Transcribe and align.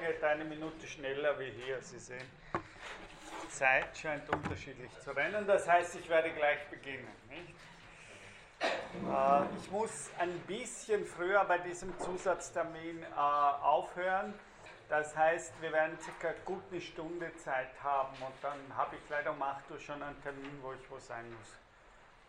geht 0.00 0.22
eine 0.22 0.44
Minute 0.44 0.86
schneller 0.86 1.38
wie 1.38 1.50
hier, 1.50 1.80
Sie 1.82 1.98
sehen. 1.98 2.30
Die 3.42 3.48
Zeit 3.48 3.96
scheint 3.96 4.28
unterschiedlich 4.30 4.90
zu 5.00 5.10
rennen, 5.10 5.46
das 5.46 5.68
heißt, 5.68 5.96
ich 5.96 6.08
werde 6.08 6.30
gleich 6.32 6.66
beginnen. 6.68 7.08
Äh, 8.60 9.56
ich 9.56 9.70
muss 9.70 10.10
ein 10.18 10.38
bisschen 10.40 11.04
früher 11.04 11.44
bei 11.44 11.58
diesem 11.58 11.98
Zusatztermin 12.00 13.02
äh, 13.02 13.16
aufhören. 13.16 14.34
Das 14.88 15.14
heißt, 15.16 15.52
wir 15.60 15.72
werden 15.72 15.98
circa 16.00 16.32
gut 16.44 16.62
eine 16.70 16.80
Stunde 16.80 17.34
Zeit 17.36 17.70
haben 17.82 18.16
und 18.22 18.34
dann 18.42 18.58
habe 18.76 18.96
ich 18.96 19.02
leider 19.10 19.32
um 19.32 19.42
8 19.42 19.70
Uhr 19.70 19.78
schon 19.78 20.02
einen 20.02 20.20
Termin, 20.22 20.58
wo 20.62 20.72
ich 20.72 20.90
wo 20.90 20.98
sein 20.98 21.30
muss, 21.30 21.50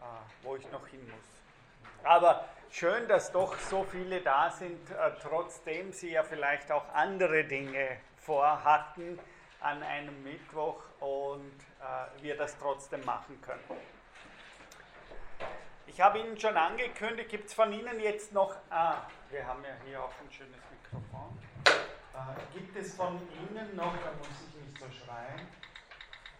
äh, 0.01 0.03
wo 0.43 0.55
ich 0.57 0.69
noch 0.71 0.85
hin 0.87 1.01
muss. 1.09 2.03
Aber 2.03 2.45
schön, 2.71 3.07
dass 3.07 3.31
doch 3.31 3.57
so 3.59 3.83
viele 3.83 4.21
da 4.21 4.51
sind, 4.51 4.79
trotzdem 5.21 5.91
sie 5.91 6.11
ja 6.11 6.23
vielleicht 6.23 6.71
auch 6.71 6.87
andere 6.93 7.43
Dinge 7.43 7.97
vorhatten 8.17 9.19
an 9.61 9.83
einem 9.83 10.23
Mittwoch 10.23 10.81
und 10.99 11.53
wir 12.21 12.37
das 12.37 12.57
trotzdem 12.57 13.03
machen 13.05 13.41
können. 13.41 13.79
Ich 15.99 15.99
habe 15.99 16.19
Ihnen 16.19 16.39
schon 16.39 16.55
angekündigt, 16.55 17.29
gibt 17.29 17.47
es 17.47 17.53
von 17.53 17.73
Ihnen 17.73 17.99
jetzt 17.99 18.31
noch, 18.31 18.55
ah, 18.69 19.01
wir 19.31 19.45
haben 19.45 19.63
ja 19.63 19.75
hier 19.85 20.01
auch 20.01 20.13
ein 20.21 20.31
schönes 20.31 20.61
Mikrofon. 20.71 21.37
Äh, 21.65 22.57
gibt 22.57 22.75
es 22.77 22.95
von 22.95 23.19
Ihnen 23.33 23.75
noch, 23.75 23.93
da 23.97 24.11
muss 24.17 24.29
ich 24.47 24.63
nicht 24.63 24.79
so 24.79 24.85
schreien, 25.03 25.47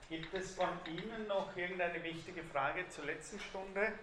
gibt 0.08 0.34
es 0.34 0.56
von 0.56 0.70
Ihnen 0.86 1.28
noch 1.28 1.56
irgendeine 1.58 2.02
wichtige 2.04 2.44
Frage 2.44 2.88
zur 2.90 3.06
letzten 3.06 3.40
Stunde? 3.40 3.94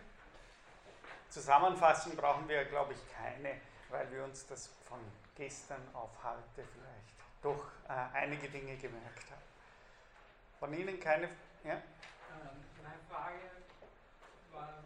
Zusammenfassen 1.31 2.17
brauchen 2.17 2.49
wir, 2.49 2.65
glaube 2.65 2.95
ich, 2.95 3.01
keine, 3.15 3.61
weil 3.91 4.11
wir 4.13 4.25
uns 4.25 4.47
das 4.47 4.71
von 4.89 5.01
gestern 5.37 5.83
auf 5.93 6.11
heute 6.23 6.67
vielleicht 6.73 7.17
doch 7.43 7.67
äh, 7.89 8.17
einige 8.17 8.49
Dinge 8.49 8.77
gemerkt 8.77 9.31
haben. 9.31 9.43
Von 10.59 10.73
Ihnen 10.73 10.99
keine? 10.99 11.29
Ja? 11.65 11.75
Ähm, 11.75 12.65
meine 12.83 12.99
Frage 13.09 13.39
war, 14.53 14.85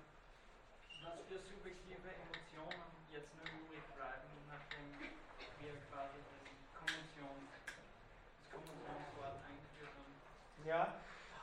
für 1.29 1.39
subjektive 1.39 2.09
Emotionen 2.09 2.83
jetzt 3.13 3.31
nur 3.37 3.47
übrig 3.47 3.85
bleiben, 3.95 4.29
nachdem 4.49 4.99
wir 4.99 5.73
quasi 5.89 6.19
das, 6.27 6.43
Kommission, 6.75 7.49
das 7.55 8.51
Kommotionswort 8.51 9.39
eingeführt 9.47 9.95
haben? 9.95 10.67
Ja, 10.67 10.95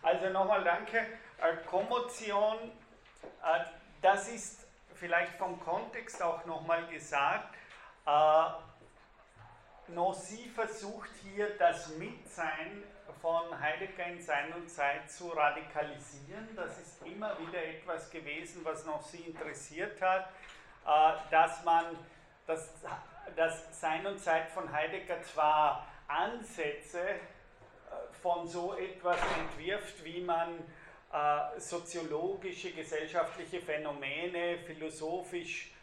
also 0.02 0.30
nochmal 0.30 0.64
danke. 0.66 0.98
Äh, 1.38 1.58
Kommotion, 1.66 2.72
äh, 3.44 3.66
das 4.02 4.28
ist 4.28 4.67
vielleicht 5.00 5.34
vom 5.38 5.60
Kontext 5.60 6.22
auch 6.22 6.46
nochmal 6.46 6.88
gesagt. 6.88 7.56
Äh, 8.06 8.44
Nossi 9.90 10.50
versucht 10.54 11.10
hier 11.24 11.58
das 11.58 11.90
Mitsein 11.98 12.84
von 13.22 13.60
Heidegger 13.60 14.06
in 14.06 14.22
Sein 14.22 14.54
und 14.54 14.70
Zeit 14.70 15.10
zu 15.10 15.30
radikalisieren. 15.30 16.50
Das 16.56 16.78
ist 16.80 17.06
immer 17.06 17.38
wieder 17.40 17.64
etwas 17.64 18.10
gewesen, 18.10 18.64
was 18.64 18.86
noch 18.86 19.02
Sie 19.02 19.22
interessiert 19.22 20.02
hat, 20.02 20.30
äh, 20.86 21.32
dass 21.32 21.64
man 21.64 21.86
das, 22.46 22.74
das 23.36 23.80
Sein 23.80 24.06
und 24.06 24.20
Zeit 24.20 24.50
von 24.50 24.72
Heidegger 24.72 25.22
zwar 25.24 25.88
Ansätze 26.08 27.02
äh, 27.02 27.20
von 28.22 28.48
so 28.48 28.76
etwas 28.76 29.20
entwirft, 29.40 30.04
wie 30.04 30.22
man 30.22 30.60
äh, 31.12 31.60
soziologische, 31.60 32.72
gesellschaftliche 32.72 33.62
Phänomene 33.62 34.60
philosophisch 34.60 35.74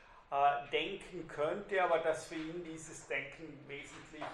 denken 0.73 1.29
könnte, 1.29 1.81
aber 1.81 1.99
dass 1.99 2.27
für 2.27 2.35
ihn 2.35 2.65
dieses 2.65 3.07
Denken 3.07 3.57
wesentlich 3.69 4.25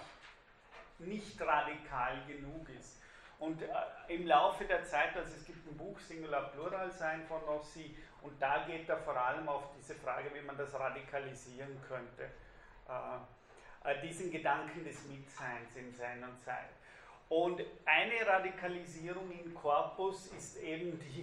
nicht 0.97 1.39
radikal 1.41 2.23
genug 2.27 2.67
ist. 2.69 3.01
Und 3.39 3.61
äh, 3.63 3.67
im 4.07 4.27
Laufe 4.27 4.65
der 4.65 4.83
Zeit, 4.83 5.17
also 5.17 5.35
es 5.35 5.45
gibt 5.45 5.67
ein 5.67 5.75
Buch 5.75 5.99
Singular 5.99 6.51
Plural 6.51 6.91
Sein 6.91 7.25
von 7.25 7.43
Nossi 7.45 7.97
und 8.21 8.39
da 8.39 8.65
geht 8.67 8.87
er 8.87 8.97
vor 8.97 9.17
allem 9.17 9.49
auf 9.49 9.63
diese 9.75 9.95
Frage, 9.95 10.31
wie 10.33 10.41
man 10.41 10.55
das 10.57 10.73
radikalisieren 10.75 11.81
könnte. 11.87 12.29
Äh, 12.87 13.89
äh, 13.89 14.01
diesen 14.01 14.29
Gedanken 14.29 14.83
des 14.83 15.05
Mitseins 15.05 15.75
in 15.75 15.91
Sein 15.91 16.23
und 16.23 16.39
Zeit. 16.39 16.69
Und 17.31 17.63
eine 17.85 18.27
Radikalisierung 18.27 19.31
in 19.31 19.53
Corpus 19.55 20.27
ist 20.37 20.57
eben 20.57 20.99
die, 20.99 21.21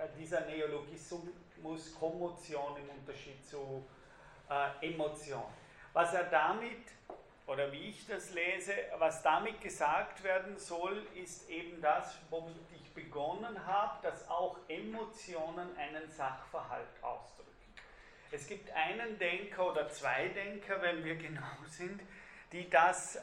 äh, 0.00 0.06
dieser 0.16 0.42
Neologismus 0.42 1.98
Kommotion 1.98 2.76
im 2.76 2.88
Unterschied 3.00 3.44
zu 3.44 3.84
äh, 4.48 4.86
Emotion. 4.86 5.42
Was 5.92 6.14
er 6.14 6.30
damit 6.30 6.92
oder 7.48 7.72
wie 7.72 7.88
ich 7.88 8.06
das 8.06 8.32
lese, 8.34 8.72
was 8.98 9.20
damit 9.24 9.60
gesagt 9.60 10.22
werden 10.22 10.56
soll, 10.56 11.04
ist 11.16 11.50
eben 11.50 11.82
das, 11.82 12.16
womit 12.30 12.54
ich 12.80 12.94
begonnen 12.94 13.66
habe, 13.66 14.00
dass 14.02 14.30
auch 14.30 14.58
Emotionen 14.68 15.76
einen 15.76 16.08
Sachverhalt 16.08 17.02
ausdrücken. 17.02 17.48
Es 18.30 18.46
gibt 18.46 18.70
einen 18.70 19.18
Denker 19.18 19.72
oder 19.72 19.88
zwei 19.88 20.28
Denker, 20.28 20.80
wenn 20.82 21.04
wir 21.04 21.16
genau 21.16 21.56
sind, 21.66 22.00
die 22.52 22.68
das 22.70 23.16
äh, 23.16 23.20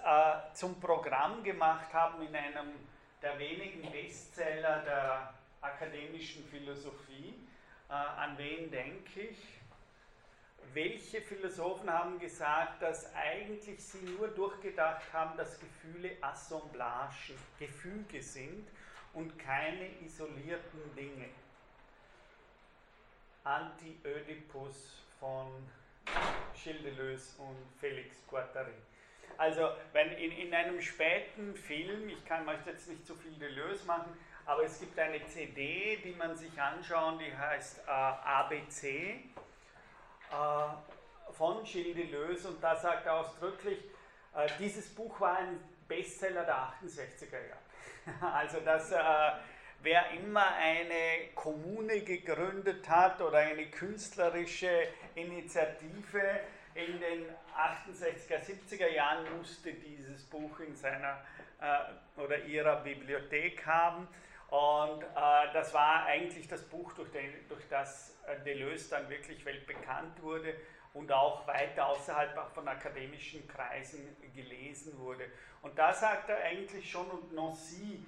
zum 0.53 0.79
Programm 0.79 1.43
gemacht 1.43 1.93
haben 1.93 2.25
in 2.27 2.35
einem 2.35 2.73
der 3.21 3.37
wenigen 3.39 3.91
Bestseller 3.91 4.81
der 4.83 5.33
akademischen 5.61 6.45
Philosophie. 6.45 7.33
Äh, 7.89 7.93
an 7.93 8.37
wen 8.37 8.69
denke 8.69 9.21
ich? 9.21 9.55
welche 10.73 11.21
Philosophen 11.21 11.89
haben 11.89 12.19
gesagt, 12.19 12.81
dass 12.81 13.13
eigentlich 13.15 13.81
sie 13.81 14.05
nur 14.17 14.27
durchgedacht 14.27 15.01
haben, 15.13 15.37
dass 15.37 15.59
Gefühle 15.59 16.17
Assemblagen, 16.21 17.35
Gefüge 17.59 18.21
sind 18.21 18.67
und 19.13 19.37
keine 19.39 19.89
isolierten 20.01 20.95
Dinge. 20.95 21.29
Anti-Ödipus 23.43 25.03
von 25.19 25.47
Gilles 26.61 27.35
und 27.37 27.57
Felix 27.79 28.25
Guattari. 28.27 28.73
Also, 29.37 29.69
wenn 29.91 30.11
in, 30.13 30.31
in 30.31 30.53
einem 30.53 30.81
späten 30.81 31.55
Film, 31.55 32.09
ich 32.09 32.25
kann 32.25 32.45
möchte 32.45 32.69
jetzt 32.69 32.87
nicht 32.87 33.05
zu 33.05 33.15
viel 33.15 33.33
Deleuze 33.33 33.85
machen, 33.85 34.17
aber 34.45 34.63
es 34.63 34.79
gibt 34.79 34.97
eine 34.99 35.25
CD, 35.25 35.97
die 36.03 36.13
man 36.13 36.35
sich 36.35 36.59
anschauen, 36.61 37.19
die 37.19 37.35
heißt 37.35 37.79
äh, 37.87 37.91
ABC 37.91 39.19
äh, 40.31 41.33
von 41.33 41.63
Gilles 41.63 41.95
Deleuze 41.95 42.49
und 42.49 42.63
da 42.63 42.75
sagt 42.75 43.07
er 43.07 43.15
ausdrücklich, 43.15 43.79
äh, 44.35 44.47
dieses 44.59 44.93
Buch 44.93 45.19
war 45.19 45.39
ein 45.39 45.59
Bestseller 45.87 46.43
der 46.43 46.55
68er 46.55 47.31
Jahre. 47.31 47.65
Also 48.21 48.59
dass 48.59 48.91
äh, 48.91 48.97
wer 49.81 50.11
immer 50.11 50.55
eine 50.55 51.29
Kommune 51.33 52.01
gegründet 52.01 52.87
hat 52.87 53.19
oder 53.21 53.39
eine 53.39 53.65
künstlerische 53.67 54.89
Initiative 55.15 56.39
in 56.75 56.99
den 56.99 57.25
68er, 57.57 58.39
70er 58.39 58.89
Jahren 58.89 59.37
musste 59.37 59.73
dieses 59.73 60.23
Buch 60.25 60.59
in 60.59 60.75
seiner 60.75 61.21
äh, 61.61 62.19
oder 62.21 62.43
ihrer 62.43 62.81
Bibliothek 62.83 63.65
haben. 63.65 64.07
Und 64.49 65.03
äh, 65.03 65.53
das 65.53 65.73
war 65.73 66.05
eigentlich 66.05 66.47
das 66.47 66.63
Buch, 66.63 66.93
durch, 66.93 67.09
den, 67.11 67.31
durch 67.47 67.67
das 67.69 68.17
äh, 68.27 68.43
Deleuze 68.43 68.89
dann 68.91 69.09
wirklich 69.09 69.43
weltbekannt 69.45 70.21
wurde 70.21 70.53
und 70.93 71.11
auch 71.11 71.47
weiter 71.47 71.87
außerhalb 71.87 72.51
von 72.53 72.67
akademischen 72.67 73.47
Kreisen 73.47 74.15
gelesen 74.35 74.97
wurde. 74.99 75.25
Und 75.61 75.77
da 75.77 75.93
sagt 75.93 76.29
er 76.29 76.43
eigentlich 76.43 76.89
schon, 76.89 77.09
und 77.09 77.33
Nancy 77.33 78.05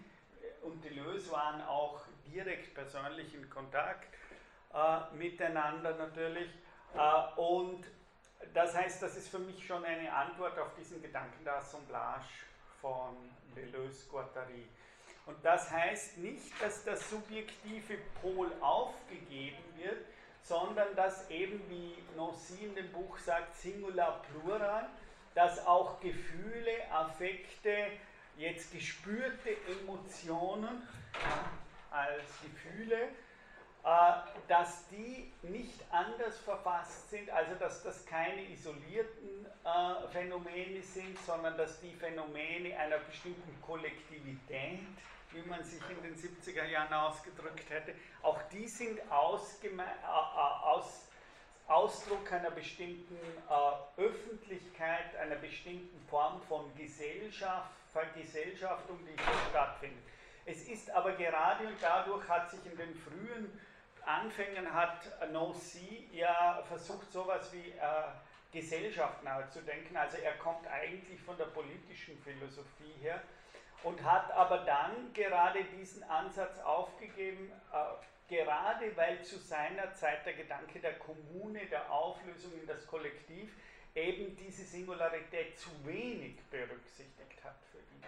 und 0.61 0.83
Deleuze 0.83 1.31
waren 1.31 1.61
auch 1.61 2.01
direkt 2.25 2.73
persönlich 2.73 3.33
in 3.33 3.49
Kontakt 3.49 4.13
äh, 4.73 5.15
miteinander 5.15 5.95
natürlich. 5.95 6.49
Äh, 6.95 7.39
und 7.39 7.85
das 8.53 8.75
heißt, 8.75 9.01
das 9.01 9.17
ist 9.17 9.29
für 9.29 9.39
mich 9.39 9.65
schon 9.65 9.83
eine 9.83 10.11
Antwort 10.11 10.57
auf 10.59 10.73
diesen 10.75 11.01
Gedanken 11.01 11.43
der 11.43 11.57
Assemblage 11.57 12.25
von 12.81 13.15
Deleuze-Guattari. 13.55 14.67
Und 15.25 15.43
das 15.43 15.69
heißt 15.69 16.17
nicht, 16.19 16.61
dass 16.61 16.83
der 16.83 16.97
subjektive 16.97 17.97
Pol 18.21 18.51
aufgegeben 18.61 19.63
wird, 19.75 20.05
sondern 20.41 20.95
dass 20.95 21.29
eben, 21.29 21.61
wie 21.69 21.95
Nossi 22.15 22.65
in 22.65 22.75
dem 22.75 22.91
Buch 22.93 23.17
sagt, 23.17 23.53
Singular 23.57 24.21
Plural, 24.23 24.87
dass 25.35 25.65
auch 25.67 25.99
Gefühle, 25.99 26.71
Affekte, 26.91 27.87
jetzt 28.37 28.71
gespürte 28.71 29.49
Emotionen 29.81 30.87
als 31.91 32.23
Gefühle, 32.41 33.09
dass 34.47 34.87
die 34.89 35.31
nicht 35.43 35.79
anders 35.91 36.37
verfasst 36.39 37.09
sind, 37.09 37.29
also 37.29 37.55
dass 37.55 37.83
das 37.83 38.05
keine 38.05 38.41
isolierten 38.49 39.45
äh, 39.63 40.07
Phänomene 40.11 40.81
sind, 40.81 41.17
sondern 41.25 41.57
dass 41.57 41.79
die 41.79 41.93
Phänomene 41.93 42.77
einer 42.77 42.97
bestimmten 42.99 43.61
Kollektivität 43.61 44.79
wie 45.31 45.41
man 45.47 45.63
sich 45.63 45.81
in 45.89 46.01
den 46.01 46.15
70er 46.15 46.65
Jahren 46.65 46.93
ausgedrückt 46.93 47.69
hätte, 47.69 47.93
auch 48.21 48.41
die 48.51 48.67
sind 48.67 48.99
aus, 49.11 49.59
Ausdruck 51.67 52.31
einer 52.31 52.51
bestimmten 52.51 53.17
äh, 53.17 54.01
Öffentlichkeit, 54.01 55.15
einer 55.21 55.35
bestimmten 55.35 55.99
Form 56.09 56.41
von 56.43 56.73
Gesellschaft, 56.75 57.71
Vergesellschaftung, 57.91 58.99
die 59.05 59.21
hier 59.21 59.49
stattfindet. 59.49 60.03
Es 60.45 60.63
ist 60.63 60.89
aber 60.91 61.11
gerade 61.11 61.67
und 61.67 61.75
dadurch 61.81 62.25
hat 62.29 62.49
sich 62.49 62.65
in 62.65 62.77
den 62.77 62.95
frühen 62.95 63.59
Anfängen 64.07 64.73
hat 64.73 65.31
No-C 65.31 66.07
ja 66.11 66.63
versucht, 66.67 67.11
sowas 67.11 67.51
wie 67.51 67.71
äh, 67.71 67.83
Gesellschaft 68.51 69.23
nachzudenken. 69.23 69.95
Also 69.97 70.17
er 70.17 70.33
kommt 70.37 70.65
eigentlich 70.67 71.21
von 71.21 71.37
der 71.37 71.45
politischen 71.45 72.17
Philosophie 72.23 72.93
her 73.01 73.21
und 73.83 74.03
hat 74.03 74.31
aber 74.31 74.59
dann 74.59 75.13
gerade 75.13 75.63
diesen 75.63 76.03
Ansatz 76.03 76.59
aufgegeben, 76.59 77.51
äh, 77.73 78.35
gerade 78.35 78.95
weil 78.95 79.21
zu 79.23 79.37
seiner 79.37 79.93
Zeit 79.93 80.25
der 80.25 80.33
Gedanke 80.33 80.79
der 80.79 80.97
Kommune, 80.99 81.65
der 81.65 81.91
Auflösung 81.91 82.53
in 82.59 82.65
das 82.65 82.87
Kollektiv 82.87 83.51
eben 83.95 84.35
diese 84.37 84.63
Singularität 84.63 85.57
zu 85.57 85.69
wenig 85.85 86.37
berücksichtigt 86.49 87.43
hat 87.43 87.57
für 87.71 87.77
ihn. 87.79 88.03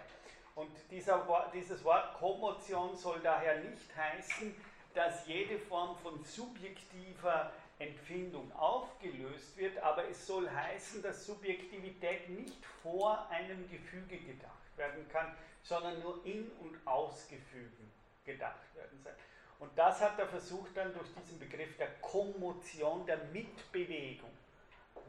Und 0.54 0.70
dieser, 0.90 1.50
dieses 1.52 1.82
Wort 1.84 2.14
Kommotion 2.14 2.96
soll 2.96 3.20
daher 3.20 3.60
nicht 3.60 3.96
heißen, 3.96 4.54
dass 4.94 5.26
jede 5.26 5.58
Form 5.58 5.96
von 5.98 6.22
subjektiver 6.24 7.52
Empfindung 7.78 8.52
aufgelöst 8.52 9.56
wird, 9.56 9.78
aber 9.78 10.08
es 10.08 10.26
soll 10.26 10.48
heißen, 10.50 11.02
dass 11.02 11.26
Subjektivität 11.26 12.28
nicht 12.28 12.64
vor 12.82 13.28
einem 13.30 13.68
Gefüge 13.70 14.18
gedacht 14.18 14.76
werden 14.76 15.08
kann, 15.08 15.34
sondern 15.62 16.00
nur 16.00 16.24
in 16.26 16.50
und 16.60 16.86
aus 16.86 17.26
Gefügen 17.28 17.90
gedacht 18.24 18.74
werden 18.74 19.00
soll. 19.02 19.14
Und 19.60 19.70
das 19.76 20.00
hat 20.00 20.18
er 20.18 20.26
versucht 20.26 20.76
dann 20.76 20.92
durch 20.94 21.08
diesen 21.14 21.38
Begriff 21.38 21.76
der 21.76 21.90
Kommotion, 22.00 23.04
der 23.06 23.18
Mitbewegung 23.32 24.30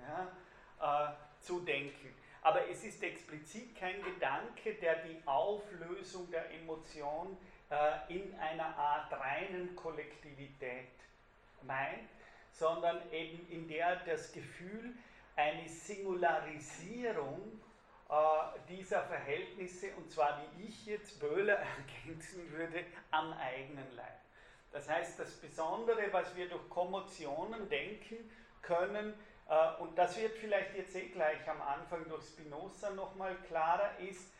ja, 0.01 1.10
äh, 1.10 1.42
zu 1.42 1.62
denken. 1.62 2.13
Aber 2.42 2.68
es 2.69 2.83
ist 2.83 3.01
explizit 3.04 3.75
kein 3.78 4.01
Gedanke, 4.01 4.74
der 4.75 5.04
die 5.04 5.22
Auflösung 5.25 6.30
der 6.31 6.50
Emotion 6.51 7.38
äh, 7.38 7.50
in 8.09 8.38
einer 8.38 8.77
Art 8.77 9.13
reinen 9.13 9.75
Kollektivität 9.75 10.89
meint, 11.63 12.09
sondern 12.51 13.01
eben 13.12 13.47
in 13.50 13.68
der 13.68 13.97
das 14.06 14.31
Gefühl 14.31 14.94
eine 15.35 15.68
Singularisierung 15.68 17.62
äh, 18.09 18.13
dieser 18.68 19.03
Verhältnisse, 19.03 19.95
und 19.95 20.12
zwar 20.12 20.41
wie 20.57 20.65
ich 20.68 20.85
jetzt 20.85 21.19
Böhler 21.19 21.57
ergänzen 22.06 22.51
würde, 22.51 22.83
am 23.12 23.33
eigenen 23.33 23.95
Leib. 23.95 24.19
Das 24.71 24.89
heißt, 24.89 25.19
das 25.19 25.31
Besondere, 25.38 26.12
was 26.12 26.35
wir 26.35 26.50
durch 26.50 26.68
Kommotionen 26.69 27.69
denken 27.69 28.29
können, 28.62 29.13
äh, 29.50 29.81
und 29.81 29.97
das 29.97 30.18
wird 30.18 30.38
vielleicht 30.38 30.75
jetzt 30.75 30.95
eh 30.95 31.07
gleich 31.09 31.47
am 31.50 31.62
Anfang 31.62 32.07
durch 32.07 32.25
Spinoza 32.25 32.89
nochmal 32.91 33.35
klarer, 33.47 33.97
ist, 34.00 34.33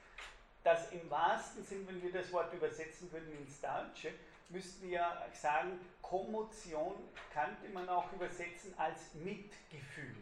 dass 0.64 0.92
im 0.92 1.10
wahrsten 1.10 1.64
Sinn, 1.64 1.88
wenn 1.88 2.02
wir 2.02 2.12
das 2.12 2.32
Wort 2.32 2.54
übersetzen 2.54 3.12
würden 3.12 3.32
ins 3.38 3.60
Deutsche, 3.62 4.14
müssten 4.50 4.88
wir 4.88 5.00
ja 5.00 5.26
sagen, 5.34 5.80
Kommotion 6.02 6.96
könnte 7.34 7.70
man 7.74 7.88
auch 7.90 8.12
übersetzen 8.14 8.74
als 8.78 9.14
Mitgefühl. 9.16 10.16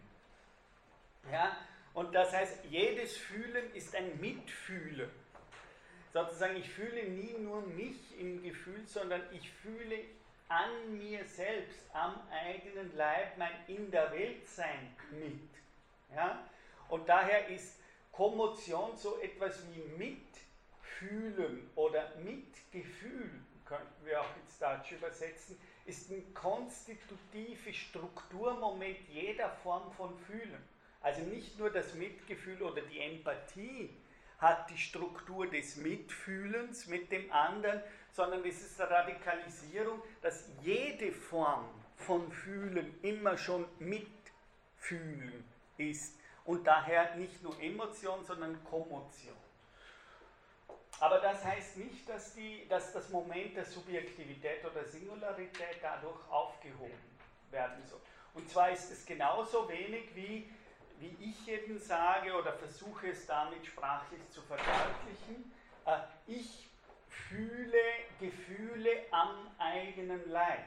Ja? 1.31 1.57
Und 1.93 2.13
das 2.13 2.31
heißt, 2.31 2.65
jedes 2.69 3.17
Fühlen 3.17 3.73
ist 3.73 3.95
ein 3.95 4.19
Mitfühlen. 4.21 5.09
Sozusagen, 6.13 6.55
ich 6.55 6.69
fühle 6.69 7.03
nie 7.03 7.33
nur 7.39 7.61
mich 7.61 8.19
im 8.19 8.41
Gefühl, 8.41 8.85
sondern 8.87 9.21
ich 9.31 9.49
fühle 9.51 9.99
an 10.47 10.97
mir 10.97 11.25
selbst, 11.25 11.79
am 11.93 12.19
eigenen 12.31 12.95
Leib, 12.95 13.37
mein 13.37 13.51
in 13.67 13.91
der 13.91 14.11
Welt 14.11 14.47
sein 14.47 14.95
mit. 15.11 15.49
Ja? 16.15 16.43
Und 16.87 17.07
daher 17.07 17.47
ist 17.49 17.79
Kommotion 18.11 18.97
so 18.97 19.19
etwas 19.19 19.63
wie 19.71 19.81
Mitfühlen 20.99 21.69
oder 21.75 22.11
Mitgefühl, 22.23 23.31
könnten 23.65 24.05
wir 24.05 24.21
auch 24.21 24.35
ins 24.43 24.57
Deutsche 24.57 24.95
übersetzen, 24.95 25.59
ist 25.85 26.09
ein 26.11 26.33
konstitutives 26.33 27.75
Strukturmoment 27.75 28.97
jeder 29.09 29.49
Form 29.63 29.91
von 29.93 30.17
Fühlen. 30.17 30.63
Also 31.01 31.21
nicht 31.21 31.57
nur 31.57 31.69
das 31.69 31.93
Mitgefühl 31.93 32.61
oder 32.61 32.81
die 32.81 32.99
Empathie 32.99 33.89
hat 34.39 34.69
die 34.69 34.77
Struktur 34.77 35.47
des 35.47 35.77
Mitfühlens 35.77 36.87
mit 36.87 37.11
dem 37.11 37.31
anderen, 37.31 37.81
sondern 38.11 38.43
es 38.45 38.61
ist 38.61 38.81
eine 38.81 38.89
Radikalisierung, 38.89 40.01
dass 40.21 40.49
jede 40.61 41.11
Form 41.11 41.65
von 41.95 42.31
Fühlen 42.31 42.99
immer 43.01 43.37
schon 43.37 43.65
Mitfühlen 43.79 45.45
ist 45.77 46.17
und 46.45 46.65
daher 46.65 47.15
nicht 47.15 47.43
nur 47.43 47.59
Emotion, 47.61 48.25
sondern 48.25 48.63
Kommotion. 48.63 49.48
Aber 50.99 51.19
das 51.19 51.43
heißt 51.45 51.77
nicht, 51.77 52.07
dass, 52.09 52.33
die, 52.33 52.67
dass 52.67 52.91
das 52.93 53.09
Moment 53.09 53.55
der 53.55 53.65
Subjektivität 53.65 54.65
oder 54.65 54.83
Singularität 54.83 55.77
dadurch 55.81 56.19
aufgehoben 56.29 57.17
werden 57.51 57.83
soll. 57.85 58.01
Und 58.33 58.49
zwar 58.49 58.71
ist 58.71 58.91
es 58.91 59.05
genauso 59.05 59.67
wenig 59.69 60.13
wie 60.15 60.49
wie 60.99 61.15
ich 61.21 61.47
eben 61.47 61.79
sage 61.79 62.33
oder 62.33 62.53
versuche 62.53 63.09
es 63.09 63.25
damit 63.25 63.65
sprachlich 63.65 64.21
zu 64.29 64.41
verdeutlichen, 64.41 65.51
äh, 65.85 65.97
ich 66.27 66.67
fühle 67.07 67.81
Gefühle 68.19 68.91
am 69.11 69.49
eigenen 69.57 70.29
Leib. 70.29 70.65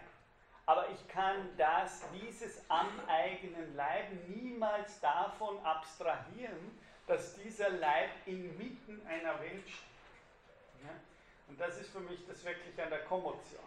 Aber 0.64 0.88
ich 0.90 1.08
kann 1.08 1.49
das, 1.58 2.02
dieses 2.14 2.62
am 2.70 2.88
eigenen 3.08 3.75
Leib 3.76 4.06
niemals 4.28 5.00
davon 5.00 5.58
abstrahieren, 5.64 6.81
dass 7.06 7.35
dieser 7.35 7.69
Leib 7.69 8.11
inmitten 8.26 9.05
einer 9.06 9.38
Welt 9.40 9.69
steht. 9.69 9.91
Und 11.52 11.60
das 11.60 11.78
ist 11.78 11.90
für 11.90 12.00
mich 12.00 12.26
das 12.26 12.43
wirklich 12.46 12.82
an 12.82 12.88
der 12.88 13.04
Kommotion. 13.04 13.60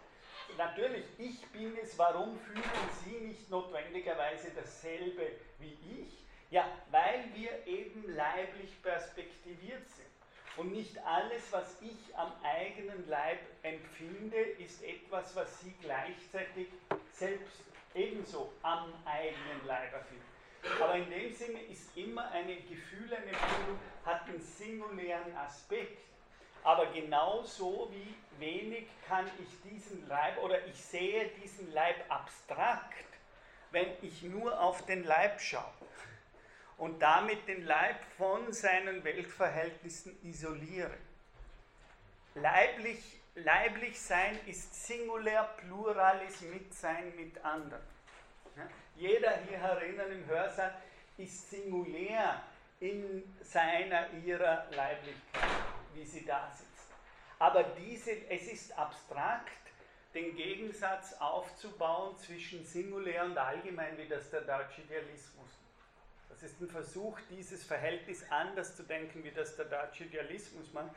Natürlich, 0.58 1.04
ich 1.18 1.40
bin 1.52 1.72
es, 1.80 1.96
warum 1.96 2.36
fühlen 2.36 2.64
Sie 3.04 3.24
nicht 3.24 3.48
notwendigerweise 3.48 4.50
dasselbe 4.56 5.30
wie 5.60 5.78
ich? 6.02 6.24
Ja, 6.50 6.68
weil 6.90 7.26
wir 7.32 7.64
eben 7.64 8.12
leiblich 8.12 8.82
perspektiviert 8.82 9.88
sind. 9.88 10.08
Und 10.56 10.72
nicht 10.72 10.98
alles, 11.06 11.44
was 11.52 11.80
ich 11.80 12.16
am 12.16 12.32
eigenen 12.42 13.08
Leib 13.08 13.38
empfinde, 13.62 14.36
ist 14.36 14.82
etwas, 14.82 15.36
was 15.36 15.60
Sie 15.60 15.72
gleichzeitig 15.80 16.66
selbst 17.12 17.62
ebenso 17.94 18.52
am 18.62 18.92
eigenen 19.04 19.64
Leib 19.64 19.92
erfinden. 19.92 20.24
Aber 20.82 20.96
in 20.96 21.08
dem 21.08 21.32
Sinne 21.32 21.62
ist 21.62 21.96
immer 21.96 22.32
ein 22.32 22.48
Gefühl, 22.48 23.14
eine 23.14 23.26
Empfindung, 23.26 23.78
hat 24.04 24.28
einen 24.28 24.40
singulären 24.40 25.36
Aspekt. 25.36 26.02
Aber 26.66 26.86
genauso 26.86 27.88
wie 27.92 28.40
wenig 28.40 28.88
kann 29.06 29.24
ich 29.38 29.70
diesen 29.70 30.08
Leib 30.08 30.36
oder 30.42 30.66
ich 30.66 30.84
sehe 30.84 31.28
diesen 31.40 31.72
Leib 31.72 31.94
abstrakt, 32.08 33.06
wenn 33.70 33.86
ich 34.02 34.22
nur 34.22 34.60
auf 34.60 34.84
den 34.84 35.04
Leib 35.04 35.40
schaue 35.40 35.62
und 36.76 37.00
damit 37.00 37.46
den 37.46 37.64
Leib 37.64 38.02
von 38.18 38.52
seinen 38.52 39.04
Weltverhältnissen 39.04 40.18
isoliere. 40.24 40.98
Leiblich, 42.34 43.20
leiblich 43.36 44.00
sein 44.00 44.36
ist 44.46 44.86
singulär, 44.86 45.44
pluralis 45.58 46.40
Mitsein 46.40 47.14
mit 47.14 47.44
anderen. 47.44 47.86
Jeder 48.96 49.38
hier 49.48 49.58
herinnen 49.58 50.10
im 50.10 50.26
Hörsaal 50.26 50.74
ist 51.16 51.48
singulär 51.48 52.42
in 52.80 53.22
seiner, 53.40 54.10
ihrer 54.24 54.66
Leiblichkeit, 54.72 55.48
wie 55.94 56.04
sie 56.04 56.24
da 56.26 56.50
sitzt. 56.50 56.65
Aber 57.38 57.62
diese, 57.62 58.12
es 58.30 58.50
ist 58.50 58.78
abstrakt, 58.78 59.52
den 60.14 60.34
Gegensatz 60.34 61.14
aufzubauen 61.20 62.16
zwischen 62.16 62.64
singulär 62.64 63.24
und 63.24 63.36
allgemein, 63.36 63.98
wie 63.98 64.08
das 64.08 64.30
der 64.30 64.40
deutsche 64.42 64.82
Idealismus 64.82 65.50
das 66.36 66.50
ist 66.50 66.60
ein 66.60 66.68
Versuch, 66.68 67.18
dieses 67.30 67.64
Verhältnis 67.64 68.22
anders 68.28 68.76
zu 68.76 68.82
denken, 68.82 69.24
wie 69.24 69.30
das 69.30 69.56
der 69.56 69.64
deutsche 69.64 70.04
Idealismus 70.04 70.70
macht. 70.74 70.90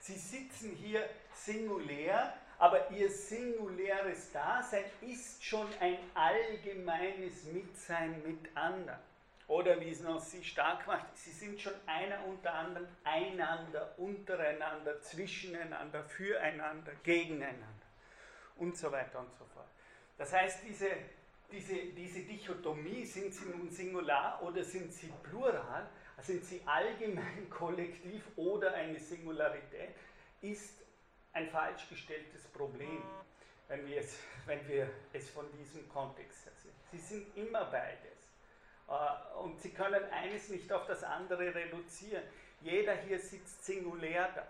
Sie 0.00 0.16
sitzen 0.16 0.74
hier 0.74 1.08
singulär, 1.32 2.34
aber 2.58 2.90
ihr 2.90 3.08
singuläres 3.08 4.32
Dasein 4.32 4.84
ist 5.00 5.44
schon 5.44 5.68
ein 5.78 5.96
allgemeines 6.14 7.44
Mitsein 7.44 8.20
mit 8.26 8.56
anderen. 8.56 8.98
Oder 9.50 9.80
wie 9.80 9.90
es 9.90 10.00
noch 10.00 10.20
sie 10.20 10.44
stark 10.44 10.86
macht, 10.86 11.16
sie 11.18 11.32
sind 11.32 11.60
schon 11.60 11.72
einer 11.84 12.24
unter 12.24 12.54
anderem, 12.54 12.86
einander, 13.02 13.94
untereinander, 13.98 15.00
zwischeneinander, 15.00 16.04
füreinander, 16.04 16.92
gegeneinander 17.02 17.66
und 18.58 18.76
so 18.76 18.92
weiter 18.92 19.18
und 19.18 19.34
so 19.34 19.44
fort. 19.46 19.66
Das 20.16 20.32
heißt, 20.32 20.62
diese 20.68 20.86
diese, 21.50 21.74
diese 21.74 22.20
Dichotomie, 22.20 23.04
sind 23.04 23.34
sie 23.34 23.46
nun 23.46 23.68
Singular 23.70 24.40
oder 24.40 24.62
sind 24.62 24.92
sie 24.92 25.12
plural, 25.22 25.88
sind 26.18 26.44
sie 26.44 26.62
allgemein 26.64 27.50
kollektiv 27.50 28.22
oder 28.36 28.72
eine 28.74 29.00
Singularität, 29.00 29.90
ist 30.42 30.74
ein 31.32 31.48
falsch 31.50 31.88
gestelltes 31.88 32.44
Problem. 32.48 33.02
wenn 33.70 33.86
wir 33.86 34.00
es, 34.00 34.18
wenn 34.46 34.66
wir 34.68 34.90
es 35.12 35.30
von 35.30 35.46
diesem 35.52 35.88
Kontext 35.88 36.44
sehen. 36.60 36.74
Sie 36.90 36.98
sind 36.98 37.36
immer 37.36 37.64
beides. 37.64 38.09
Äh, 38.90 39.38
und 39.38 39.60
Sie 39.60 39.70
können 39.70 40.04
eines 40.10 40.48
nicht 40.48 40.70
auf 40.72 40.86
das 40.86 41.02
andere 41.04 41.54
reduzieren. 41.54 42.22
Jeder 42.60 42.94
hier 42.96 43.18
sitzt 43.18 43.64
singulär 43.64 44.28
da. 44.34 44.46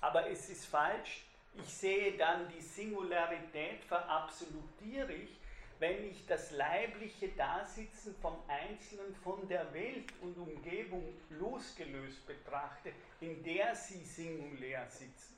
Aber 0.00 0.28
es 0.28 0.48
ist 0.48 0.66
falsch. 0.66 1.24
Ich 1.54 1.72
sehe 1.72 2.16
dann 2.16 2.48
die 2.48 2.62
Singularität, 2.62 3.84
verabsolutiere 3.84 5.12
ich, 5.12 5.38
wenn 5.78 6.10
ich 6.10 6.24
das 6.26 6.50
leibliche 6.52 7.28
Dasitzen 7.28 8.16
vom 8.22 8.36
Einzelnen 8.48 9.14
von 9.16 9.46
der 9.48 9.72
Welt 9.74 10.12
und 10.22 10.36
Umgebung 10.38 11.14
losgelöst 11.28 12.26
betrachte, 12.26 12.92
in 13.20 13.42
der 13.42 13.74
sie 13.74 14.02
singulär 14.02 14.86
sitzen. 14.88 15.36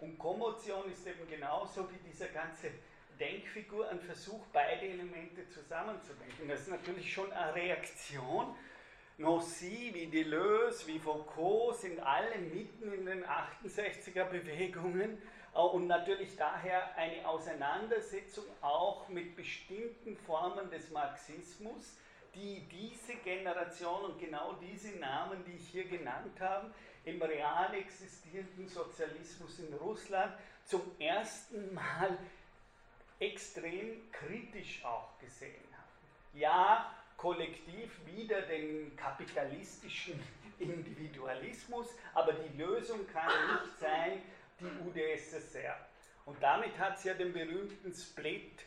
Und 0.00 0.18
Kommotion 0.18 0.90
ist 0.90 1.06
eben 1.06 1.28
genauso 1.28 1.88
wie 1.90 2.10
dieser 2.10 2.28
ganze 2.28 2.70
Denkfigur 3.18 3.88
ein 3.88 4.00
Versuch, 4.00 4.44
beide 4.52 4.86
Elemente 4.86 5.48
zusammenzudenken. 5.48 6.48
Das 6.48 6.60
ist 6.60 6.68
natürlich 6.68 7.12
schon 7.12 7.32
eine 7.32 7.54
Reaktion. 7.54 8.54
Nancy, 9.16 9.90
wie 9.94 10.06
Deleuze, 10.06 10.88
wie 10.88 10.98
Foucault 10.98 11.76
sind 11.76 12.00
alle 12.00 12.36
mitten 12.36 12.92
in 12.92 13.06
den 13.06 13.24
68er 13.24 14.24
Bewegungen 14.24 15.22
äh, 15.54 15.58
und 15.58 15.86
natürlich 15.86 16.36
daher 16.36 16.96
eine 16.96 17.26
Auseinandersetzung 17.28 18.44
auch 18.60 19.08
mit 19.08 19.36
bestimmten 19.36 20.16
Formen 20.16 20.68
des 20.70 20.90
Marxismus, 20.90 21.96
die 22.34 22.66
diese 22.68 23.14
Generation 23.22 24.02
und 24.02 24.18
genau 24.18 24.54
diese 24.54 24.98
Namen, 24.98 25.44
die 25.44 25.58
ich 25.58 25.68
hier 25.68 25.84
genannt 25.84 26.40
habe, 26.40 26.74
im 27.04 27.22
real 27.22 27.72
existierenden 27.74 28.66
Sozialismus 28.66 29.60
in 29.60 29.72
Russland 29.74 30.32
zum 30.64 30.80
ersten 30.98 31.72
Mal 31.72 32.18
extrem 33.18 34.10
kritisch 34.12 34.84
auch 34.84 35.18
gesehen 35.18 35.64
haben. 35.72 36.38
Ja, 36.38 36.94
kollektiv 37.16 37.90
wieder 38.06 38.42
den 38.42 38.96
kapitalistischen 38.96 40.20
Individualismus, 40.58 41.88
aber 42.12 42.32
die 42.32 42.56
Lösung 42.58 43.06
kann 43.12 43.32
nicht 43.54 43.78
sein 43.78 44.22
die 44.60 44.66
UdSSR. 44.86 45.76
Und 46.26 46.42
damit 46.42 46.78
hat 46.78 46.96
es 46.96 47.04
ja 47.04 47.14
den 47.14 47.32
berühmten 47.32 47.92
Split 47.92 48.62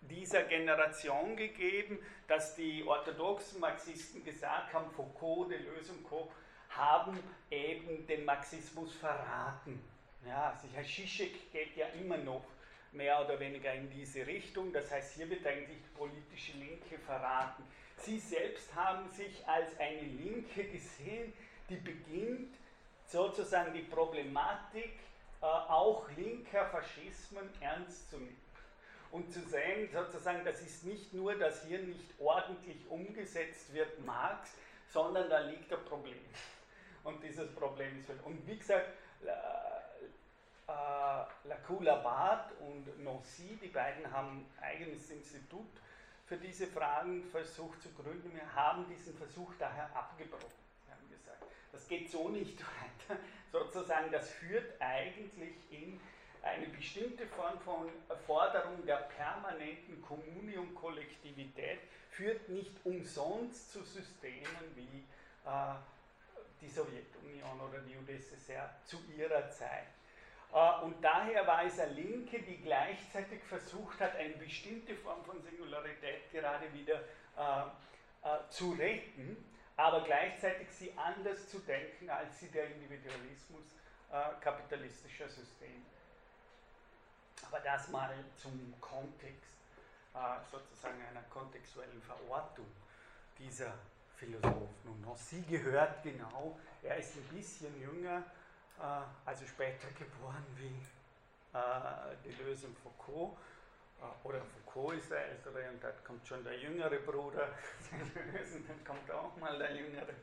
dieser 0.00 0.44
Generation 0.44 1.36
gegeben, 1.36 1.98
dass 2.28 2.54
die 2.54 2.84
orthodoxen 2.86 3.60
Marxisten 3.60 4.24
gesagt 4.24 4.72
haben, 4.72 4.90
Foucault, 4.90 5.50
Deleuze 5.50 5.92
und 5.92 6.04
Co. 6.04 6.30
haben 6.70 7.18
eben 7.50 8.06
den 8.06 8.24
Marxismus 8.24 8.94
verraten. 8.94 9.82
Ja, 10.26 10.58
sicher, 10.60 10.82
Zizek 10.82 11.52
geht 11.52 11.76
ja 11.76 11.86
immer 12.00 12.16
noch 12.18 12.44
mehr 12.96 13.24
oder 13.24 13.38
weniger 13.38 13.72
in 13.74 13.90
diese 13.90 14.26
Richtung. 14.26 14.72
Das 14.72 14.90
heißt, 14.90 15.14
hier 15.14 15.28
wird 15.28 15.46
eigentlich 15.46 15.78
die 15.78 15.98
politische 15.98 16.52
Linke 16.58 16.98
verraten. 16.98 17.62
Sie 17.98 18.18
selbst 18.18 18.74
haben 18.74 19.08
sich 19.10 19.46
als 19.46 19.78
eine 19.78 20.02
Linke 20.02 20.64
gesehen, 20.64 21.32
die 21.68 21.76
beginnt 21.76 22.54
sozusagen 23.06 23.72
die 23.72 23.82
Problematik 23.82 24.92
äh, 25.40 25.46
auch 25.46 26.08
linker 26.16 26.66
Faschismen 26.66 27.48
ernst 27.60 28.10
zu 28.10 28.18
nehmen. 28.18 28.40
Und 29.12 29.32
zu 29.32 29.40
sehen, 29.40 29.88
sozusagen, 29.92 30.44
das 30.44 30.60
ist 30.60 30.84
nicht 30.84 31.12
nur, 31.14 31.34
dass 31.36 31.64
hier 31.64 31.78
nicht 31.78 32.10
ordentlich 32.18 32.78
umgesetzt 32.88 33.72
wird, 33.72 34.04
Marx, 34.04 34.50
sondern 34.92 35.30
da 35.30 35.40
liegt 35.40 35.72
ein 35.72 35.84
Problem. 35.84 36.18
Und 37.04 37.22
dieses 37.22 37.54
Problem 37.54 38.00
ist, 38.00 38.10
und 38.24 38.46
wie 38.46 38.58
gesagt, 38.58 38.88
äh, 40.68 41.48
Lacula 41.48 42.48
und 42.60 43.04
Nancy, 43.04 43.56
die 43.62 43.68
beiden 43.68 44.10
haben 44.10 44.46
ein 44.58 44.64
eigenes 44.64 45.10
Institut 45.10 45.70
für 46.26 46.36
diese 46.36 46.66
Fragen 46.66 47.22
versucht 47.24 47.80
zu 47.82 47.90
gründen. 47.90 48.32
Wir 48.34 48.54
haben 48.54 48.86
diesen 48.88 49.16
Versuch 49.16 49.52
daher 49.58 49.94
abgebrochen. 49.94 50.66
Wir 50.86 50.94
haben 50.94 51.08
gesagt, 51.08 51.44
das 51.72 51.86
geht 51.86 52.10
so 52.10 52.28
nicht 52.28 52.58
weiter. 53.08 53.20
Sozusagen, 53.52 54.10
das 54.10 54.28
führt 54.30 54.80
eigentlich 54.80 55.54
in 55.70 56.00
eine 56.42 56.66
bestimmte 56.68 57.26
Form 57.26 57.58
von 57.60 57.90
Forderung 58.26 58.84
der 58.86 59.08
permanenten 59.16 60.00
Kommunion, 60.02 60.74
Kollektivität, 60.74 61.80
führt 62.10 62.48
nicht 62.48 62.72
umsonst 62.84 63.72
zu 63.72 63.82
Systemen 63.82 64.74
wie 64.74 65.04
äh, 65.44 65.74
die 66.60 66.68
Sowjetunion 66.68 67.60
oder 67.60 67.80
die 67.80 67.96
UdSSR 67.96 68.74
zu 68.84 68.98
ihrer 69.16 69.50
Zeit. 69.50 69.86
Äh, 70.52 70.84
und 70.84 71.02
daher 71.02 71.46
war 71.46 71.64
es 71.64 71.78
eine 71.78 71.92
Linke, 71.92 72.40
die 72.40 72.58
gleichzeitig 72.58 73.42
versucht 73.44 74.00
hat, 74.00 74.16
eine 74.16 74.34
bestimmte 74.34 74.94
Form 74.96 75.24
von 75.24 75.40
Singularität 75.42 76.30
gerade 76.32 76.72
wieder 76.72 77.00
äh, 77.36 77.62
äh, 78.22 78.48
zu 78.50 78.72
retten, 78.72 79.36
aber 79.76 80.02
gleichzeitig 80.02 80.68
sie 80.70 80.92
anders 80.96 81.48
zu 81.48 81.58
denken, 81.60 82.08
als 82.08 82.40
sie 82.40 82.48
der 82.48 82.66
Individualismus 82.74 83.64
kapitalistischer 84.40 85.28
Systeme. 85.28 85.82
Aber 87.44 87.58
das 87.58 87.88
mal 87.88 88.14
zum 88.36 88.72
Kontext, 88.80 89.50
sozusagen 90.48 91.04
einer 91.10 91.22
kontextuellen 91.22 92.00
Verortung 92.00 92.66
dieser 93.36 93.74
Philosophen. 94.16 95.04
Und 95.04 95.18
sie 95.18 95.42
gehört 95.42 96.04
genau, 96.04 96.56
er 96.84 96.98
ist 96.98 97.16
ein 97.16 97.36
bisschen 97.36 97.78
jünger, 97.80 98.22
also 99.24 99.46
später 99.46 99.88
geboren 99.98 100.44
wie 100.56 100.80
äh, 101.56 102.16
Deleuze 102.24 102.66
und 102.66 102.78
Foucault. 102.78 103.36
Äh, 104.00 104.26
oder 104.26 104.40
Foucault 104.42 104.98
ist 104.98 105.10
der 105.10 105.26
ältere 105.26 105.70
und 105.70 105.82
dann 105.82 105.92
kommt 106.04 106.26
schon 106.26 106.44
der 106.44 106.58
jüngere 106.58 106.96
Bruder 106.98 107.48
Deleuze 108.14 108.56
und 108.56 108.68
dann 108.68 108.84
kommt 108.84 109.10
auch 109.10 109.36
mal 109.36 109.58
der 109.58 109.74
jüngere 109.74 110.14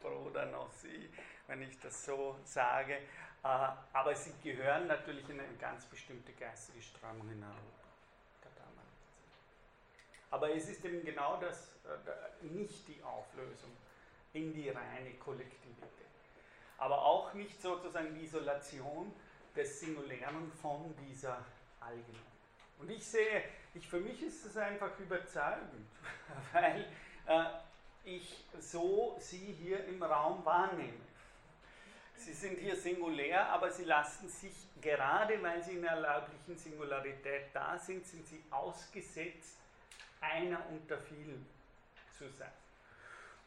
Bruder 0.00 0.46
Nossi, 0.46 1.10
wenn 1.46 1.62
ich 1.62 1.78
das 1.80 2.04
so 2.04 2.38
sage. 2.44 2.98
Aber 3.42 4.12
sie 4.14 4.32
gehören 4.42 4.88
natürlich 4.88 5.28
in 5.28 5.38
eine 5.38 5.56
ganz 5.56 5.84
bestimmte 5.84 6.32
geistige 6.32 6.82
Strömung 6.82 7.30
in 7.30 7.44
Europa. 7.44 7.86
Aber 10.30 10.50
es 10.50 10.68
ist 10.68 10.84
eben 10.84 11.04
genau 11.04 11.38
das, 11.40 11.68
nicht 12.42 12.88
die 12.88 13.00
Auflösung 13.04 13.70
in 14.32 14.52
die 14.52 14.68
reine 14.68 15.14
Kollektivität 15.14 16.05
aber 16.78 17.02
auch 17.02 17.32
nicht 17.34 17.60
sozusagen 17.60 18.14
die 18.14 18.24
Isolation 18.24 19.12
des 19.54 19.80
Singulären 19.80 20.52
von 20.60 20.94
dieser 21.06 21.44
Allgemeinheit. 21.80 22.22
Und 22.78 22.90
ich 22.90 23.04
sehe, 23.04 23.42
ich, 23.74 23.88
für 23.88 24.00
mich 24.00 24.22
ist 24.22 24.44
es 24.44 24.56
einfach 24.56 24.98
überzeugend, 24.98 25.86
weil 26.52 26.86
äh, 27.26 27.44
ich 28.04 28.44
so 28.60 29.16
sie 29.18 29.56
hier 29.60 29.84
im 29.86 30.02
Raum 30.02 30.44
wahrnehme. 30.44 31.06
Sie 32.16 32.32
sind 32.32 32.58
hier 32.58 32.76
singulär, 32.76 33.46
aber 33.50 33.70
sie 33.70 33.84
lassen 33.84 34.28
sich, 34.28 34.54
gerade 34.80 35.42
weil 35.42 35.62
sie 35.62 35.72
in 35.72 35.82
der 35.82 35.92
erlaublichen 35.92 36.56
Singularität 36.56 37.46
da 37.52 37.78
sind, 37.78 38.06
sind 38.06 38.26
sie 38.26 38.42
ausgesetzt, 38.50 39.58
einer 40.20 40.64
unter 40.70 40.98
vielen 40.98 41.46
zu 42.16 42.28
sein. 42.30 42.52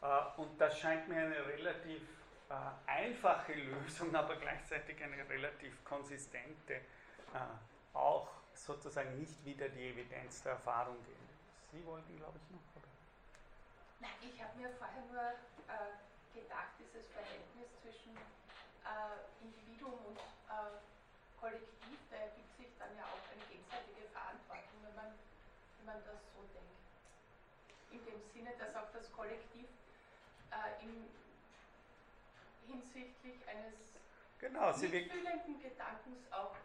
Äh, 0.01 0.39
und 0.39 0.59
das 0.59 0.79
scheint 0.79 1.07
mir 1.07 1.17
eine 1.17 1.45
relativ 1.45 2.01
einfache 2.88 3.53
Lösung, 3.53 4.15
aber 4.15 4.36
gleichzeitig 4.36 5.01
eine 5.03 5.27
relativ 5.29 5.84
konsistente, 5.84 6.74
äh, 6.74 7.94
auch 7.94 8.29
sozusagen 8.53 9.18
nicht 9.20 9.46
wieder 9.46 9.70
die 9.70 9.89
Evidenz 9.89 10.41
der 10.44 10.53
Erfahrung 10.53 10.98
geben. 11.06 11.29
Sie 11.72 11.86
wollten, 11.86 12.18
glaube 12.18 12.39
ich, 12.41 12.50
noch, 12.50 12.65
oder? 12.75 12.89
Nein, 14.00 14.18
ich 14.22 14.41
habe 14.41 14.58
mir 14.58 14.70
vorher 14.77 15.01
nur 15.06 15.22
äh, 15.70 15.94
gedacht, 16.34 16.74
dieses 16.79 17.08
Verhältnis 17.13 17.70
zwischen 17.82 18.18
äh, 18.18 19.46
Individuum 19.46 19.94
und 20.06 20.18
äh, 20.18 20.82
Kollektiv, 21.39 22.00
da 22.10 22.18
ergibt 22.18 22.58
sich 22.58 22.74
dann 22.79 22.91
ja 22.98 23.06
auch 23.06 23.24
eine 23.32 23.46
gegenseitige 23.48 24.10
Verantwortung, 24.12 24.75
wenn 24.84 24.96
man, 24.96 25.13
wenn 25.77 25.86
man 25.86 26.01
das 26.03 26.20
so 26.36 26.44
denkt. 26.51 26.84
In 27.94 28.01
dem 28.03 28.20
Sinne, 28.34 28.58
dass 28.60 28.75
auch 28.75 28.91
das 28.91 29.08
Kollektiv 29.13 29.70
äh, 30.51 30.84
im 30.84 31.08
hinsichtlich 32.70 33.36
eines 33.48 33.74
genau, 34.40 34.70
mitfühlenden 34.70 35.62
Gedankens 35.62 36.32
auch. 36.32 36.56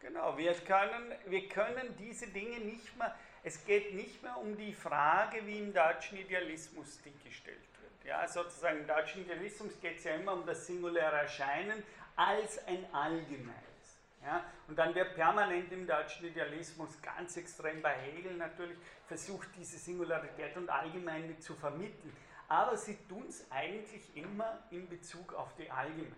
Genau, 0.00 0.36
wir 0.36 0.52
können, 0.54 1.12
wir 1.26 1.48
können 1.48 1.96
diese 1.98 2.26
Dinge 2.26 2.58
nicht 2.58 2.96
mehr, 2.98 3.14
es 3.42 3.64
geht 3.64 3.94
nicht 3.94 4.22
mehr 4.22 4.36
um 4.36 4.56
die 4.56 4.74
Frage, 4.74 5.46
wie 5.46 5.58
im 5.58 5.72
deutschen 5.72 6.18
Idealismus 6.18 7.00
die 7.02 7.12
gestellt 7.26 7.58
wird. 7.80 8.04
Ja, 8.04 8.28
sozusagen 8.28 8.80
im 8.80 8.86
deutschen 8.86 9.22
Idealismus 9.22 9.80
geht 9.80 9.98
es 9.98 10.04
ja 10.04 10.16
immer 10.16 10.34
um 10.34 10.44
das 10.44 10.66
singuläre 10.66 11.16
Erscheinen 11.16 11.82
als 12.16 12.66
ein 12.66 12.84
allgemeines. 12.92 13.62
Ja, 14.22 14.44
und 14.68 14.78
dann 14.78 14.94
wird 14.94 15.14
permanent 15.14 15.70
im 15.72 15.86
deutschen 15.86 16.26
Idealismus 16.26 17.00
ganz 17.02 17.36
extrem 17.36 17.82
bei 17.82 17.92
Hegel 17.92 18.34
natürlich 18.36 18.78
versucht, 19.06 19.48
diese 19.56 19.76
Singularität 19.76 20.56
und 20.56 20.68
Allgemeine 20.70 21.38
zu 21.38 21.54
vermitteln 21.54 22.14
aber 22.48 22.76
sie 22.76 22.96
tun 23.08 23.26
es 23.28 23.50
eigentlich 23.50 24.16
immer 24.16 24.58
in 24.70 24.88
Bezug 24.88 25.34
auf 25.34 25.54
die 25.56 25.70
Allgemeinheit. 25.70 26.14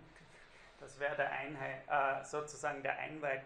Das 0.79 0.99
wäre 0.99 1.23
äh, 1.23 2.23
sozusagen 2.23 2.83
der 2.83 2.97
Einweit 2.99 3.43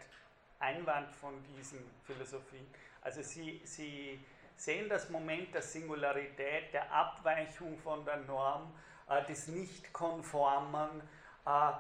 Einwand 0.60 1.12
von 1.16 1.34
diesen 1.58 1.80
Philosophien. 2.06 2.66
Also 3.02 3.22
sie, 3.24 3.62
sie 3.64 4.20
sehen 4.56 4.88
das 4.90 5.10
Moment 5.10 5.54
der 5.54 5.62
Singularität, 5.62 6.72
der 6.74 6.92
Abweichung 6.92 7.78
von 7.80 8.06
der 8.06 8.18
Norm, 8.18 8.72
äh, 9.10 9.26
des 9.26 9.48
Nichtkonformen, 9.48 11.02
äh, 11.46 11.72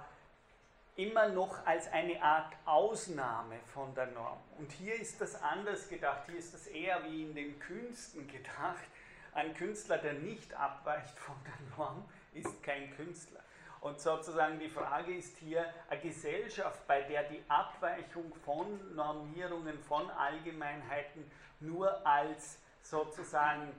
immer 0.96 1.29
noch 1.29 1.65
als 1.65 1.88
eine 1.91 2.22
Art 2.22 2.53
Ausnahme 2.65 3.60
von 3.74 3.93
der 3.96 4.08
Norm. 4.08 4.39
Und 4.58 4.72
hier 4.72 4.96
ist 4.96 5.22
das 5.22 5.41
anders 5.41 5.88
gedacht, 5.88 6.24
hier 6.25 6.38
ist 6.38 6.53
das 6.53 6.67
eher 6.67 7.03
wie 7.05 7.24
in 7.24 7.36
den 7.36 7.60
Künsten 7.60 8.27
gedacht. 8.27 8.84
Ein 9.33 9.53
Künstler, 9.53 9.97
der 9.97 10.13
nicht 10.13 10.53
abweicht 10.53 11.17
von 11.17 11.35
der 11.45 11.77
Norm, 11.77 12.05
ist 12.33 12.61
kein 12.63 12.93
Künstler. 12.95 13.39
Und 13.79 14.00
sozusagen 14.00 14.59
die 14.59 14.69
Frage 14.69 15.15
ist 15.15 15.38
hier, 15.38 15.65
eine 15.89 16.01
Gesellschaft, 16.01 16.85
bei 16.85 17.01
der 17.01 17.23
die 17.23 17.41
Abweichung 17.47 18.31
von 18.45 18.95
Normierungen, 18.95 19.79
von 19.79 20.09
Allgemeinheiten 20.11 21.29
nur 21.59 22.05
als 22.05 22.59
sozusagen, 22.83 23.71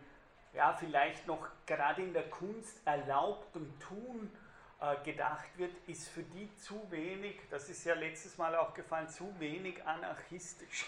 ja, 0.55 0.73
vielleicht 0.73 1.27
noch 1.27 1.47
gerade 1.67 2.03
in 2.03 2.13
der 2.13 2.29
Kunst 2.31 2.81
erlaubtem 2.85 3.79
Tun 3.79 4.31
äh, 4.81 4.97
gedacht 5.05 5.47
wird, 5.57 5.73
ist 5.87 6.09
für 6.09 6.23
die 6.23 6.53
zu 6.57 6.91
wenig, 6.91 7.41
das 7.51 7.69
ist 7.69 7.85
ja 7.85 7.95
letztes 7.95 8.39
Mal 8.39 8.57
auch 8.57 8.75
gefallen, 8.75 9.09
zu 9.09 9.33
wenig 9.39 9.87
anarchistisch 9.87 10.87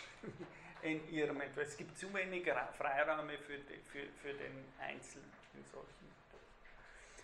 in 0.84 1.08
ihrem 1.10 1.40
Entwurf. 1.40 1.66
Es 1.66 1.76
gibt 1.76 1.98
zu 1.98 2.12
wenig 2.14 2.44
Freiräume 2.78 3.38
für, 3.38 3.58
die, 3.58 3.80
für, 3.90 4.06
für 4.22 4.34
den 4.34 4.72
Einzelnen 4.80 5.32
in 5.54 5.64
solchen. 5.64 6.04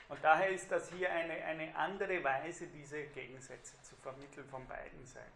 Und 0.08 0.24
daher 0.24 0.48
ist 0.48 0.70
das 0.72 0.90
hier 0.90 1.10
eine, 1.12 1.34
eine 1.44 1.74
andere 1.76 2.24
Weise, 2.24 2.66
diese 2.66 3.04
Gegensätze 3.04 3.80
zu 3.82 3.94
vermitteln 3.96 4.48
von 4.48 4.66
beiden 4.66 5.06
Seiten. 5.06 5.30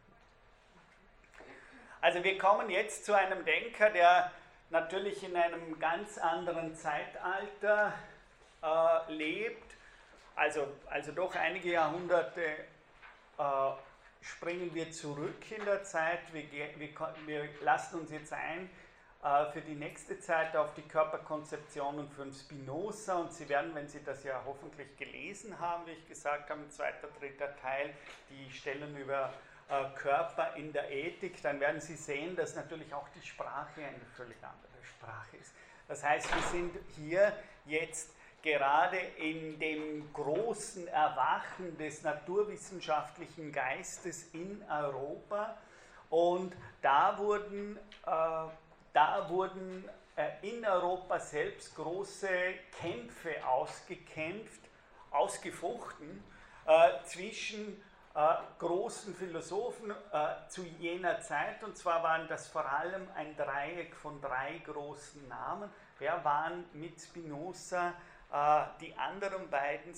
Also 2.01 2.25
wir 2.25 2.37
kommen 2.39 2.69
jetzt 2.71 3.05
zu 3.05 3.15
einem 3.15 3.45
Denker, 3.45 3.91
der 3.91 4.33
natürlich 4.71 5.23
in 5.23 5.37
einem 5.37 5.79
ganz 5.79 6.19
anderen 6.19 6.75
Zeitalter 6.75 7.95
äh, 8.63 9.13
lebt, 9.13 9.75
also, 10.35 10.67
also 10.87 11.13
doch 11.13 11.35
einige 11.37 11.73
Jahrhunderte 11.73 12.43
äh, 13.39 13.71
springen 14.25 14.75
wir 14.75 14.91
zurück 14.91 15.51
in 15.51 15.65
der 15.65 15.85
Zeit, 15.85 16.21
wir, 16.33 16.51
wir, 16.51 16.89
wir 17.27 17.49
lassen 17.61 18.01
uns 18.01 18.11
jetzt 18.11 18.33
ein 18.33 18.71
äh, 19.23 19.51
für 19.53 19.61
die 19.61 19.75
nächste 19.75 20.19
Zeit 20.19 20.57
auf 20.57 20.73
die 20.75 20.83
Körperkonzeptionen 20.83 22.09
von 22.11 22.33
Spinoza 22.33 23.17
und 23.17 23.33
Sie 23.33 23.49
werden, 23.49 23.75
wenn 23.75 23.87
Sie 23.87 24.03
das 24.03 24.25
ja 24.25 24.43
hoffentlich 24.47 24.97
gelesen 24.97 25.59
haben, 25.61 25.87
wie 25.87 25.93
ich 25.93 26.09
gesagt 26.09 26.49
habe, 26.49 26.67
zweiter, 26.71 27.09
dritter 27.21 27.55
Teil, 27.57 27.95
die 28.31 28.51
Stellen 28.51 28.97
über 28.97 29.33
äh, 29.69 29.85
Körper 29.95 30.57
in 30.57 30.73
der 30.73 30.91
Ethik, 30.91 31.43
dann 31.43 31.61
werden 31.61 31.81
Sie 31.81 31.97
sehen, 31.97 32.35
dass 32.35 32.57
natürlich 32.57 32.93
auch 32.95 33.09
die 33.11 33.27
Sprache 33.27 33.83
eine 33.83 34.07
völlig 34.17 34.39
andere 34.43 34.83
Sprache 34.83 35.37
ist. 35.37 35.53
Das 35.87 36.03
heißt, 36.03 36.35
wir 36.35 36.43
sind 36.45 36.73
hier 36.97 37.33
jetzt 37.67 38.15
gerade 38.45 38.99
in 39.17 39.59
dem 39.59 40.13
großen 40.13 40.87
Erwachen 40.89 41.79
des 41.79 42.03
naturwissenschaftlichen 42.03 43.51
Geistes 43.51 44.35
in 44.35 44.63
Europa 44.71 45.57
und 46.11 46.55
da 46.83 47.17
wurden, 47.17 47.79
äh, 48.07 48.11
da 48.93 49.29
wurden 49.31 49.89
äh, 50.15 50.29
in 50.43 50.65
Europa 50.65 51.19
selbst 51.19 51.75
große 51.75 52.29
Kämpfe 52.79 53.35
ausgekämpft, 53.47 54.61
ausgefochten 55.11 56.23
äh, 56.67 57.03
zwischen 57.07 57.83
äh, 58.15 58.35
großen 58.59 59.15
Philosophen 59.15 59.91
äh, 59.91 60.49
zu 60.49 60.65
jener 60.79 61.19
Zeit. 61.23 61.65
Und 61.65 61.79
zwar 61.79 62.03
waren 62.03 62.29
das 62.29 62.47
vor 62.49 62.65
allem 62.71 63.09
ein 63.15 63.35
Dreieck 63.37 63.97
von 63.97 64.21
drei 64.21 64.59
großen 64.67 65.27
Namen. 65.29 65.71
Wer 65.99 66.23
waren 66.25 66.65
mit 66.75 67.01
Spinoza 67.01 67.95
die 68.81 68.93
anderen 68.97 69.49
beiden 69.49 69.95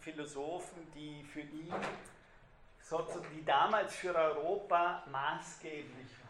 Philosophen, 0.00 0.92
die 0.94 1.24
für 1.24 1.40
ihn, 1.40 1.72
sozusagen, 2.82 3.26
die 3.34 3.44
damals 3.44 3.94
für 3.96 4.14
Europa 4.14 5.04
maßgeblich 5.10 5.86
waren? 5.86 6.28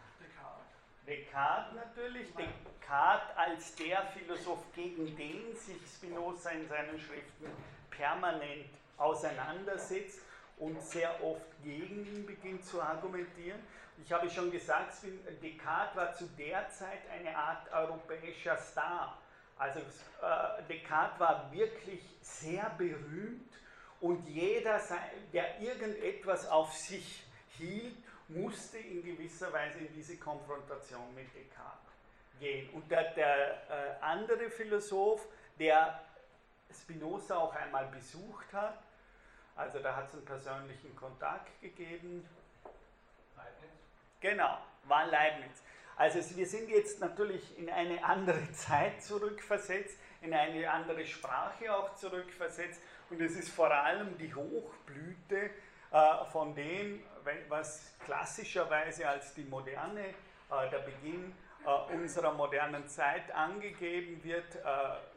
Descartes 1.05 1.75
natürlich, 1.75 2.27
Descartes 2.35 3.35
als 3.35 3.75
der 3.75 4.03
Philosoph, 4.07 4.63
gegen 4.73 5.15
den 5.17 5.55
sich 5.55 5.81
Spinoza 5.85 6.51
in 6.51 6.67
seinen 6.69 6.99
Schriften 6.99 7.47
permanent 7.89 8.69
auseinandersetzt 8.97 10.19
und 10.59 10.81
sehr 10.81 11.21
oft 11.23 11.41
gegen 11.63 12.05
ihn 12.05 12.25
beginnt 12.25 12.63
zu 12.63 12.81
argumentieren. 12.81 13.59
Ich 14.03 14.11
habe 14.13 14.29
schon 14.29 14.51
gesagt, 14.51 14.93
Descartes 15.41 15.95
war 15.95 16.13
zu 16.13 16.25
der 16.37 16.69
Zeit 16.69 17.01
eine 17.11 17.35
Art 17.35 17.69
europäischer 17.73 18.57
Star. 18.57 19.17
Also 19.59 19.79
äh, 19.79 20.63
Descartes 20.69 21.19
war 21.19 21.51
wirklich 21.51 22.01
sehr 22.21 22.69
berühmt 22.77 23.51
und 23.99 24.25
jeder, 24.27 24.81
der 25.33 25.59
irgendetwas 25.59 26.47
auf 26.47 26.73
sich 26.73 27.25
hielt, 27.57 27.97
musste 28.29 28.77
in 28.77 29.03
gewisser 29.03 29.51
Weise 29.51 29.79
in 29.79 29.93
diese 29.93 30.17
Konfrontation 30.17 31.13
mit 31.13 31.27
Descartes 31.35 31.91
gehen. 32.39 32.69
Und 32.69 32.89
der, 32.89 33.13
der 33.15 33.51
äh, 33.69 34.01
andere 34.01 34.49
Philosoph, 34.49 35.27
der 35.59 36.01
Spinoza 36.71 37.35
auch 37.37 37.53
einmal 37.53 37.87
besucht 37.87 38.53
hat, 38.53 38.81
also 39.57 39.79
da 39.79 39.93
hat 39.93 40.07
es 40.07 40.13
einen 40.13 40.25
persönlichen 40.25 40.95
Kontakt 40.95 41.59
gegeben. 41.59 42.25
Leibniz? 43.35 43.71
Genau, 44.21 44.57
war 44.85 45.05
Leibniz. 45.07 45.61
Also 45.99 46.19
wir 46.37 46.47
sind 46.47 46.69
jetzt 46.69 47.01
natürlich 47.01 47.59
in 47.59 47.69
eine 47.69 48.01
andere 48.05 48.49
Zeit 48.53 49.03
zurückversetzt, 49.03 49.99
in 50.21 50.33
eine 50.33 50.71
andere 50.71 51.05
Sprache 51.05 51.75
auch 51.75 51.93
zurückversetzt. 51.95 52.81
Und 53.09 53.19
es 53.19 53.35
ist 53.35 53.49
vor 53.49 53.69
allem 53.69 54.17
die 54.17 54.33
Hochblüte 54.33 55.49
äh, 55.91 56.25
von 56.31 56.55
dem, 56.55 57.03
was 57.49 57.91
klassischerweise 58.05 59.09
als 59.09 59.33
die 59.33 59.43
moderne, 59.43 60.05
äh, 60.05 60.69
der 60.71 60.79
Beginn 60.79 61.35
äh, 61.65 61.93
unserer 61.93 62.31
modernen 62.31 62.87
Zeit 62.87 63.29
angegeben 63.35 64.23
wird, 64.23 64.57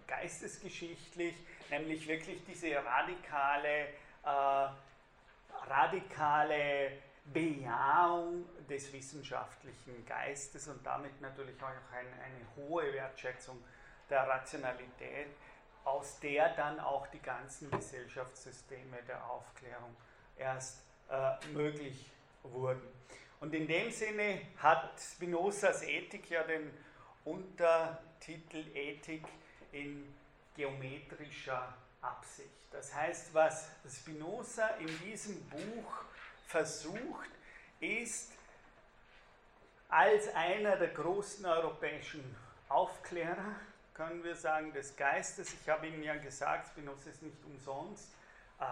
geistesgeschichtlich, 0.08 1.36
nämlich 1.70 2.08
wirklich 2.08 2.44
diese 2.44 2.74
radikale 2.84 3.86
radikale 5.68 6.92
Bejahung 7.32 8.44
des 8.68 8.92
wissenschaftlichen 8.92 10.04
Geistes 10.06 10.68
und 10.68 10.84
damit 10.84 11.20
natürlich 11.20 11.60
auch 11.62 11.68
eine, 11.68 12.10
eine 12.22 12.46
hohe 12.56 12.92
Wertschätzung 12.92 13.62
der 14.08 14.28
Rationalität, 14.28 15.28
aus 15.84 16.20
der 16.20 16.54
dann 16.54 16.78
auch 16.80 17.06
die 17.08 17.20
ganzen 17.20 17.70
Gesellschaftssysteme 17.70 19.02
der 19.08 19.24
Aufklärung 19.28 19.96
erst 20.36 20.82
äh, 21.10 21.46
möglich 21.52 22.10
wurden. 22.42 22.82
Und 23.40 23.54
in 23.54 23.66
dem 23.66 23.90
Sinne 23.90 24.40
hat 24.58 25.00
Spinozas 25.00 25.82
Ethik 25.82 26.30
ja 26.30 26.44
den 26.44 26.70
Untertitel 27.24 28.64
Ethik 28.74 29.26
in 29.72 30.14
geometrischer 30.54 31.74
Absicht. 32.00 32.50
Das 32.70 32.94
heißt, 32.94 33.34
was 33.34 33.68
Spinoza 33.88 34.68
in 34.78 34.98
diesem 35.00 35.42
Buch 35.48 36.04
versucht, 36.46 37.30
ist 37.80 38.32
als 39.92 40.34
einer 40.34 40.76
der 40.76 40.88
großen 40.88 41.44
europäischen 41.44 42.24
Aufklärer, 42.70 43.56
können 43.92 44.24
wir 44.24 44.34
sagen, 44.34 44.72
des 44.72 44.96
Geistes, 44.96 45.52
ich 45.52 45.68
habe 45.68 45.86
Ihnen 45.86 46.02
ja 46.02 46.16
gesagt, 46.16 46.68
Spinoza 46.68 47.10
ist 47.10 47.22
nicht 47.22 47.44
umsonst, 47.44 48.10
äh, 48.58 48.64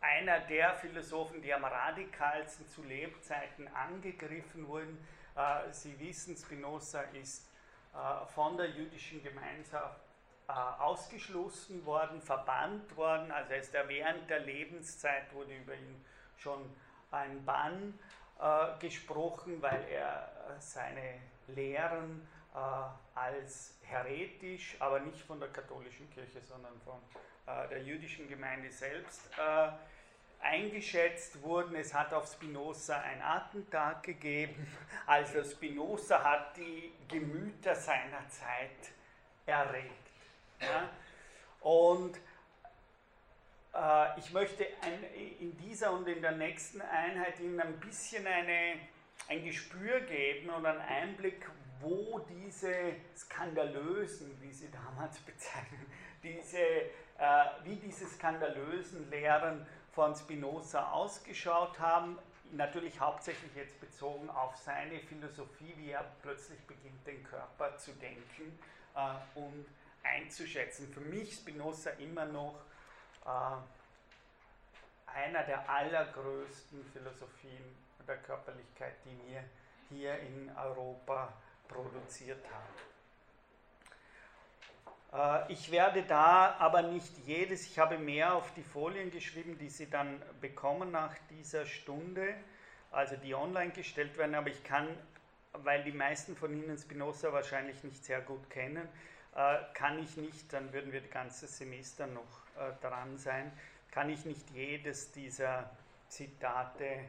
einer 0.00 0.40
der 0.40 0.74
Philosophen, 0.74 1.40
die 1.40 1.54
am 1.54 1.64
radikalsten 1.64 2.66
zu 2.66 2.82
Lebzeiten 2.82 3.68
angegriffen 3.68 4.66
wurden. 4.66 4.98
Äh, 5.36 5.72
Sie 5.72 5.96
wissen, 6.00 6.36
Spinoza 6.36 7.02
ist 7.12 7.48
äh, 7.94 8.26
von 8.34 8.56
der 8.56 8.70
jüdischen 8.70 9.22
Gemeinschaft 9.22 10.00
ausgeschlossen 10.48 11.84
worden, 11.84 12.22
verbannt 12.22 12.96
worden. 12.96 13.32
Also 13.32 13.54
ist 13.54 13.74
er 13.74 13.88
während 13.88 14.30
der 14.30 14.38
Lebenszeit 14.38 15.32
wurde 15.32 15.56
über 15.56 15.74
ihn 15.74 16.04
schon 16.36 16.72
ein 17.10 17.44
Bann 17.44 17.98
äh, 18.40 18.78
gesprochen, 18.80 19.60
weil 19.60 19.84
er 19.90 20.30
äh, 20.48 20.60
seine 20.60 21.20
Lehren 21.48 22.26
äh, 22.54 22.58
als 23.18 23.74
heretisch, 23.82 24.76
aber 24.78 25.00
nicht 25.00 25.20
von 25.20 25.38
der 25.40 25.48
katholischen 25.50 26.10
Kirche, 26.10 26.40
sondern 26.42 26.72
von 26.80 26.98
äh, 27.46 27.68
der 27.68 27.82
jüdischen 27.82 28.28
Gemeinde 28.28 28.70
selbst 28.70 29.30
äh, 29.38 29.68
eingeschätzt 30.40 31.42
wurden. 31.42 31.74
Es 31.76 31.94
hat 31.94 32.12
auf 32.12 32.30
Spinoza 32.32 33.00
ein 33.00 33.22
Attentat 33.22 34.02
gegeben. 34.02 34.66
Also 35.06 35.44
Spinoza 35.44 36.22
hat 36.22 36.56
die 36.56 36.92
Gemüter 37.08 37.74
seiner 37.74 38.28
Zeit 38.28 38.92
erregt. 39.46 40.10
Ja? 40.60 40.90
Und 41.60 42.18
ich 44.18 44.32
möchte 44.32 44.66
ein, 44.82 45.04
in 45.40 45.56
dieser 45.58 45.92
und 45.92 46.08
in 46.08 46.22
der 46.22 46.32
nächsten 46.32 46.80
Einheit 46.80 47.38
Ihnen 47.40 47.60
ein 47.60 47.78
bisschen 47.80 48.26
eine 48.26 48.76
ein 49.28 49.44
Gespür 49.44 50.00
geben 50.00 50.50
und 50.50 50.64
einen 50.66 50.80
Einblick, 50.80 51.48
wo 51.80 52.20
diese 52.20 52.72
skandalösen, 53.16 54.40
wie 54.40 54.52
sie 54.52 54.70
damals 54.70 55.18
bezeichnen, 55.26 55.86
diese, 56.22 56.58
äh, 56.58 56.90
wie 57.64 57.76
diese 57.76 58.06
skandalösen 58.06 59.10
Lehren 59.10 59.66
von 59.92 60.14
Spinoza 60.14 60.90
ausgeschaut 60.90 61.78
haben, 61.78 62.18
natürlich 62.52 63.00
hauptsächlich 63.00 63.54
jetzt 63.56 63.80
bezogen 63.80 64.30
auf 64.30 64.56
seine 64.56 65.00
Philosophie, 65.00 65.74
wie 65.76 65.90
er 65.90 66.04
plötzlich 66.22 66.60
beginnt, 66.66 67.06
den 67.06 67.24
Körper 67.24 67.76
zu 67.76 67.92
denken 67.92 68.58
äh, 68.94 69.38
und 69.38 69.66
einzuschätzen. 70.02 70.88
Für 70.92 71.00
mich 71.00 71.34
Spinoza 71.34 71.90
immer 71.98 72.26
noch 72.26 72.54
äh, 72.54 72.75
einer 73.26 75.42
der 75.42 75.68
allergrößten 75.68 76.84
Philosophien 76.92 77.76
der 78.06 78.18
Körperlichkeit, 78.18 78.94
die 79.04 79.30
wir 79.30 79.42
hier 79.88 80.18
in 80.20 80.50
Europa 80.56 81.32
produziert 81.68 82.44
haben. 85.12 85.48
Äh, 85.48 85.52
ich 85.52 85.70
werde 85.70 86.02
da 86.02 86.56
aber 86.58 86.82
nicht 86.82 87.12
jedes, 87.26 87.66
ich 87.66 87.78
habe 87.78 87.98
mehr 87.98 88.34
auf 88.34 88.52
die 88.54 88.62
Folien 88.62 89.10
geschrieben, 89.10 89.58
die 89.58 89.70
Sie 89.70 89.90
dann 89.90 90.22
bekommen 90.40 90.90
nach 90.90 91.14
dieser 91.30 91.66
Stunde, 91.66 92.34
also 92.90 93.16
die 93.16 93.34
online 93.34 93.72
gestellt 93.72 94.16
werden, 94.16 94.34
aber 94.34 94.48
ich 94.48 94.62
kann, 94.64 94.88
weil 95.52 95.82
die 95.84 95.92
meisten 95.92 96.36
von 96.36 96.52
Ihnen 96.52 96.78
Spinoza 96.78 97.32
wahrscheinlich 97.32 97.82
nicht 97.82 98.04
sehr 98.04 98.20
gut 98.20 98.48
kennen, 98.50 98.88
kann 99.74 99.98
ich 99.98 100.16
nicht, 100.16 100.52
dann 100.52 100.72
würden 100.72 100.92
wir 100.92 101.00
das 101.00 101.10
ganze 101.10 101.46
Semester 101.46 102.06
noch 102.06 102.46
äh, 102.58 102.72
dran 102.80 103.18
sein, 103.18 103.52
kann 103.90 104.08
ich 104.10 104.24
nicht 104.24 104.50
jedes 104.50 105.12
dieser 105.12 105.70
Zitate 106.08 107.00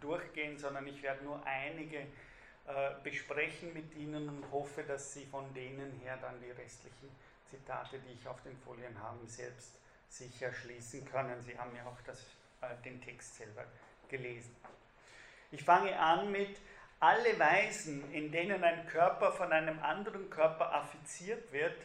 durchgehen, 0.00 0.58
sondern 0.58 0.86
ich 0.86 1.02
werde 1.02 1.24
nur 1.24 1.44
einige 1.44 1.98
äh, 1.98 2.94
besprechen 3.02 3.72
mit 3.74 3.94
Ihnen 3.94 4.28
und 4.28 4.50
hoffe, 4.50 4.82
dass 4.82 5.12
Sie 5.12 5.26
von 5.26 5.52
denen 5.54 5.92
her 6.00 6.18
dann 6.20 6.40
die 6.40 6.50
restlichen 6.50 7.10
Zitate, 7.50 7.98
die 8.00 8.12
ich 8.12 8.26
auf 8.26 8.42
den 8.42 8.56
Folien 8.58 8.98
habe, 9.00 9.26
selbst 9.26 9.78
sicher 10.08 10.52
schließen 10.52 11.04
können. 11.04 11.42
Sie 11.44 11.58
haben 11.58 11.74
ja 11.76 11.84
auch 11.86 12.00
das, 12.06 12.20
äh, 12.62 12.74
den 12.84 13.00
Text 13.02 13.36
selber 13.36 13.64
gelesen. 14.08 14.56
Ich 15.50 15.62
fange 15.62 15.98
an 15.98 16.30
mit 16.32 16.58
alle 17.00 17.38
Weisen, 17.38 18.10
in 18.12 18.32
denen 18.32 18.64
ein 18.64 18.86
Körper 18.86 19.32
von 19.32 19.52
einem 19.52 19.78
anderen 19.80 20.30
Körper 20.30 20.72
affiziert 20.72 21.52
wird, 21.52 21.76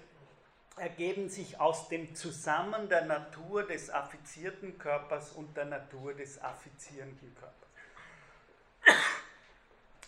ergeben 0.77 1.29
sich 1.29 1.59
aus 1.59 1.89
dem 1.89 2.15
Zusammen 2.15 2.87
der 2.87 3.05
Natur 3.05 3.63
des 3.63 3.89
affizierten 3.89 4.77
Körpers 4.77 5.31
und 5.33 5.55
der 5.57 5.65
Natur 5.65 6.13
des 6.13 6.41
affizierenden 6.41 7.35
Körpers. 7.35 7.61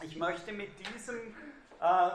Ich 0.01 0.15
möchte 0.15 0.51
mit, 0.51 0.71
diesem, 0.79 1.35
äh, 1.81 2.09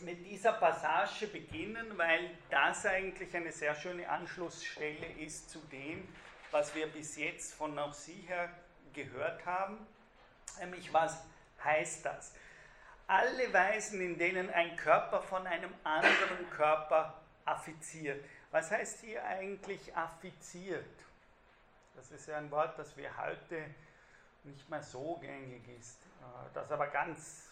mit 0.00 0.24
dieser 0.26 0.52
Passage 0.52 1.28
beginnen, 1.28 1.96
weil 1.96 2.30
das 2.50 2.86
eigentlich 2.86 3.34
eine 3.34 3.52
sehr 3.52 3.74
schöne 3.74 4.08
Anschlussstelle 4.08 5.06
ist 5.18 5.50
zu 5.50 5.58
dem, 5.72 6.06
was 6.50 6.74
wir 6.74 6.86
bis 6.88 7.16
jetzt 7.16 7.54
von 7.54 7.74
Nancy 7.74 8.24
her 8.26 8.50
gehört 8.92 9.46
haben. 9.46 9.78
Nämlich, 10.58 10.92
was 10.92 11.24
heißt 11.64 12.04
das? 12.04 12.34
Alle 13.06 13.52
Weisen, 13.52 14.00
in 14.00 14.18
denen 14.18 14.50
ein 14.50 14.76
Körper 14.76 15.20
von 15.20 15.46
einem 15.46 15.72
anderen 15.82 16.48
Körper 16.50 17.20
affiziert. 17.44 18.24
Was 18.50 18.70
heißt 18.70 19.00
hier 19.00 19.24
eigentlich 19.24 19.96
affiziert? 19.96 20.84
Das 21.96 22.10
ist 22.12 22.28
ja 22.28 22.38
ein 22.38 22.50
Wort, 22.50 22.78
das 22.78 22.96
wir 22.96 23.16
heute 23.16 23.64
nicht 24.44 24.68
mehr 24.70 24.82
so 24.82 25.16
gängig 25.16 25.62
ist. 25.78 25.98
Äh, 26.20 26.54
das 26.54 26.70
aber 26.70 26.86
ganz, 26.86 27.48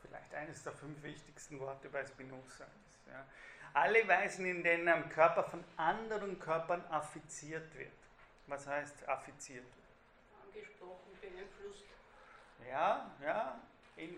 vielleicht 0.00 0.32
eines 0.34 0.62
der 0.62 0.72
fünf 0.72 1.02
wichtigsten 1.02 1.58
Worte 1.60 1.88
bei 1.88 2.04
Spinoza 2.04 2.64
ist. 2.64 3.06
Ja. 3.08 3.24
Alle 3.74 4.06
Weisen, 4.08 4.46
in 4.46 4.62
denen 4.62 4.88
ein 4.88 5.08
Körper 5.10 5.44
von 5.44 5.62
anderen 5.76 6.38
Körpern 6.40 6.84
affiziert 6.90 7.74
wird. 7.74 7.92
Was 8.46 8.66
heißt 8.66 9.08
affiziert? 9.08 9.66
Angesprochen, 10.42 11.16
beeinflusst. 11.20 11.89
Ja, 12.68 13.10
ja. 13.24 13.60
In, 13.96 14.16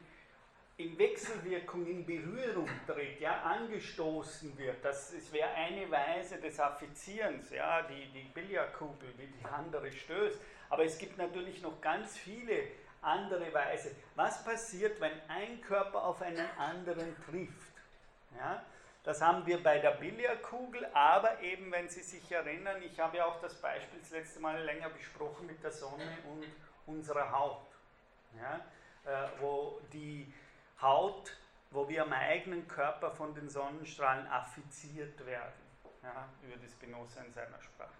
in 0.76 0.98
Wechselwirkung, 0.98 1.86
in 1.86 2.04
Berührung 2.04 2.68
tritt, 2.86 3.20
ja, 3.20 3.42
angestoßen 3.42 4.56
wird. 4.56 4.84
Das, 4.84 5.12
das 5.12 5.32
wäre 5.32 5.50
eine 5.50 5.90
Weise 5.90 6.40
des 6.40 6.58
Affizierens, 6.58 7.50
ja, 7.50 7.82
die, 7.82 8.06
die 8.12 8.24
Billardkugel, 8.34 9.12
wie 9.18 9.26
die 9.26 9.44
andere 9.44 9.92
stößt. 9.92 10.40
Aber 10.70 10.84
es 10.84 10.96
gibt 10.98 11.18
natürlich 11.18 11.62
noch 11.62 11.80
ganz 11.80 12.16
viele 12.16 12.68
andere 13.02 13.52
Weise. 13.52 13.94
Was 14.14 14.44
passiert, 14.44 15.00
wenn 15.00 15.12
ein 15.28 15.60
Körper 15.60 16.04
auf 16.04 16.22
einen 16.22 16.48
anderen 16.58 17.14
trifft? 17.24 17.72
Ja, 18.36 18.64
das 19.04 19.20
haben 19.20 19.44
wir 19.46 19.62
bei 19.62 19.78
der 19.78 19.90
Billardkugel, 19.92 20.86
aber 20.94 21.40
eben, 21.40 21.70
wenn 21.72 21.88
Sie 21.88 22.02
sich 22.02 22.30
erinnern, 22.30 22.80
ich 22.82 22.98
habe 23.00 23.16
ja 23.16 23.26
auch 23.26 23.40
das 23.40 23.54
Beispiel 23.60 23.98
das 23.98 24.10
letzte 24.10 24.40
Mal 24.40 24.62
länger 24.62 24.90
besprochen 24.90 25.46
mit 25.46 25.62
der 25.62 25.72
Sonne 25.72 26.06
und 26.30 26.46
unserer 26.86 27.30
Haut. 27.32 27.71
Ja, 28.40 28.60
äh, 29.04 29.28
wo 29.40 29.80
die 29.92 30.32
Haut, 30.80 31.36
wo 31.70 31.88
wir 31.88 32.02
am 32.02 32.12
eigenen 32.12 32.66
Körper 32.68 33.10
von 33.10 33.34
den 33.34 33.48
Sonnenstrahlen 33.48 34.26
affiziert 34.26 35.24
werden, 35.24 35.52
ja, 36.02 36.28
über 36.42 36.56
das 36.56 36.72
Spinoza 36.72 37.22
in 37.22 37.32
seiner 37.32 37.60
Sprache. 37.60 37.92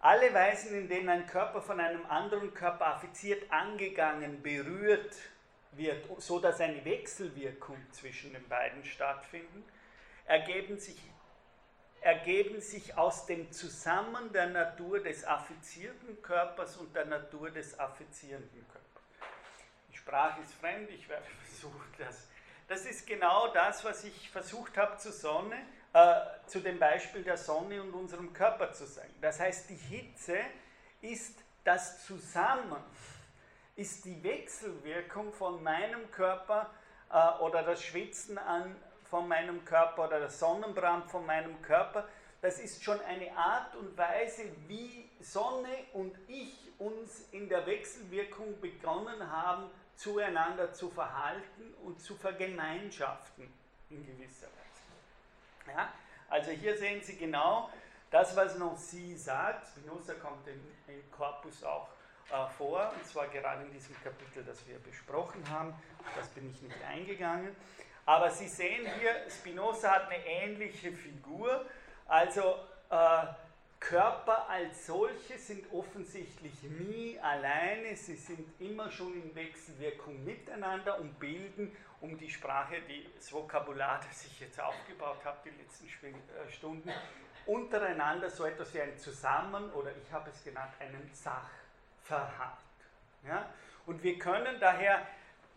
Alle 0.00 0.32
Weisen, 0.32 0.76
in 0.76 0.88
denen 0.88 1.08
ein 1.08 1.26
Körper 1.26 1.60
von 1.60 1.80
einem 1.80 2.06
anderen 2.06 2.54
Körper 2.54 2.86
affiziert, 2.86 3.50
angegangen, 3.50 4.42
berührt 4.42 5.16
wird, 5.72 6.06
so 6.20 6.38
dass 6.38 6.60
eine 6.60 6.84
Wechselwirkung 6.84 7.76
zwischen 7.90 8.32
den 8.32 8.46
beiden 8.48 8.84
stattfindet, 8.84 9.64
ergeben 10.24 10.78
sich, 10.78 11.00
ergeben 12.00 12.60
sich 12.60 12.96
aus 12.96 13.26
dem 13.26 13.50
Zusammen 13.52 14.32
der 14.32 14.46
Natur 14.46 15.00
des 15.00 15.24
affizierten 15.24 16.22
Körpers 16.22 16.76
und 16.76 16.94
der 16.94 17.06
Natur 17.06 17.50
des 17.50 17.78
affizierenden 17.78 18.66
Körpers. 18.68 19.02
Die 19.90 19.96
Sprache 19.96 20.40
ist 20.40 20.54
fremd, 20.54 20.90
ich 20.90 21.08
werde 21.08 21.26
versuchen, 21.48 21.94
das. 21.98 22.28
Das 22.68 22.84
ist 22.84 23.06
genau 23.06 23.48
das, 23.54 23.82
was 23.84 24.04
ich 24.04 24.30
versucht 24.30 24.76
habe 24.76 24.98
zu 24.98 25.10
Sonne 25.10 25.56
äh, 25.92 26.20
zu 26.46 26.60
dem 26.60 26.78
Beispiel 26.78 27.22
der 27.22 27.36
Sonne 27.36 27.82
und 27.82 27.94
unserem 27.94 28.32
Körper 28.32 28.72
zu 28.72 28.86
sagen. 28.86 29.14
Das 29.20 29.40
heißt, 29.40 29.70
die 29.70 29.76
Hitze 29.76 30.38
ist 31.00 31.38
das 31.64 32.04
Zusammen, 32.04 32.82
ist 33.76 34.04
die 34.04 34.22
Wechselwirkung 34.22 35.32
von 35.32 35.62
meinem 35.62 36.10
Körper 36.10 36.70
äh, 37.10 37.42
oder 37.42 37.62
das 37.62 37.82
Schwitzen 37.82 38.38
an, 38.38 38.76
von 39.10 39.28
meinem 39.28 39.64
Körper 39.64 40.06
oder 40.06 40.20
der 40.20 40.30
Sonnenbrand 40.30 41.10
von 41.10 41.24
meinem 41.26 41.60
Körper. 41.62 42.08
Das 42.40 42.58
ist 42.58 42.84
schon 42.84 43.00
eine 43.00 43.36
Art 43.36 43.74
und 43.76 43.96
Weise, 43.96 44.44
wie 44.66 45.10
Sonne 45.20 45.68
und 45.92 46.16
ich 46.28 46.70
uns 46.78 47.28
in 47.32 47.48
der 47.48 47.66
Wechselwirkung 47.66 48.60
begonnen 48.60 49.30
haben, 49.30 49.70
zueinander 49.96 50.72
zu 50.72 50.90
verhalten 50.90 51.74
und 51.82 52.00
zu 52.00 52.14
vergemeinschaften 52.14 53.52
in 53.90 54.06
gewisser 54.06 54.46
Weise. 54.46 55.76
Ja? 55.76 55.92
Also 56.28 56.52
hier 56.52 56.76
sehen 56.76 57.02
Sie 57.02 57.16
genau 57.16 57.70
das, 58.10 58.36
was 58.36 58.56
sie 58.90 59.16
sagt. 59.16 59.66
Spinoza 59.66 60.14
kommt 60.14 60.46
im, 60.46 60.60
im 60.86 61.10
Korpus 61.10 61.64
auch 61.64 61.88
äh, 62.30 62.46
vor, 62.56 62.92
und 62.94 63.06
zwar 63.06 63.26
gerade 63.28 63.64
in 63.64 63.72
diesem 63.72 63.96
Kapitel, 64.02 64.44
das 64.44 64.66
wir 64.66 64.78
besprochen 64.78 65.42
haben. 65.50 65.74
Das 66.16 66.28
bin 66.28 66.50
ich 66.50 66.62
nicht 66.62 66.82
eingegangen. 66.84 67.54
Aber 68.08 68.30
Sie 68.30 68.48
sehen 68.48 68.86
hier, 68.98 69.16
Spinoza 69.28 69.90
hat 69.90 70.06
eine 70.10 70.24
ähnliche 70.24 70.92
Figur. 70.92 71.66
Also 72.06 72.54
äh, 72.88 73.26
Körper 73.78 74.48
als 74.48 74.86
solche 74.86 75.36
sind 75.36 75.70
offensichtlich 75.70 76.54
nie 76.62 77.18
alleine, 77.20 77.94
sie 77.96 78.16
sind 78.16 78.48
immer 78.62 78.90
schon 78.90 79.12
in 79.12 79.34
Wechselwirkung 79.34 80.24
miteinander 80.24 80.98
und 80.98 81.20
bilden 81.20 81.76
um 82.00 82.16
die 82.16 82.30
Sprache, 82.30 82.76
die, 82.88 83.06
das 83.14 83.30
Vokabular, 83.30 84.00
das 84.08 84.24
ich 84.24 84.40
jetzt 84.40 84.58
aufgebaut 84.58 85.22
habe, 85.26 85.36
die 85.44 85.62
letzten 85.62 85.86
äh, 85.86 86.50
Stunden, 86.50 86.90
untereinander 87.44 88.30
so 88.30 88.46
etwas 88.46 88.72
wie 88.72 88.80
ein 88.80 88.96
Zusammen- 88.96 89.70
oder 89.72 89.90
ich 90.02 90.10
habe 90.10 90.30
es 90.30 90.42
genannt, 90.42 90.72
einen 90.80 91.10
Sachverhalt. 91.12 92.56
Ja? 93.26 93.50
Und 93.84 94.02
wir 94.02 94.18
können 94.18 94.58
daher, 94.58 95.06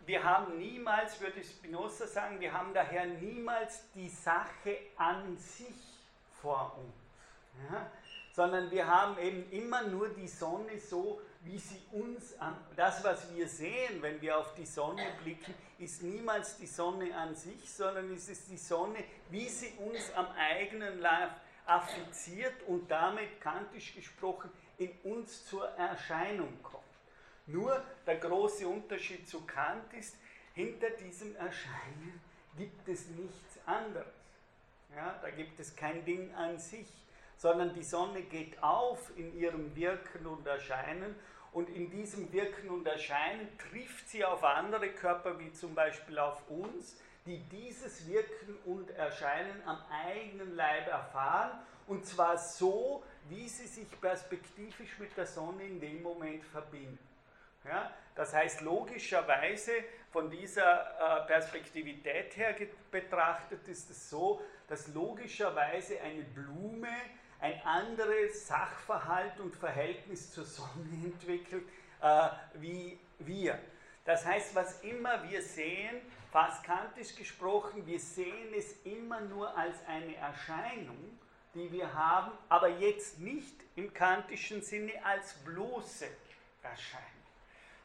wir 0.06 0.22
haben 0.22 0.58
niemals, 0.58 1.20
würde 1.20 1.42
Spinoza 1.42 2.06
sagen, 2.06 2.40
wir 2.40 2.52
haben 2.52 2.74
daher 2.74 3.06
niemals 3.06 3.90
die 3.94 4.08
Sache 4.08 4.78
an 4.96 5.36
sich 5.36 6.00
vor 6.40 6.76
uns. 6.78 7.70
Ja? 7.70 7.90
Sondern 8.32 8.70
wir 8.70 8.86
haben 8.86 9.18
eben 9.18 9.50
immer 9.50 9.82
nur 9.82 10.08
die 10.08 10.28
Sonne 10.28 10.78
so 10.78 11.20
wie 11.44 11.58
sie 11.58 11.82
uns 11.90 12.38
an, 12.38 12.56
das, 12.76 13.02
was 13.02 13.34
wir 13.34 13.48
sehen, 13.48 14.00
wenn 14.00 14.20
wir 14.20 14.38
auf 14.38 14.54
die 14.54 14.66
Sonne 14.66 15.02
blicken, 15.22 15.54
ist 15.78 16.02
niemals 16.02 16.56
die 16.56 16.66
Sonne 16.66 17.14
an 17.16 17.34
sich, 17.34 17.68
sondern 17.68 18.12
es 18.14 18.28
ist 18.28 18.48
die 18.48 18.56
Sonne, 18.56 19.02
wie 19.30 19.48
sie 19.48 19.72
uns 19.78 20.12
am 20.14 20.26
eigenen 20.32 21.00
Leib 21.00 21.30
affiziert 21.66 22.54
und 22.68 22.88
damit 22.88 23.40
kantisch 23.40 23.94
gesprochen 23.94 24.50
in 24.78 24.90
uns 25.02 25.46
zur 25.46 25.68
Erscheinung 25.70 26.62
kommt. 26.62 26.81
Nur 27.46 27.82
der 28.06 28.16
große 28.16 28.66
Unterschied 28.66 29.28
zu 29.28 29.40
Kant 29.42 29.92
ist, 29.94 30.16
hinter 30.54 30.90
diesem 30.90 31.34
Erscheinen 31.36 32.20
gibt 32.56 32.88
es 32.88 33.08
nichts 33.08 33.58
anderes. 33.66 34.06
Ja, 34.94 35.18
da 35.22 35.30
gibt 35.30 35.58
es 35.58 35.74
kein 35.74 36.04
Ding 36.04 36.34
an 36.34 36.58
sich, 36.58 36.88
sondern 37.36 37.74
die 37.74 37.82
Sonne 37.82 38.22
geht 38.22 38.62
auf 38.62 39.10
in 39.16 39.36
ihrem 39.38 39.74
Wirken 39.74 40.26
und 40.26 40.46
Erscheinen 40.46 41.16
und 41.52 41.68
in 41.70 41.90
diesem 41.90 42.32
Wirken 42.32 42.70
und 42.70 42.86
Erscheinen 42.86 43.48
trifft 43.58 44.08
sie 44.08 44.24
auf 44.24 44.44
andere 44.44 44.90
Körper, 44.90 45.38
wie 45.38 45.52
zum 45.52 45.74
Beispiel 45.74 46.18
auf 46.18 46.48
uns, 46.48 46.96
die 47.26 47.38
dieses 47.50 48.06
Wirken 48.06 48.56
und 48.64 48.90
Erscheinen 48.90 49.62
am 49.66 49.78
eigenen 49.90 50.54
Leib 50.54 50.88
erfahren 50.88 51.58
und 51.86 52.06
zwar 52.06 52.38
so, 52.38 53.02
wie 53.28 53.48
sie 53.48 53.66
sich 53.66 54.00
perspektivisch 54.00 54.98
mit 54.98 55.16
der 55.16 55.26
Sonne 55.26 55.64
in 55.64 55.80
dem 55.80 56.02
Moment 56.02 56.44
verbinden. 56.44 56.98
Ja, 57.64 57.92
das 58.14 58.34
heißt, 58.34 58.60
logischerweise 58.62 59.72
von 60.10 60.30
dieser 60.30 61.22
äh, 61.22 61.26
Perspektivität 61.26 62.36
her 62.36 62.54
betrachtet 62.90 63.66
ist 63.68 63.90
es 63.90 64.10
so, 64.10 64.42
dass 64.68 64.88
logischerweise 64.88 66.00
eine 66.00 66.22
Blume 66.22 66.88
ein 67.40 67.60
anderes 67.64 68.46
Sachverhalt 68.46 69.40
und 69.40 69.56
Verhältnis 69.56 70.32
zur 70.32 70.44
Sonne 70.44 70.88
entwickelt 71.04 71.64
äh, 72.02 72.28
wie 72.54 72.98
wir. 73.18 73.58
Das 74.04 74.26
heißt, 74.26 74.54
was 74.54 74.80
immer 74.82 75.28
wir 75.30 75.42
sehen, 75.42 76.00
fast 76.30 76.64
kantisch 76.64 77.14
gesprochen, 77.14 77.86
wir 77.86 78.00
sehen 78.00 78.52
es 78.56 78.72
immer 78.84 79.20
nur 79.20 79.56
als 79.56 79.76
eine 79.86 80.16
Erscheinung, 80.16 81.18
die 81.54 81.70
wir 81.70 81.92
haben, 81.94 82.32
aber 82.48 82.68
jetzt 82.68 83.18
nicht 83.20 83.54
im 83.76 83.92
kantischen 83.92 84.62
Sinne 84.62 84.92
als 85.04 85.34
bloße 85.44 86.06
Erscheinung, 86.62 87.21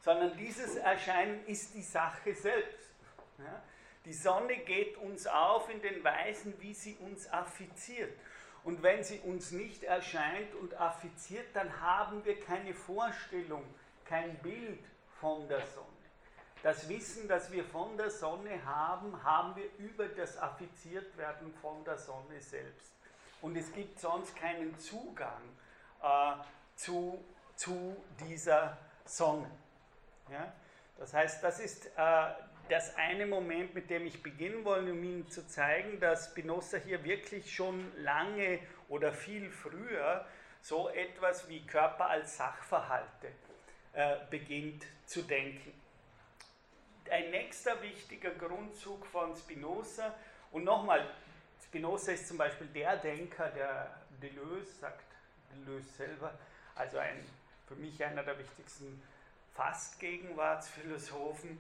sondern 0.02 0.36
dieses 0.38 0.76
Erscheinen 0.76 1.46
ist 1.46 1.74
die 1.74 1.82
Sache 1.82 2.34
selbst. 2.34 2.90
Ja? 3.40 3.62
Die 4.06 4.14
Sonne 4.14 4.58
geht 4.58 4.98
uns 4.98 5.28
auf 5.28 5.70
in 5.70 5.82
den 5.82 6.04
Weisen, 6.04 6.54
wie 6.62 6.74
sie 6.74 6.96
uns 6.96 7.30
affiziert. 7.30 8.14
Und 8.64 8.82
wenn 8.84 9.04
sie 9.04 9.20
uns 9.20 9.52
nicht 9.52 9.84
erscheint 9.84 10.54
und 10.56 10.74
affiziert, 10.76 11.48
dann 11.54 11.82
haben 11.82 12.24
wir 12.26 12.40
keine 12.40 12.74
Vorstellung, 12.74 13.64
kein 14.06 14.38
Bild 14.40 14.84
von 15.20 15.48
der 15.48 15.66
Sonne. 15.68 15.88
Das 16.64 16.90
Wissen, 16.90 17.28
das 17.28 17.52
wir 17.52 17.64
von 17.64 17.98
der 17.98 18.10
Sonne 18.10 18.66
haben, 18.66 19.24
haben 19.24 19.56
wir 19.56 19.70
über 19.78 20.08
das 20.08 20.38
Affiziertwerden 20.38 21.54
von 21.62 21.84
der 21.84 21.98
Sonne 21.98 22.40
selbst. 22.40 22.94
Und 23.42 23.56
es 23.56 23.72
gibt 23.74 24.00
sonst 24.00 24.36
keinen 24.36 24.78
Zugang 24.80 25.42
äh, 26.02 26.34
zu, 26.76 27.24
zu 27.56 27.96
dieser 28.20 28.78
Sonne. 29.06 29.50
Ja? 30.32 30.54
Das 30.98 31.14
heißt, 31.14 31.44
das 31.44 31.60
ist 31.60 31.88
äh, 31.98 32.28
das 32.70 32.96
eine 32.98 33.26
Moment, 33.26 33.74
mit 33.74 33.90
dem 33.90 34.06
ich 34.06 34.22
beginnen 34.22 34.66
wollte, 34.66 34.92
um 34.92 35.04
Ihnen 35.04 35.30
zu 35.30 35.48
zeigen, 35.48 36.00
dass 36.00 36.32
Spinoza 36.32 36.78
hier 36.78 37.04
wirklich 37.04 37.54
schon 37.54 37.92
lange 37.98 38.60
oder 38.90 39.14
viel 39.14 39.50
früher 39.50 40.26
so 40.62 40.90
etwas 40.90 41.48
wie 41.48 41.66
Körper 41.66 42.10
als 42.10 42.38
Sachverhalte 42.38 43.28
äh, 43.94 44.16
beginnt 44.30 44.86
zu 45.06 45.22
denken. 45.22 45.74
Ein 47.10 47.32
nächster 47.32 47.82
wichtiger 47.82 48.32
Grundzug 48.32 49.06
von 49.06 49.34
Spinoza, 49.36 50.14
und 50.52 50.64
nochmal, 50.64 51.06
Spinoza 51.64 52.14
ist 52.14 52.28
zum 52.28 52.38
Beispiel 52.38 52.68
der 52.68 52.98
Denker, 52.98 53.50
der 53.50 53.92
Deleuze, 54.22 54.72
sagt 54.80 55.04
Deleuze 55.54 55.90
selber, 55.90 56.34
also 56.76 56.98
ein, 56.98 57.24
für 57.68 57.76
mich 57.76 58.04
einer 58.04 58.24
der 58.24 58.38
wichtigsten 58.40 59.02
Fast-Gegenwartsphilosophen, 59.58 61.58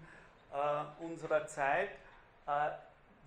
äh, 0.53 1.03
unserer 1.03 1.45
Zeit, 1.47 1.89
äh, 2.45 2.69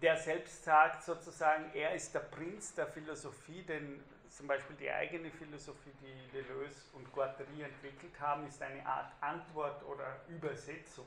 der 0.01 0.17
selbst 0.17 0.65
sagt 0.65 1.05
sozusagen, 1.05 1.71
er 1.75 1.95
ist 1.95 2.15
der 2.15 2.21
Prinz 2.21 2.75
der 2.75 2.87
Philosophie, 2.87 3.63
denn 3.63 4.03
zum 4.31 4.47
Beispiel 4.47 4.77
die 4.77 4.91
eigene 4.91 5.31
Philosophie, 5.31 5.93
die 6.01 6.33
Deleuze 6.33 6.85
und 6.95 7.13
Guattari 7.13 7.63
entwickelt 7.63 8.19
haben, 8.21 8.47
ist 8.47 8.63
eine 8.63 8.87
Art 8.87 9.13
Antwort 9.21 9.85
oder 9.85 10.21
Übersetzung 10.29 11.07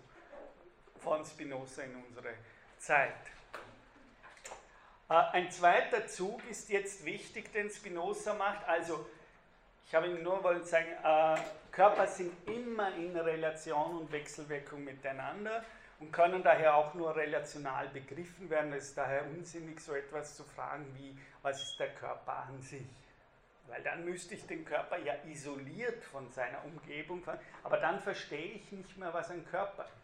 von 1.00 1.26
Spinoza 1.26 1.84
in 1.84 1.96
unsere 1.96 2.34
Zeit. 2.78 3.16
Äh, 5.10 5.14
ein 5.14 5.52
zweiter 5.52 6.08
Zug 6.08 6.42
ist 6.50 6.70
jetzt 6.70 7.06
wichtig, 7.06 7.52
den 7.54 7.70
Spinoza 7.70 8.34
macht. 8.34 8.68
Also, 8.68 9.06
ich 9.86 9.96
habe 9.96 10.08
Ihnen 10.08 10.24
nur 10.24 10.44
wollen 10.44 10.64
sagen, 10.64 10.88
äh, 11.04 11.38
Körper 11.72 12.08
sind 12.08 12.32
immer 12.48 12.94
in 12.96 13.16
Relation 13.16 13.98
und 13.98 14.12
Wechselwirkung 14.12 14.84
miteinander 14.84 15.64
und 16.00 16.12
können 16.12 16.44
daher 16.44 16.76
auch 16.76 16.94
nur 16.94 17.16
relational 17.16 17.88
begriffen 17.90 18.50
werden. 18.50 18.74
Es 18.74 18.90
ist 18.90 18.98
daher 18.98 19.26
unsinnig, 19.26 19.80
so 19.80 19.94
etwas 19.94 20.36
zu 20.36 20.44
fragen 20.44 20.86
wie, 20.98 21.18
was 21.42 21.62
ist 21.62 21.80
der 21.80 21.94
Körper 21.96 22.48
an 22.48 22.62
sich? 22.62 22.86
Weil 23.68 23.82
dann 23.84 24.04
müsste 24.04 24.36
ich 24.36 24.46
den 24.46 24.66
Körper 24.66 24.98
ja 24.98 25.14
isoliert 25.26 26.04
von 26.04 26.30
seiner 26.32 26.64
Umgebung, 26.66 27.24
aber 27.64 27.78
dann 27.78 28.00
verstehe 28.00 28.54
ich 28.54 28.72
nicht 28.72 28.98
mehr, 28.98 29.14
was 29.14 29.32
ein 29.32 29.46
Körper 29.46 29.86
ist. 29.86 30.04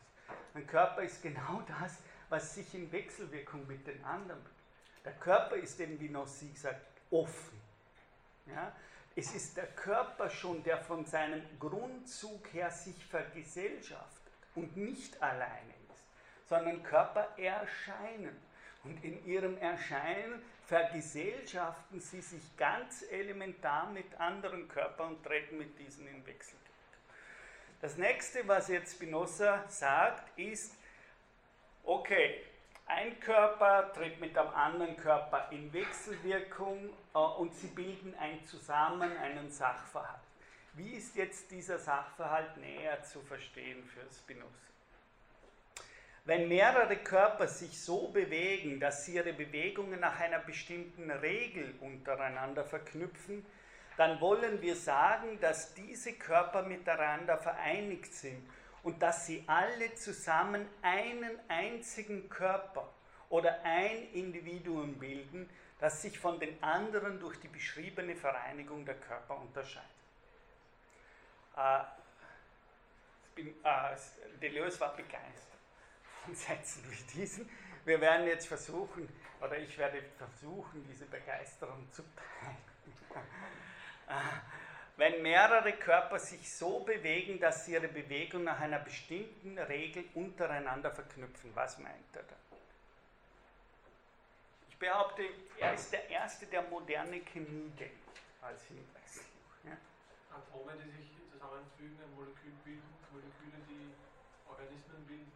Ein 0.56 0.68
Körper 0.68 1.02
ist 1.02 1.22
genau 1.22 1.62
das, 1.82 1.98
was 2.30 2.56
sich 2.56 2.74
in 2.74 2.92
Wechselwirkung 2.92 3.68
mit 3.68 3.86
den 3.88 4.04
anderen. 4.04 4.42
Der 5.06 5.14
Körper 5.14 5.56
ist 5.56 5.80
eben, 5.80 6.00
wie 6.00 6.10
Nossi 6.10 6.52
sagt, 6.56 6.82
offen. 7.12 7.60
Ja? 8.48 8.72
Es 9.20 9.36
ist 9.36 9.58
der 9.58 9.68
Körper 9.68 10.30
schon, 10.30 10.64
der 10.64 10.78
von 10.78 11.06
seinem 11.06 11.42
Grundzug 11.60 12.54
her 12.54 12.72
sich 12.72 13.06
vergesellschaftet 13.06 14.34
und 14.56 14.78
nicht 14.78 15.22
alleine 15.22 15.80
sondern 16.50 16.82
Körper 16.84 17.28
erscheinen. 17.38 18.36
Und 18.84 19.04
in 19.04 19.24
ihrem 19.26 19.58
Erscheinen 19.58 20.42
vergesellschaften 20.66 22.02
sie 22.02 22.22
sich 22.22 22.42
ganz 22.58 23.06
elementar 23.12 23.90
mit 23.92 24.20
anderen 24.20 24.68
Körpern 24.68 25.16
und 25.16 25.24
treten 25.24 25.58
mit 25.58 25.78
diesen 25.78 26.08
in 26.08 26.26
Wechsel. 26.26 26.58
Das 27.82 27.98
nächste, 27.98 28.48
was 28.48 28.68
jetzt 28.68 28.96
Spinoza 28.96 29.64
sagt, 29.70 30.38
ist, 30.38 30.74
okay, 31.84 32.42
ein 32.90 33.20
Körper 33.20 33.94
tritt 33.94 34.20
mit 34.20 34.36
dem 34.36 34.48
anderen 34.48 34.98
Körper 34.98 35.48
in 35.52 35.72
Wechselwirkung 35.72 36.90
äh, 37.14 37.18
und 37.18 37.54
sie 37.54 37.68
bilden 37.68 38.16
ein 38.20 38.44
Zusammen, 38.46 39.16
einen 39.18 39.50
Sachverhalt. 39.52 40.20
Wie 40.74 40.94
ist 40.94 41.16
jetzt 41.16 41.52
dieser 41.52 41.78
Sachverhalt 41.78 42.58
näher 42.58 43.02
zu 43.04 43.22
verstehen 43.22 43.84
für 43.86 44.02
Spinoza? 44.14 44.50
Wenn 46.26 46.48
mehrere 46.48 46.98
Körper 46.98 47.48
sich 47.48 47.80
so 47.80 48.10
bewegen, 48.10 48.80
dass 48.80 49.06
sie 49.06 49.16
ihre 49.16 49.34
Bewegungen 49.34 50.00
nach 50.00 50.20
einer 50.20 50.40
bestimmten 50.40 51.10
Regel 51.10 51.74
untereinander 51.82 52.66
verknüpfen, 52.66 53.46
dann 53.98 54.20
wollen 54.22 54.62
wir 54.62 54.76
sagen, 54.76 55.40
dass 55.42 55.74
diese 55.74 56.14
Körper 56.14 56.64
miteinander 56.64 57.38
vereinigt 57.38 58.14
sind 58.14 58.42
und 58.84 59.02
dass 59.02 59.26
sie 59.26 59.44
alle 59.48 59.94
zusammen 59.96 60.68
einen 60.82 61.40
einzigen 61.48 62.30
Körper 62.30 62.90
oder 63.30 63.62
ein 63.64 64.12
Individuum 64.14 64.98
bilden, 64.98 65.50
das 65.80 66.02
sich 66.02 66.20
von 66.20 66.40
den 66.40 66.62
anderen 66.64 67.20
durch 67.20 67.40
die 67.40 67.48
beschriebene 67.48 68.16
Vereinigung 68.16 68.86
der 68.86 68.96
Körper 68.96 69.40
unterscheidet. 69.40 69.90
Äh, 71.56 71.80
bin, 73.36 73.48
äh, 73.64 73.96
Deleuze 74.42 74.80
war 74.80 74.96
begeistert 74.96 75.60
von 76.26 76.36
Sätzen 76.36 76.84
wie 76.90 77.20
diesen. 77.20 77.50
Wir 77.86 78.02
werden 78.02 78.28
jetzt 78.28 78.48
versuchen, 78.48 79.08
oder 79.42 79.58
ich 79.58 79.78
werde 79.78 80.04
versuchen, 80.18 80.86
diese 80.90 81.06
Begeisterung 81.06 81.88
zu 81.92 82.04
teilen. 82.16 82.58
Wenn 85.00 85.22
mehrere 85.22 85.72
Körper 85.72 86.20
sich 86.20 86.54
so 86.54 86.82
bewegen, 86.82 87.40
dass 87.40 87.64
sie 87.64 87.72
ihre 87.72 87.88
Bewegung 87.88 88.44
nach 88.44 88.60
einer 88.60 88.80
bestimmten 88.80 89.58
Regel 89.58 90.04
untereinander 90.14 90.92
verknüpfen, 90.92 91.56
was 91.56 91.78
meint 91.78 92.14
er 92.14 92.24
da? 92.24 92.36
Ich 94.68 94.78
behaupte, 94.78 95.24
er 95.58 95.74
ist 95.74 95.94
der 95.94 96.10
Erste, 96.10 96.48
der 96.48 96.64
moderne 96.64 97.22
Chemie 97.22 97.72
denkt, 97.80 98.20
als 98.42 98.62
Hinweis. 98.66 99.24
Ja? 99.64 99.78
Atome, 100.36 100.74
die 100.84 100.92
sich 100.92 101.12
zusammenfügen, 101.32 101.98
ein 102.04 102.16
Molekül 102.16 102.52
bilden, 102.66 102.94
Moleküle, 103.14 103.64
die 103.70 103.94
Organismen 104.50 105.06
bilden. 105.08 105.32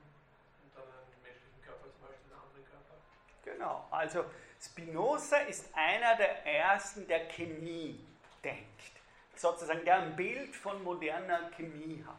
Genau, 3.45 3.87
also 3.91 4.25
Spinoza 4.59 5.37
ist 5.37 5.73
einer 5.73 6.17
der 6.17 6.45
ersten, 6.45 7.07
der 7.07 7.29
Chemie 7.29 8.05
denkt, 8.43 9.02
sozusagen, 9.35 9.83
der 9.85 9.97
ein 9.97 10.15
Bild 10.15 10.55
von 10.55 10.83
moderner 10.83 11.49
Chemie 11.55 12.03
hat. 12.07 12.15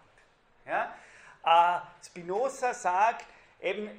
Ja? 0.66 0.94
Äh, 1.44 1.80
Spinoza 2.04 2.74
sagt 2.74 3.26
eben, 3.60 3.90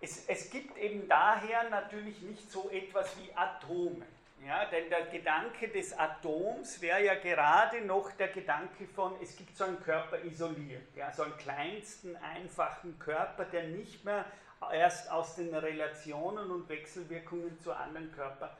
es, 0.00 0.26
es 0.28 0.50
gibt 0.50 0.76
eben 0.78 1.08
daher 1.08 1.68
natürlich 1.70 2.20
nicht 2.22 2.50
so 2.50 2.70
etwas 2.70 3.16
wie 3.18 3.30
Atome. 3.34 4.06
Ja, 4.46 4.66
denn 4.66 4.88
der 4.88 5.06
Gedanke 5.06 5.68
des 5.68 5.98
Atoms 5.98 6.80
wäre 6.80 7.04
ja 7.04 7.16
gerade 7.16 7.80
noch 7.80 8.12
der 8.12 8.28
Gedanke 8.28 8.86
von, 8.86 9.16
es 9.20 9.36
gibt 9.36 9.56
so 9.56 9.64
einen 9.64 9.82
Körper 9.82 10.22
isoliert, 10.24 10.94
ja, 10.94 11.12
so 11.12 11.24
einen 11.24 11.36
kleinsten, 11.38 12.16
einfachen 12.16 12.96
Körper, 13.00 13.46
der 13.46 13.64
nicht 13.64 14.04
mehr 14.04 14.24
erst 14.72 15.10
aus 15.10 15.34
den 15.34 15.52
Relationen 15.52 16.52
und 16.52 16.68
Wechselwirkungen 16.68 17.58
zu 17.60 17.72
anderen 17.72 18.12
Körpern 18.12 18.50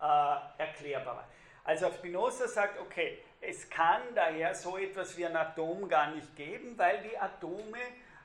äh, 0.00 0.60
erklärbar 0.60 1.16
war. 1.16 1.28
Also 1.68 1.90
Spinoza 1.90 2.48
sagt, 2.48 2.80
okay, 2.80 3.18
es 3.42 3.68
kann 3.68 4.00
daher 4.14 4.54
so 4.54 4.78
etwas 4.78 5.18
wie 5.18 5.26
ein 5.26 5.36
Atom 5.36 5.86
gar 5.86 6.12
nicht 6.12 6.34
geben, 6.34 6.78
weil 6.78 7.02
die 7.02 7.18
Atome 7.18 7.78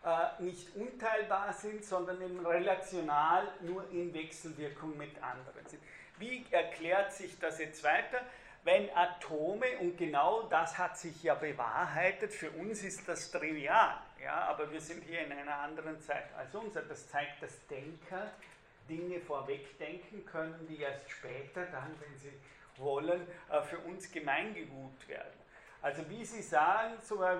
äh, 0.05 0.41
nicht 0.41 0.73
unteilbar 0.77 1.51
sind, 1.51 1.83
sondern 1.83 2.21
eben 2.21 2.45
relational 2.45 3.45
nur 3.59 3.83
in 3.91 4.13
Wechselwirkung 4.13 4.95
mit 4.97 5.21
anderen 5.21 5.67
sind. 5.67 5.83
Wie 6.17 6.45
erklärt 6.51 7.11
sich 7.11 7.37
das 7.37 7.59
jetzt 7.59 7.83
weiter? 7.83 8.21
Wenn 8.63 8.89
Atome, 8.95 9.77
und 9.81 9.97
genau 9.97 10.43
das 10.43 10.77
hat 10.77 10.97
sich 10.97 11.21
ja 11.21 11.35
bewahrheitet, 11.35 12.31
für 12.31 12.49
uns 12.51 12.81
ist 12.81 13.05
das 13.09 13.29
trivial, 13.29 13.97
ja, 14.23 14.35
aber 14.47 14.71
wir 14.71 14.79
sind 14.79 15.03
hier 15.03 15.19
in 15.19 15.33
einer 15.33 15.57
anderen 15.57 15.99
Zeit 15.99 16.33
als 16.37 16.55
unser. 16.55 16.83
Das 16.83 17.09
zeigt, 17.09 17.43
dass 17.43 17.67
Denker 17.67 18.31
Dinge 18.87 19.19
vorwegdenken 19.19 20.25
können, 20.25 20.65
die 20.69 20.79
erst 20.79 21.11
später 21.11 21.65
dann, 21.65 21.93
wenn 21.99 22.17
sie 22.19 22.31
wollen, 22.77 23.27
äh, 23.49 23.61
für 23.61 23.79
uns 23.79 24.11
Gemeingegut 24.11 25.07
werden. 25.07 25.39
Also 25.81 26.09
wie 26.09 26.23
Sie 26.23 26.41
sagen, 26.41 26.93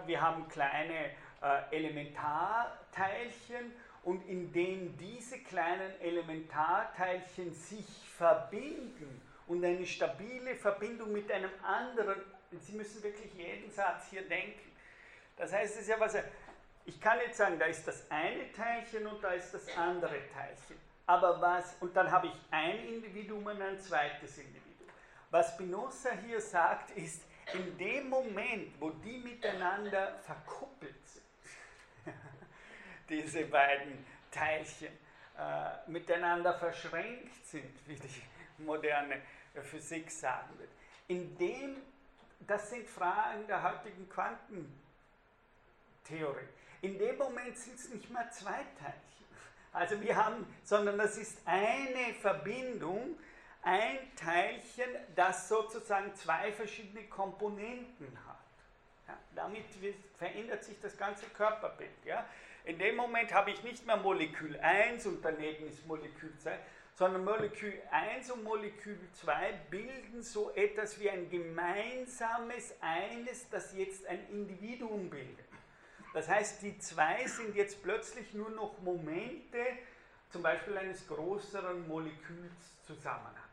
wir 0.06 0.22
haben 0.22 0.48
kleine 0.50 1.12
äh, 1.41 1.76
Elementarteilchen 1.76 3.72
und 4.04 4.28
indem 4.28 4.98
diese 4.98 5.39
kleinen 5.39 6.00
Elementarteilchen 6.02 7.54
sich 7.54 7.88
verbinden 8.17 9.22
und 9.48 9.63
eine 9.63 9.86
stabile 9.86 10.56
Verbindung 10.56 11.13
mit 11.13 11.32
einem 11.32 11.52
anderen, 11.63 12.22
Sie 12.60 12.74
müssen 12.74 13.02
wirklich 13.02 13.34
jeden 13.34 13.72
Satz 13.72 14.10
hier 14.10 14.28
denken. 14.28 14.72
Das 15.38 15.52
heißt, 15.52 15.76
es 15.76 15.82
ist 15.82 15.88
ja 15.88 16.00
was, 16.00 16.15
ich 16.86 17.00
kann 17.02 17.17
jetzt 17.19 17.38
sagen, 17.38 17.58
da 17.58 17.65
ist 17.65 17.88
das 17.88 18.10
eine 18.12 18.52
Teilchen 18.52 19.08
und 19.08 19.24
da 19.24 19.32
ist 19.32 19.54
das 19.54 19.65
andere 19.78 20.15
Teilchen. 20.34 20.78
Aber 21.06 21.41
was, 21.41 21.76
und 21.80 21.96
dann 21.96 22.12
habe 22.12 22.28
ich 22.28 22.34
ein 22.52 22.88
Individuum 22.88 23.46
und 23.46 23.62
ein 23.62 23.80
zweites 23.80 24.38
Individuum. 24.38 24.62
Was 25.34 25.50
Spinoza 25.56 26.12
hier 26.12 26.39
sagt, 26.39 26.91
ist, 26.91 27.24
in 27.56 27.76
dem 27.80 28.08
Moment, 28.08 28.80
wo 28.80 28.91
die 28.91 29.17
miteinander 29.17 30.19
verkuppelt 30.19 30.93
sind, 31.08 31.24
diese 33.10 33.46
beiden 33.46 34.06
Teilchen 34.30 34.93
äh, 35.36 35.89
miteinander 35.89 36.54
verschränkt 36.54 37.43
sind, 37.48 37.74
wie 37.88 37.96
die 37.96 38.22
moderne 38.60 39.24
Physik 39.63 40.12
sagen 40.12 40.54
wird, 40.60 40.69
in 41.08 41.36
dem, 41.39 41.78
das 42.41 42.69
sind 42.69 42.88
Fragen 42.88 43.48
der 43.48 43.63
heutigen 43.63 44.08
Quantentheorie, 44.08 44.69
in 46.84 47.00
dem 47.00 47.17
Moment 47.17 47.58
sind 47.58 47.80
es 47.80 47.89
nicht 47.89 48.08
mehr 48.12 48.30
zwei 48.30 48.63
Teilchen. 48.80 49.26
Also 49.72 50.00
wir 50.00 50.15
haben, 50.15 50.46
sondern 50.63 51.00
das 51.00 51.17
ist 51.17 51.39
eine 51.48 52.13
Verbindung, 52.22 53.17
ein 53.63 53.97
Teilchen, 54.15 54.89
das 55.15 55.47
sozusagen 55.47 56.13
zwei 56.15 56.52
verschiedene 56.52 57.04
Komponenten 57.06 58.17
hat. 58.28 58.38
Ja, 59.08 59.17
damit 59.36 59.65
verändert 60.17 60.63
sich 60.63 60.80
das 60.82 60.97
ganze 60.97 61.26
Körperbild. 61.28 62.06
Ja. 62.06 62.26
In 62.65 62.78
dem 62.78 62.95
Moment 62.95 63.34
habe 63.34 63.52
ich 63.52 63.63
nicht 63.63 63.86
mehr 63.86 63.97
Molekül 63.97 64.58
1 64.60 65.06
und 65.06 65.23
daneben 65.23 65.67
ist 65.67 65.86
Molekül 65.88 66.34
2, 66.38 66.58
sondern 66.95 67.23
Molekül 67.26 67.73
1 67.91 68.32
und 68.32 68.43
Molekül 68.43 68.97
2 69.13 69.54
bilden 69.69 70.23
so 70.23 70.52
etwas 70.52 70.99
wie 70.99 71.10
ein 71.10 71.30
gemeinsames 71.30 72.76
Eines, 72.82 73.49
das 73.49 73.76
jetzt 73.76 74.06
ein 74.08 74.28
Individuum 74.30 75.10
bildet. 75.10 75.45
Das 76.13 76.30
heißt, 76.30 76.62
die 76.62 76.78
zwei 76.78 77.26
sind 77.28 77.56
jetzt 77.56 77.82
plötzlich 77.82 78.34
nur 78.34 78.52
noch 78.52 78.80
Momente, 78.82 79.60
zum 80.30 80.43
Beispiel 80.43 80.78
eines 80.78 81.08
größeren 81.08 81.88
Molekülszusammenhangs. 81.88 83.52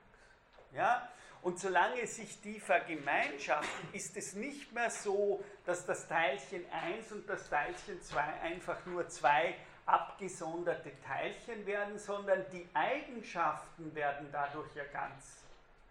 Ja? 0.72 1.08
Und 1.42 1.58
solange 1.58 2.06
sich 2.06 2.40
die 2.42 2.60
vergemeinschaften, 2.60 3.94
ist 3.94 4.16
es 4.16 4.34
nicht 4.34 4.72
mehr 4.72 4.90
so, 4.90 5.42
dass 5.64 5.86
das 5.86 6.06
Teilchen 6.06 6.64
1 6.70 7.12
und 7.12 7.28
das 7.28 7.48
Teilchen 7.48 8.00
2 8.02 8.20
einfach 8.42 8.84
nur 8.84 9.08
zwei 9.08 9.54
abgesonderte 9.86 10.92
Teilchen 11.00 11.64
werden, 11.66 11.98
sondern 11.98 12.44
die 12.52 12.68
Eigenschaften 12.74 13.94
werden 13.94 14.28
dadurch 14.30 14.74
ja 14.74 14.84
ganz 14.92 15.44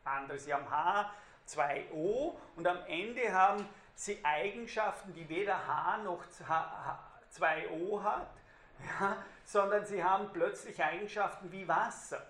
anders. 0.03 0.45
Sie 0.45 0.53
haben 0.53 0.69
H, 0.69 1.11
2O 1.47 2.35
und 2.55 2.67
am 2.67 2.85
Ende 2.87 3.33
haben 3.33 3.67
sie 3.95 4.23
Eigenschaften, 4.23 5.13
die 5.13 5.27
weder 5.27 5.67
H 5.67 5.97
noch 6.03 6.23
2O 7.33 8.03
hat, 8.03 8.29
ja, 8.85 9.17
sondern 9.43 9.85
sie 9.85 10.03
haben 10.03 10.31
plötzlich 10.31 10.81
Eigenschaften 10.81 11.51
wie 11.51 11.67
Wasser. 11.67 12.25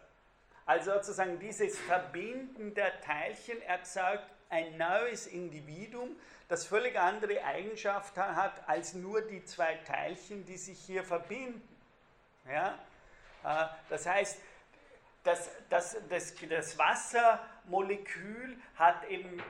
Also 0.69 0.93
sozusagen 0.93 1.39
dieses 1.39 1.79
Verbinden 1.79 2.75
der 2.75 3.01
Teilchen 3.01 3.59
erzeugt 3.63 4.23
ein 4.51 4.77
neues 4.77 5.25
Individuum, 5.25 6.15
das 6.47 6.67
völlig 6.67 6.95
andere 6.95 7.43
Eigenschaften 7.43 8.21
hat 8.21 8.69
als 8.69 8.93
nur 8.93 9.23
die 9.23 9.43
zwei 9.45 9.77
Teilchen, 9.77 10.45
die 10.45 10.57
sich 10.57 10.77
hier 10.77 11.03
verbinden. 11.03 11.67
Ja? 12.47 12.77
Äh, 13.43 13.65
das 13.89 14.05
heißt, 14.05 14.39
das, 15.23 15.49
das, 15.71 15.97
das, 16.07 16.35
das 16.47 16.77
Wassermolekül 16.77 18.55
hat 18.75 19.09
eben 19.09 19.41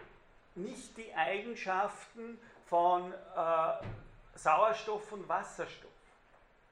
nicht 0.55 0.95
die 0.95 1.13
Eigenschaften 1.13 2.39
von 2.67 3.12
äh, 3.12 3.73
Sauerstoff 4.36 5.12
und 5.12 5.27
Wasserstoff. 5.27 5.91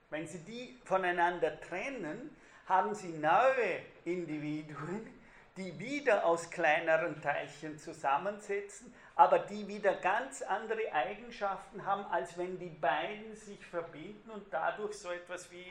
Wenn 0.10 0.26
Sie 0.26 0.40
die 0.46 0.80
voneinander 0.86 1.60
trennen, 1.60 2.34
haben 2.68 2.94
sie 2.94 3.10
neue 3.10 3.82
Individuen, 4.06 5.14
die 5.56 5.78
wieder 5.80 6.26
aus 6.26 6.50
kleineren 6.50 7.20
Teilchen 7.22 7.80
zusammensetzen, 7.80 8.94
aber 9.16 9.40
die 9.40 9.68
wieder 9.68 9.96
ganz 9.96 10.42
andere 10.44 10.92
Eigenschaften 10.94 11.84
haben, 11.86 12.06
als 12.12 12.38
wenn 12.38 12.60
die 12.60 12.70
beiden 12.70 13.36
sich 13.36 13.66
verbinden 13.66 14.30
und 14.30 14.54
dadurch 14.54 14.98
so 14.98 15.12
etwas 15.12 15.50
wie 15.50 15.66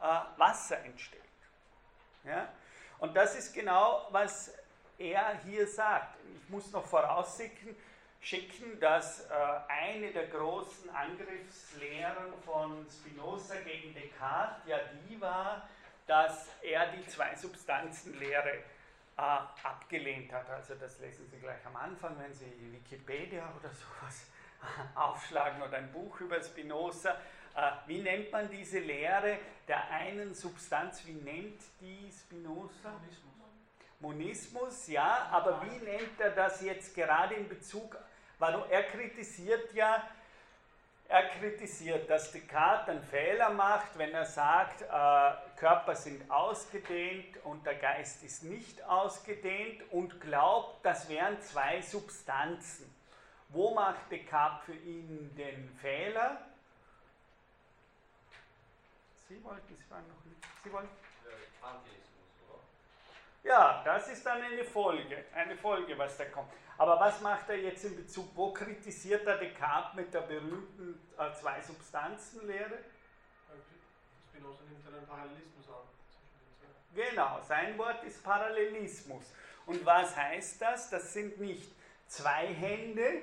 äh, 0.00 0.20
Wasser 0.36 0.78
entsteht. 0.84 1.20
Ja? 2.24 2.48
Und 2.98 3.16
das 3.16 3.34
ist 3.34 3.52
genau, 3.52 4.06
was 4.10 4.54
er 4.98 5.38
hier 5.44 5.66
sagt. 5.66 6.14
Ich 6.36 6.48
muss 6.48 6.70
noch 6.70 6.86
vorausschicken, 6.86 7.74
schicken, 8.20 8.78
dass 8.78 9.22
äh, 9.22 9.32
eine 9.68 10.12
der 10.12 10.28
großen 10.28 10.88
Angriffslehren 10.90 12.32
von 12.44 12.86
Spinoza 12.88 13.56
gegen 13.64 13.92
Descartes 13.94 14.68
ja 14.68 14.78
die 15.08 15.20
war, 15.20 15.68
dass 16.06 16.48
er 16.62 16.92
die 16.92 17.06
Zwei-Substanzen-Lehre 17.06 18.54
äh, 19.16 19.20
abgelehnt 19.62 20.32
hat. 20.32 20.48
Also 20.50 20.74
das 20.74 20.98
lesen 21.00 21.26
Sie 21.28 21.38
gleich 21.38 21.64
am 21.66 21.76
Anfang, 21.76 22.18
wenn 22.18 22.32
Sie 22.34 22.52
Wikipedia 22.72 23.52
oder 23.58 23.70
sowas 23.70 24.26
aufschlagen 24.94 25.62
oder 25.62 25.78
ein 25.78 25.92
Buch 25.92 26.20
über 26.20 26.42
Spinoza. 26.42 27.10
Äh, 27.54 27.70
wie 27.86 28.00
nennt 28.00 28.32
man 28.32 28.48
diese 28.50 28.78
Lehre 28.78 29.38
der 29.68 29.90
einen 29.90 30.34
Substanz? 30.34 31.06
Wie 31.06 31.12
nennt 31.12 31.60
die 31.80 32.10
Spinoza? 32.10 32.90
Monismus. 32.90 33.32
Monismus, 34.00 34.88
ja, 34.88 35.28
aber 35.30 35.62
wie 35.62 35.78
nennt 35.84 36.20
er 36.20 36.30
das 36.30 36.60
jetzt 36.62 36.94
gerade 36.94 37.34
in 37.34 37.48
Bezug, 37.48 37.96
weil 38.38 38.60
er 38.68 38.82
kritisiert 38.84 39.72
ja 39.74 40.02
er 41.12 41.28
kritisiert, 41.28 42.08
dass 42.08 42.32
Descartes 42.32 42.88
einen 42.88 43.02
Fehler 43.02 43.50
macht, 43.50 43.98
wenn 43.98 44.12
er 44.12 44.24
sagt, 44.24 44.80
äh, 44.80 45.58
Körper 45.58 45.94
sind 45.94 46.30
ausgedehnt 46.30 47.36
und 47.44 47.66
der 47.66 47.74
Geist 47.74 48.22
ist 48.22 48.44
nicht 48.44 48.82
ausgedehnt 48.84 49.82
und 49.92 50.22
glaubt, 50.22 50.84
das 50.84 51.10
wären 51.10 51.38
zwei 51.42 51.82
Substanzen. 51.82 52.90
Wo 53.50 53.74
macht 53.74 54.10
Descartes 54.10 54.64
für 54.64 54.74
ihn 54.74 55.34
den 55.36 55.68
Fehler? 55.82 56.40
Sie 59.28 59.44
wollten, 59.44 59.76
Sie 59.76 59.90
waren 59.90 60.08
noch 60.08 60.24
nicht. 60.24 60.42
Sie 60.64 60.72
wollten? 60.72 60.88
Ja, 61.62 61.82
das 63.84 64.08
ist 64.08 64.24
dann 64.24 64.40
eine 64.40 64.64
Folge, 64.64 65.24
eine 65.34 65.56
Folge, 65.56 65.98
was 65.98 66.16
da 66.16 66.24
kommt. 66.26 66.50
Aber 66.78 66.98
was 66.98 67.20
macht 67.20 67.48
er 67.48 67.58
jetzt 67.58 67.84
in 67.84 67.96
Bezug, 67.96 68.28
wo 68.34 68.52
kritisiert 68.52 69.26
er 69.26 69.38
Descartes 69.38 69.94
mit 69.94 70.14
der 70.14 70.22
berühmten 70.22 71.00
äh, 71.18 71.32
Zwei-Substanzen-Lehre? 71.32 72.78
Spinoza 74.28 74.62
nimmt 74.64 74.86
einen 74.86 75.06
Parallelismus 75.06 75.68
an. 75.68 75.88
Genau, 76.94 77.40
sein 77.42 77.76
Wort 77.78 78.02
ist 78.04 78.22
Parallelismus. 78.22 79.32
Und 79.66 79.84
was 79.84 80.16
heißt 80.16 80.60
das? 80.60 80.90
Das 80.90 81.12
sind 81.12 81.40
nicht 81.40 81.70
zwei 82.06 82.46
Hände, 82.46 83.22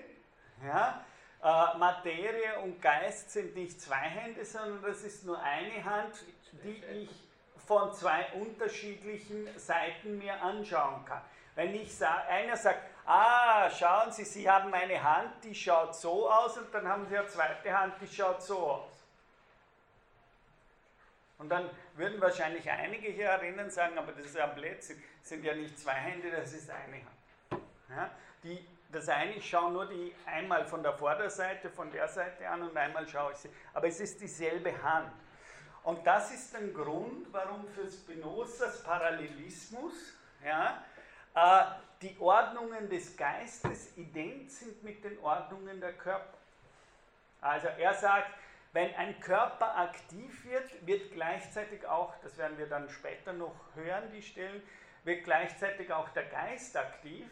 ja? 0.63 1.05
Äh, 1.41 1.77
Materie 1.77 2.59
und 2.59 2.81
Geist 2.81 3.31
sind 3.31 3.55
nicht 3.55 3.79
zwei 3.81 3.95
Hände, 3.95 4.43
sondern 4.43 4.81
das 4.81 5.03
ist 5.03 5.23
nur 5.25 5.41
eine 5.41 5.83
Hand, 5.83 6.15
die 6.63 6.83
ich 6.83 7.28
von 7.69 7.93
zwei 7.93 8.25
unterschiedlichen 8.33 9.47
Seiten 9.59 10.17
mir 10.17 10.41
anschauen 10.41 11.05
kann. 11.05 11.21
Wenn 11.53 11.75
ich 11.75 11.95
sag, 11.95 12.27
einer 12.27 12.57
sagt, 12.57 12.79
ah, 13.05 13.69
schauen 13.69 14.11
Sie, 14.11 14.23
Sie 14.23 14.49
haben 14.49 14.73
eine 14.73 15.03
Hand, 15.03 15.43
die 15.43 15.53
schaut 15.53 15.95
so 15.95 16.27
aus 16.27 16.57
und 16.57 16.73
dann 16.73 16.87
haben 16.87 17.05
Sie 17.05 17.15
eine 17.15 17.27
zweite 17.27 17.71
Hand, 17.71 17.93
die 18.01 18.07
schaut 18.07 18.41
so 18.41 18.57
aus. 18.57 19.03
Und 21.37 21.49
dann 21.49 21.69
würden 21.93 22.19
wahrscheinlich 22.19 22.67
einige 22.67 23.09
hier 23.09 23.27
erinnern 23.27 23.69
sagen, 23.69 23.99
aber 23.99 24.13
das 24.13 24.25
ist 24.25 24.35
ja 24.35 24.47
Blödsinn, 24.47 25.03
sind 25.21 25.45
ja 25.45 25.53
nicht 25.53 25.77
zwei 25.77 25.93
Hände, 25.93 26.31
das 26.31 26.51
ist 26.53 26.71
eine 26.71 26.95
Hand. 26.95 27.61
Ja, 27.95 28.09
die, 28.43 28.67
das 28.91 29.07
eine, 29.09 29.33
ich 29.33 29.47
schaue 29.47 29.71
nur 29.71 29.85
die 29.85 30.15
einmal 30.25 30.65
von 30.65 30.81
der 30.81 30.93
Vorderseite, 30.93 31.69
von 31.69 31.91
der 31.91 32.07
Seite 32.07 32.49
an 32.49 32.63
und 32.63 32.75
einmal 32.75 33.07
schaue 33.07 33.33
ich 33.33 33.37
sie. 33.37 33.49
Aber 33.75 33.87
es 33.87 33.99
ist 33.99 34.19
dieselbe 34.19 34.81
Hand. 34.81 35.11
Und 35.89 36.05
das 36.05 36.31
ist 36.31 36.55
ein 36.55 36.71
Grund, 36.71 37.33
warum 37.33 37.67
für 37.69 37.89
Spinozas 37.89 38.83
Parallelismus 38.83 40.13
ja, 40.45 40.83
äh, 41.33 41.63
die 42.03 42.15
Ordnungen 42.19 42.87
des 42.87 43.17
Geistes 43.17 43.97
ident 43.97 44.51
sind 44.51 44.83
mit 44.83 45.03
den 45.03 45.17
Ordnungen 45.23 45.81
der 45.81 45.93
Körper. 45.93 46.37
Also 47.41 47.69
er 47.69 47.95
sagt, 47.95 48.29
wenn 48.71 48.93
ein 48.93 49.19
Körper 49.19 49.77
aktiv 49.77 50.45
wird, 50.45 50.85
wird 50.85 51.11
gleichzeitig 51.11 51.87
auch, 51.87 52.13
das 52.21 52.37
werden 52.37 52.59
wir 52.59 52.67
dann 52.67 52.87
später 52.87 53.33
noch 53.33 53.55
hören, 53.73 54.11
die 54.13 54.21
Stellen, 54.21 54.61
wird 55.05 55.23
gleichzeitig 55.23 55.91
auch 55.91 56.09
der 56.09 56.25
Geist 56.25 56.77
aktiv. 56.77 57.25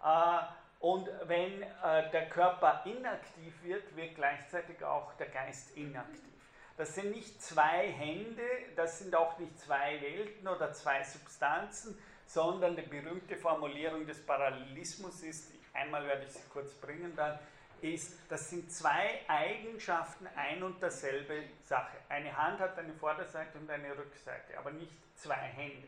Äh, 0.00 0.42
und 0.78 1.08
wenn 1.24 1.60
äh, 1.60 2.08
der 2.12 2.28
Körper 2.28 2.82
inaktiv 2.84 3.52
wird, 3.64 3.96
wird 3.96 4.14
gleichzeitig 4.14 4.84
auch 4.84 5.12
der 5.14 5.26
Geist 5.26 5.76
inaktiv. 5.76 6.35
Das 6.76 6.94
sind 6.94 7.10
nicht 7.12 7.40
zwei 7.40 7.88
Hände, 7.88 8.42
das 8.76 8.98
sind 8.98 9.14
auch 9.14 9.38
nicht 9.38 9.58
zwei 9.58 10.00
Welten 10.00 10.46
oder 10.46 10.72
zwei 10.72 11.02
Substanzen, 11.02 11.98
sondern 12.26 12.76
die 12.76 12.82
berühmte 12.82 13.36
Formulierung 13.36 14.06
des 14.06 14.24
Parallelismus 14.24 15.22
ist, 15.22 15.52
einmal 15.72 16.06
werde 16.06 16.24
ich 16.24 16.32
sie 16.32 16.42
kurz 16.52 16.72
bringen 16.74 17.14
dann, 17.16 17.38
ist, 17.80 18.18
das 18.28 18.50
sind 18.50 18.70
zwei 18.72 19.20
Eigenschaften 19.28 20.26
ein 20.34 20.62
und 20.62 20.82
derselbe 20.82 21.44
Sache. 21.64 21.96
Eine 22.08 22.36
Hand 22.36 22.58
hat 22.60 22.78
eine 22.78 22.92
Vorderseite 22.94 23.58
und 23.58 23.70
eine 23.70 23.96
Rückseite, 23.96 24.58
aber 24.58 24.70
nicht 24.72 24.92
zwei 25.14 25.34
Hände. 25.34 25.86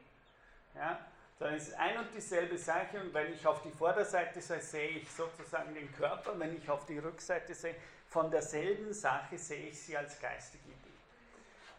Ja? 0.74 0.98
Sondern 1.38 1.56
es 1.56 1.68
ist 1.68 1.78
ein 1.78 1.98
und 1.98 2.14
dieselbe 2.14 2.58
Sache 2.58 3.00
und 3.00 3.14
wenn 3.14 3.32
ich 3.32 3.46
auf 3.46 3.62
die 3.62 3.70
Vorderseite 3.70 4.40
sehe, 4.40 4.60
sehe 4.60 4.88
ich 4.90 5.10
sozusagen 5.10 5.74
den 5.74 5.90
Körper, 5.92 6.38
wenn 6.38 6.56
ich 6.56 6.68
auf 6.68 6.84
die 6.86 6.98
Rückseite 6.98 7.54
sehe, 7.54 7.74
von 8.08 8.30
derselben 8.30 8.92
Sache 8.92 9.38
sehe 9.38 9.68
ich 9.68 9.80
sie 9.80 9.96
als 9.96 10.18
geistige 10.20 10.77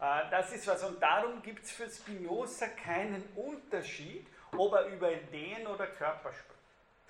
das 0.00 0.52
ist 0.52 0.66
was 0.66 0.82
und 0.84 1.00
darum 1.00 1.42
gibt 1.42 1.64
es 1.64 1.72
für 1.72 1.88
Spinoza 1.88 2.68
keinen 2.68 3.22
Unterschied, 3.36 4.26
ob 4.56 4.72
er 4.72 4.86
über 4.86 5.12
Ideen 5.12 5.66
oder 5.66 5.86
Körper 5.86 6.32
spricht. 6.32 6.60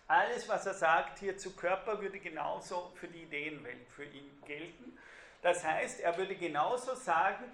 Alles, 0.08 0.48
was 0.48 0.66
er 0.66 0.74
sagt 0.74 1.20
hier 1.20 1.38
zu 1.38 1.54
Körper, 1.54 2.00
würde 2.00 2.18
genauso 2.18 2.90
für 2.96 3.06
die 3.06 3.22
Ideenwelt 3.22 3.88
für 3.90 4.04
ihn 4.04 4.42
gelten. 4.44 4.98
Das 5.40 5.64
heißt, 5.64 6.00
er 6.00 6.16
würde 6.18 6.34
genauso 6.34 6.96
sagen, 6.96 7.44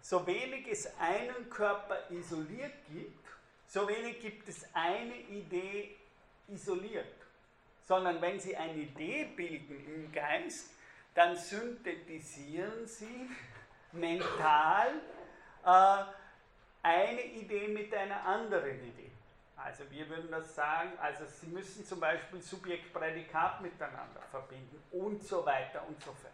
so 0.00 0.24
wenig 0.24 0.68
es 0.68 0.88
einen 1.00 1.50
Körper 1.50 2.08
isoliert 2.10 2.72
gibt, 2.92 3.26
so 3.66 3.88
wenig 3.88 4.20
gibt 4.20 4.48
es 4.48 4.64
eine 4.74 5.16
Idee 5.16 5.96
isoliert. 6.46 7.04
Sondern 7.84 8.22
wenn 8.22 8.38
Sie 8.38 8.56
eine 8.56 8.74
Idee 8.74 9.24
bilden 9.36 9.84
im 9.92 10.12
Geist, 10.12 10.70
dann 11.14 11.36
synthetisieren 11.36 12.86
Sie 12.86 13.28
mental 13.92 15.00
äh, 15.64 16.04
eine 16.82 17.22
Idee 17.22 17.68
mit 17.68 17.94
einer 17.94 18.24
anderen 18.24 18.82
Idee. 18.82 19.10
Also 19.56 19.90
wir 19.90 20.08
würden 20.08 20.30
das 20.30 20.54
sagen, 20.54 20.92
also 21.00 21.26
Sie 21.26 21.48
müssen 21.48 21.84
zum 21.84 21.98
Beispiel 21.98 22.40
Subjekt-Prädikat 22.40 23.60
miteinander 23.60 24.22
verbinden 24.30 24.82
und 24.92 25.22
so 25.22 25.44
weiter 25.44 25.84
und 25.86 26.00
so 26.02 26.12
fort. 26.12 26.32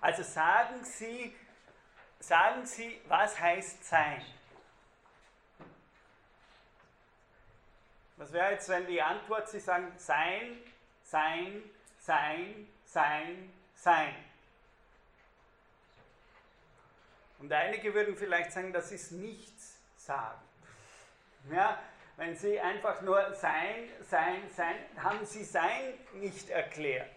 Also 0.00 0.22
sagen 0.22 0.84
Sie, 0.84 1.34
sagen 2.18 2.66
Sie, 2.66 3.00
was 3.08 3.40
heißt 3.40 3.84
sein? 3.84 4.22
Was 8.18 8.32
wäre 8.32 8.52
jetzt, 8.52 8.68
wenn 8.68 8.86
die 8.86 9.00
Antwort 9.00 9.48
Sie 9.48 9.60
sagen 9.60 9.92
sein, 9.96 10.58
sein, 11.02 11.62
sein, 11.98 12.68
sein, 12.84 13.52
sein? 13.74 14.14
Und 17.46 17.52
einige 17.52 17.94
würden 17.94 18.16
vielleicht 18.16 18.50
sagen, 18.50 18.72
das 18.72 18.90
ist 18.90 19.12
nichts 19.12 19.78
sagen. 19.96 20.40
Ja, 21.48 21.78
wenn 22.16 22.34
Sie 22.34 22.58
einfach 22.58 23.02
nur 23.02 23.34
Sein, 23.34 23.88
Sein, 24.10 24.42
Sein, 24.56 24.74
haben 24.96 25.24
Sie 25.24 25.44
Sein 25.44 25.94
nicht 26.14 26.50
erklärt. 26.50 27.08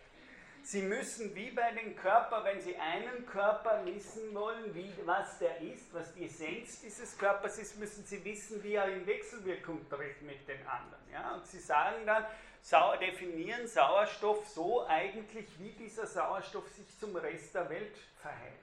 Sie 0.61 0.83
müssen 0.83 1.33
wie 1.33 1.49
bei 1.49 1.71
dem 1.71 1.95
Körper, 1.95 2.43
wenn 2.43 2.61
Sie 2.61 2.77
einen 2.77 3.25
Körper 3.25 3.83
wissen 3.85 4.35
wollen, 4.35 4.75
wie, 4.75 4.93
was 5.03 5.39
der 5.39 5.61
ist, 5.61 5.91
was 5.95 6.13
die 6.13 6.25
Essenz 6.25 6.79
dieses 6.81 7.17
Körpers 7.17 7.57
ist, 7.57 7.79
müssen 7.79 8.05
Sie 8.05 8.23
wissen, 8.23 8.61
wie 8.61 8.75
er 8.75 8.85
in 8.85 9.07
Wechselwirkung 9.07 9.89
tritt 9.89 10.21
mit 10.21 10.47
den 10.47 10.59
anderen. 10.67 11.11
Ja? 11.11 11.33
Und 11.33 11.47
Sie 11.47 11.59
sagen 11.59 12.05
dann, 12.05 12.23
sau 12.61 12.95
definieren 12.97 13.67
Sauerstoff 13.67 14.47
so 14.47 14.85
eigentlich, 14.85 15.47
wie 15.57 15.71
dieser 15.71 16.05
Sauerstoff 16.05 16.69
sich 16.69 16.99
zum 16.99 17.15
Rest 17.15 17.55
der 17.55 17.67
Welt 17.67 17.97
verhält. 18.21 18.59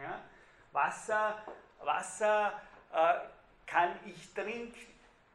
Ja? 0.00 0.22
Wasser, 0.74 1.38
Wasser 1.82 2.52
äh, 2.92 3.14
kann 3.66 3.90
ich 4.04 4.34
trinken. 4.34 4.92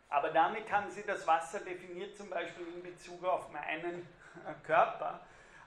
Aber 0.09 0.29
damit 0.29 0.71
haben 0.71 0.89
sie 0.89 1.03
das 1.03 1.25
Wasser 1.25 1.59
definiert, 1.61 2.15
zum 2.17 2.29
Beispiel 2.29 2.67
in 2.67 2.83
Bezug 2.83 3.23
auf 3.23 3.49
meinen 3.51 4.07
äh, 4.45 4.53
Körper 4.65 5.21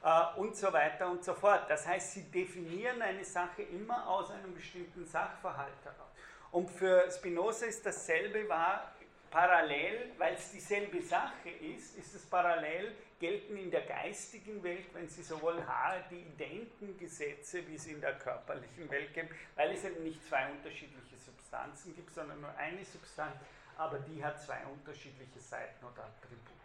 äh, 0.04 0.38
und 0.38 0.56
so 0.56 0.72
weiter 0.72 1.08
und 1.08 1.24
so 1.24 1.34
fort. 1.34 1.68
Das 1.68 1.86
heißt, 1.86 2.12
sie 2.12 2.30
definieren 2.30 3.00
eine 3.02 3.24
Sache 3.24 3.62
immer 3.62 4.06
aus 4.08 4.30
einem 4.30 4.54
bestimmten 4.54 5.06
Sachverhalt 5.06 5.84
heraus. 5.84 6.10
Und 6.50 6.70
für 6.70 7.10
Spinoza 7.10 7.66
ist 7.66 7.86
dasselbe 7.86 8.48
wahr, 8.48 8.92
parallel, 9.30 10.12
weil 10.18 10.34
es 10.34 10.50
dieselbe 10.50 11.00
Sache 11.00 11.48
ist, 11.48 11.96
ist 11.96 12.14
es 12.14 12.26
parallel, 12.28 12.94
gelten 13.22 13.56
in 13.56 13.70
der 13.70 13.82
geistigen 13.82 14.62
Welt, 14.62 14.86
wenn 14.92 15.08
Sie 15.08 15.22
so 15.22 15.40
wollen, 15.40 15.64
die 16.10 16.20
identen 16.20 16.98
Gesetze, 16.98 17.66
wie 17.68 17.78
sie 17.78 17.92
in 17.92 18.00
der 18.00 18.18
körperlichen 18.18 18.90
Welt 18.90 19.14
gibt, 19.14 19.32
weil 19.54 19.70
es 19.72 19.84
eben 19.84 20.02
nicht 20.02 20.22
zwei 20.26 20.50
unterschiedliche 20.50 21.16
Substanzen 21.16 21.94
gibt, 21.94 22.12
sondern 22.12 22.40
nur 22.40 22.54
eine 22.56 22.84
Substanz 22.84 23.36
aber 23.76 23.98
die 24.00 24.24
hat 24.24 24.40
zwei 24.40 24.64
unterschiedliche 24.66 25.40
Seiten 25.40 25.84
oder 25.84 26.04
Attribute. 26.04 26.62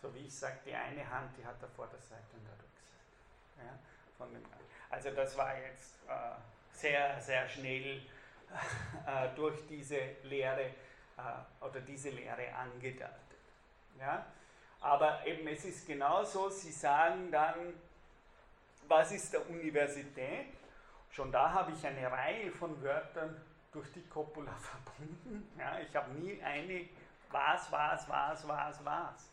So 0.00 0.14
wie 0.14 0.26
ich 0.26 0.34
sage, 0.34 0.58
die 0.64 0.74
eine 0.74 1.08
Hand, 1.08 1.36
die 1.36 1.44
hat 1.44 1.56
eine 1.58 1.68
Vorderseite 1.68 2.36
und 2.36 2.46
eine 2.46 2.54
Rückseite. 2.54 3.58
Ja, 3.58 3.78
von 4.16 4.32
dem, 4.32 4.42
also 4.88 5.10
das 5.10 5.36
war 5.36 5.58
jetzt 5.58 5.96
äh, 6.08 6.34
sehr, 6.72 7.20
sehr 7.20 7.48
schnell 7.48 8.02
äh, 9.06 9.28
durch 9.36 9.66
diese 9.68 9.98
Lehre 10.22 10.62
äh, 11.16 11.64
oder 11.64 11.80
diese 11.80 12.10
Lehre 12.10 12.54
angedeutet. 12.54 13.10
Ja? 13.98 14.26
Aber 14.80 15.26
eben 15.26 15.46
es 15.48 15.64
ist 15.64 15.86
genauso, 15.86 16.48
Sie 16.48 16.72
sagen 16.72 17.30
dann, 17.30 17.74
was 18.88 19.12
ist 19.12 19.32
der 19.32 19.48
Universität? 19.48 20.46
Schon 21.10 21.30
da 21.30 21.52
habe 21.52 21.72
ich 21.72 21.86
eine 21.86 22.10
Reihe 22.10 22.50
von 22.50 22.80
Wörtern 22.82 23.40
durch 23.72 23.92
die 23.92 24.02
Copula 24.02 24.52
verbunden. 24.56 25.50
Ja, 25.58 25.78
ich 25.80 25.94
habe 25.94 26.12
nie 26.12 26.40
eine 26.42 26.88
was, 27.30 27.70
was, 27.70 28.08
was, 28.08 28.48
was, 28.48 28.84
was. 28.84 29.30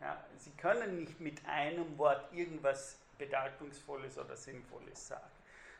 Ja, 0.00 0.24
Sie 0.36 0.50
können 0.52 1.00
nicht 1.00 1.20
mit 1.20 1.44
einem 1.46 1.96
Wort 1.98 2.32
irgendwas 2.32 2.96
Bedeutungsvolles 3.18 4.18
oder 4.18 4.36
Sinnvolles 4.36 5.08
sagen. 5.08 5.30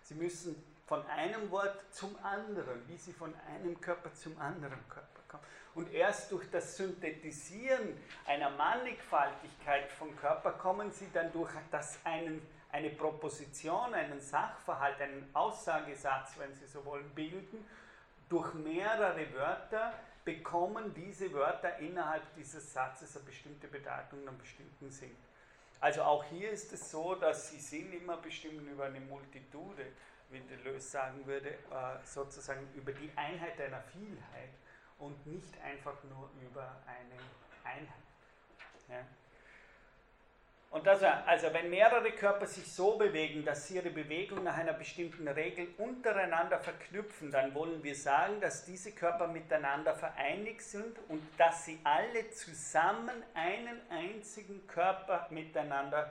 Sie 0.03 0.15
müssen 0.15 0.63
von 0.87 1.05
einem 1.07 1.51
Wort 1.51 1.83
zum 1.93 2.17
anderen, 2.23 2.87
wie 2.89 2.97
Sie 2.97 3.13
von 3.13 3.35
einem 3.49 3.81
Körper 3.81 4.15
zum 4.15 4.39
anderen 4.41 4.89
Körper 4.89 5.12
kommen. 5.33 5.43
Und 5.75 5.93
erst 5.93 6.31
durch 6.31 6.49
das 6.51 6.77
Synthetisieren 6.77 7.99
einer 8.27 8.51
Mannigfaltigkeit 8.51 9.91
von 9.91 10.15
Körper 10.17 10.53
kommen 10.53 10.93
Sie 10.93 11.09
dann 11.13 11.33
durch 11.33 11.51
das 11.71 11.99
einen 12.05 12.47
eine 12.73 12.89
Proposition, 12.89 13.93
einen 13.93 14.21
Sachverhalt, 14.21 14.99
einen 15.01 15.29
Aussagesatz, 15.35 16.33
wenn 16.39 16.55
Sie 16.55 16.67
so 16.67 16.85
wollen, 16.87 17.09
bilden, 17.11 17.65
durch 18.31 18.55
mehrere 18.55 19.31
Wörter 19.35 19.93
bekommen 20.25 20.95
diese 20.95 21.31
Wörter 21.35 21.79
innerhalb 21.79 22.23
dieses 22.35 22.73
Satzes 22.73 23.15
eine 23.15 23.27
bestimmte 23.27 23.69
Bedeutung, 23.69 24.27
einen 24.27 24.39
bestimmten 24.39 24.91
Sinn. 24.91 25.15
Also 25.81 26.03
auch 26.03 26.25
hier 26.25 26.51
ist 26.51 26.73
es 26.73 26.91
so, 26.91 27.15
dass 27.17 27.51
sie 27.51 27.59
Sinn 27.59 27.93
immer 27.93 28.17
bestimmen 28.17 28.67
über 28.69 28.85
eine 28.85 29.01
Multitude, 29.01 29.85
wie 30.31 30.41
Deleuze 30.41 30.89
sagen 30.89 31.27
würde, 31.27 31.51
äh, 31.51 31.57
sozusagen 32.05 32.67
über 32.75 32.93
die 32.93 33.11
Einheit 33.17 33.61
einer 33.61 33.83
Vielheit 33.83 34.51
und 35.03 35.27
nicht 35.27 35.61
einfach 35.63 35.97
nur 36.05 36.31
über 36.41 36.77
eine 36.87 37.19
Einheit. 37.65 37.89
Ja. 38.89 39.05
Und 40.71 40.87
das, 40.87 41.03
also 41.03 41.53
wenn 41.53 41.69
mehrere 41.69 42.13
Körper 42.13 42.47
sich 42.47 42.73
so 42.73 42.97
bewegen, 42.97 43.45
dass 43.45 43.69
sie 43.69 43.77
ihre 43.77 43.91
Bewegung 43.91 44.43
nach 44.43 44.57
einer 44.57 44.73
bestimmten 44.73 45.29
Regel 45.29 45.69
untereinander 45.77 46.59
verknüpfen, 46.59 47.31
dann 47.31 47.53
wollen 47.55 47.83
wir 47.83 47.95
sagen, 47.95 48.41
dass 48.41 48.65
diese 48.65 48.93
Körper 48.93 49.27
miteinander 49.27 49.95
vereinigt 49.95 50.63
sind 50.63 50.97
und 51.09 51.23
dass 51.37 51.67
sie 51.67 51.79
alle 51.85 52.31
zusammen 52.31 53.23
einen 53.35 53.83
einzigen 53.91 54.67
Körper 54.67 55.27
miteinander, 55.29 56.11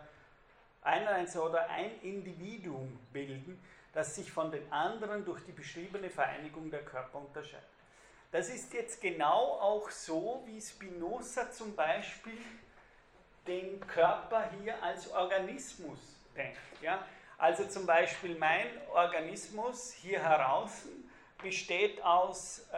einen 0.84 1.08
einzigen 1.08 1.44
oder 1.44 1.68
ein 1.68 2.00
Individuum 2.04 3.00
bilden, 3.12 3.60
das 3.94 4.16
sich 4.16 4.32
von 4.32 4.52
den 4.52 4.72
anderen 4.72 5.26
durch 5.26 5.44
die 5.44 5.54
beschriebene 5.54 6.12
Vereinigung 6.12 6.70
der 6.70 6.86
Körper 6.86 7.18
unterscheidet. 7.18 7.81
Das 8.32 8.48
ist 8.50 8.74
jetzt 8.74 9.02
genau 9.02 9.60
auch 9.60 9.90
so, 9.90 10.44
wie 10.46 10.62
Spinoza 10.62 11.52
zum 11.52 11.76
Beispiel 11.76 12.38
den 13.46 13.86
Körper 13.88 14.50
hier 14.62 14.82
als 14.82 15.12
Organismus 15.12 16.00
denkt. 16.36 16.58
Ja? 16.82 17.06
Also 17.38 17.66
zum 17.66 17.86
Beispiel 17.86 18.38
mein 18.38 18.68
Organismus 18.94 19.92
hier 19.92 20.22
heraus 20.22 20.84
besteht 21.42 22.02
aus 22.04 22.68
äh, 22.72 22.78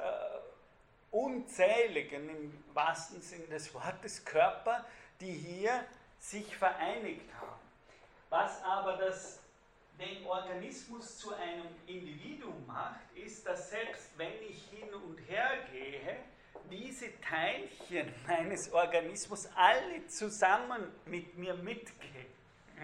unzähligen, 1.11 2.29
im 2.29 2.63
wahrsten 2.73 3.21
Sinne 3.21 3.45
des 3.47 3.73
Wortes, 3.73 4.25
Körper, 4.25 4.83
die 5.19 5.33
hier 5.33 5.85
sich 6.17 6.55
vereinigt 6.55 7.29
haben. 7.39 7.59
Was 8.29 8.63
aber 8.63 8.97
das, 8.97 9.39
den 9.99 10.25
Organismus 10.25 11.17
zu 11.17 11.33
einem 11.33 11.67
Individuum 11.87 12.65
macht, 12.65 13.01
ist, 13.15 13.45
dass 13.45 13.69
selbst 13.69 14.17
wenn 14.17 14.33
ich 14.47 14.63
hin 14.71 14.93
und 14.93 15.17
her 15.29 15.49
gehe, 15.71 16.17
diese 16.69 17.19
Teilchen 17.21 18.13
meines 18.27 18.71
Organismus 18.73 19.47
alle 19.55 20.05
zusammen 20.07 20.91
mit 21.05 21.37
mir 21.37 21.53
mitgehen. 21.55 22.25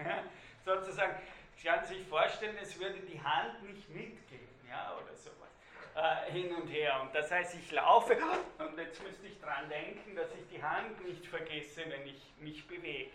Ja? 0.04 0.22
Sozusagen, 0.64 1.16
Sie 1.56 1.94
sich 1.94 2.06
vorstellen, 2.06 2.56
es 2.62 2.78
würde 2.78 3.00
die 3.00 3.20
Hand 3.20 3.62
nicht 3.64 3.88
mitgehen, 3.90 4.48
ja, 4.68 4.96
oder 4.96 5.14
sowas, 5.14 5.50
äh, 5.94 6.32
hin 6.32 6.54
und 6.54 6.68
her. 6.68 7.02
Und 7.02 7.14
das 7.14 7.30
heißt, 7.30 7.54
ich 7.54 7.70
laufe 7.72 8.16
und 8.58 8.78
jetzt 8.78 9.02
müsste 9.02 9.26
ich 9.26 9.38
daran 9.40 9.68
denken, 9.68 10.16
dass 10.16 10.28
ich 10.32 10.48
die 10.48 10.62
Hand 10.62 11.04
nicht 11.04 11.26
vergesse, 11.26 11.82
wenn 11.88 12.06
ich 12.06 12.32
mich 12.38 12.66
bewege. 12.66 13.10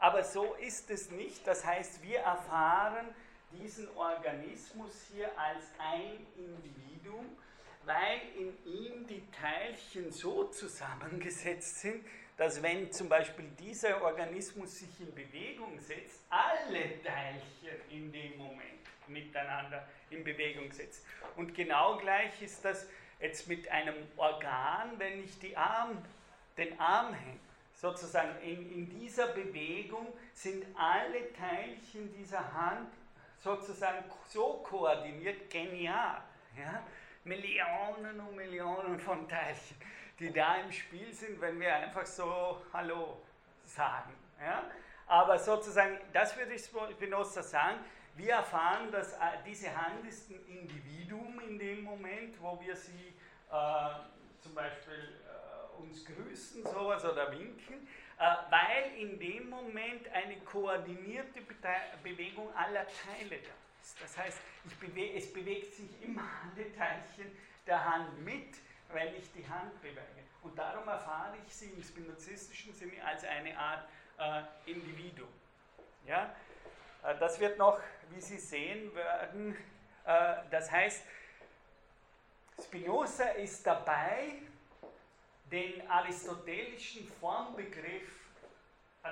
Aber 0.00 0.24
so 0.24 0.54
ist 0.54 0.90
es 0.90 1.10
nicht. 1.10 1.46
Das 1.46 1.64
heißt, 1.64 2.02
wir 2.02 2.18
erfahren 2.18 3.06
diesen 3.52 3.88
Organismus 3.96 5.06
hier 5.12 5.30
als 5.38 5.64
ein 5.78 6.26
Individuum 6.36 7.36
weil 7.84 8.20
in 8.36 8.64
ihm 8.64 9.06
die 9.06 9.22
Teilchen 9.30 10.12
so 10.12 10.44
zusammengesetzt 10.44 11.80
sind, 11.80 12.04
dass 12.36 12.62
wenn 12.62 12.90
zum 12.92 13.08
Beispiel 13.08 13.46
dieser 13.58 14.02
Organismus 14.02 14.78
sich 14.78 15.00
in 15.00 15.14
Bewegung 15.14 15.78
setzt, 15.80 16.20
alle 16.30 17.02
Teilchen 17.02 17.80
in 17.90 18.12
dem 18.12 18.38
Moment 18.38 18.80
miteinander 19.08 19.86
in 20.10 20.24
Bewegung 20.24 20.72
setzen. 20.72 21.04
Und 21.36 21.54
genau 21.54 21.98
gleich 21.98 22.40
ist 22.40 22.64
das 22.64 22.86
jetzt 23.18 23.48
mit 23.48 23.68
einem 23.68 23.96
Organ, 24.16 24.98
wenn 24.98 25.24
ich 25.24 25.56
Arm, 25.56 26.02
den 26.56 26.78
Arm 26.78 27.12
hänge. 27.12 27.40
Sozusagen 27.80 28.38
in, 28.42 28.70
in 28.70 28.90
dieser 28.90 29.28
Bewegung 29.28 30.12
sind 30.34 30.66
alle 30.76 31.32
Teilchen 31.32 32.12
dieser 32.12 32.52
Hand 32.52 32.92
sozusagen 33.38 34.04
so 34.28 34.62
koordiniert, 34.62 35.48
genial. 35.48 36.20
Ja? 36.58 36.82
Millionen 37.24 38.20
und 38.20 38.36
Millionen 38.36 39.00
von 39.00 39.26
Teilchen, 39.26 39.78
die 40.18 40.30
da 40.30 40.56
im 40.56 40.70
Spiel 40.70 41.10
sind, 41.14 41.40
wenn 41.40 41.58
wir 41.58 41.74
einfach 41.74 42.04
so 42.04 42.60
Hallo 42.70 43.22
sagen. 43.64 44.12
Ja? 44.38 44.64
Aber 45.06 45.38
sozusagen, 45.38 45.96
das 46.12 46.36
würde 46.36 46.52
ich 46.52 46.62
Spinoza 46.62 47.42
sagen, 47.42 47.78
wir 48.14 48.34
erfahren, 48.34 48.92
dass 48.92 49.14
äh, 49.14 49.38
diese 49.46 49.74
Hand 49.74 50.06
ist 50.06 50.28
ein 50.28 50.44
Individuum 50.48 51.40
in 51.48 51.58
dem 51.58 51.84
Moment, 51.84 52.38
wo 52.42 52.60
wir 52.60 52.76
sie 52.76 53.14
äh, 53.50 54.42
zum 54.42 54.54
Beispiel 54.54 55.14
uns 55.80 56.04
grüßen, 56.04 56.64
sowas 56.64 57.04
oder 57.04 57.30
winken, 57.32 57.88
äh, 58.18 58.36
weil 58.50 58.98
in 58.98 59.18
dem 59.18 59.48
Moment 59.48 60.08
eine 60.12 60.36
koordinierte 60.40 61.40
Be 61.40 61.56
Bewegung 62.02 62.54
aller 62.54 62.86
Teile 62.86 63.38
da 63.42 63.54
ist. 63.82 64.00
Das 64.02 64.18
heißt, 64.18 64.38
bewe 64.80 65.14
es 65.16 65.32
bewegt 65.32 65.74
sich 65.74 65.90
immer 66.02 66.22
alle 66.54 66.72
Teilchen 66.74 67.36
der 67.66 67.84
Hand 67.84 68.24
mit, 68.24 68.56
wenn 68.92 69.14
ich 69.14 69.32
die 69.32 69.46
Hand 69.48 69.80
bewege. 69.80 70.00
Und 70.42 70.58
darum 70.58 70.88
erfahre 70.88 71.36
ich 71.46 71.54
sie 71.54 71.70
im 71.70 71.82
spinozistischen 71.82 72.72
Sinne 72.72 73.04
als 73.04 73.24
eine 73.24 73.56
Art 73.56 73.86
äh, 74.18 74.70
Individuum. 74.70 75.28
Ja? 76.06 76.34
Äh, 77.04 77.18
das 77.18 77.38
wird 77.38 77.58
noch, 77.58 77.78
wie 78.10 78.20
Sie 78.20 78.38
sehen 78.38 78.94
werden, 78.94 79.56
äh, 80.04 80.36
das 80.50 80.70
heißt, 80.70 81.04
Spinoza 82.62 83.24
ist 83.30 83.66
dabei, 83.66 84.32
den 85.50 85.88
aristotelischen 85.88 87.06
Formbegriff 87.20 88.08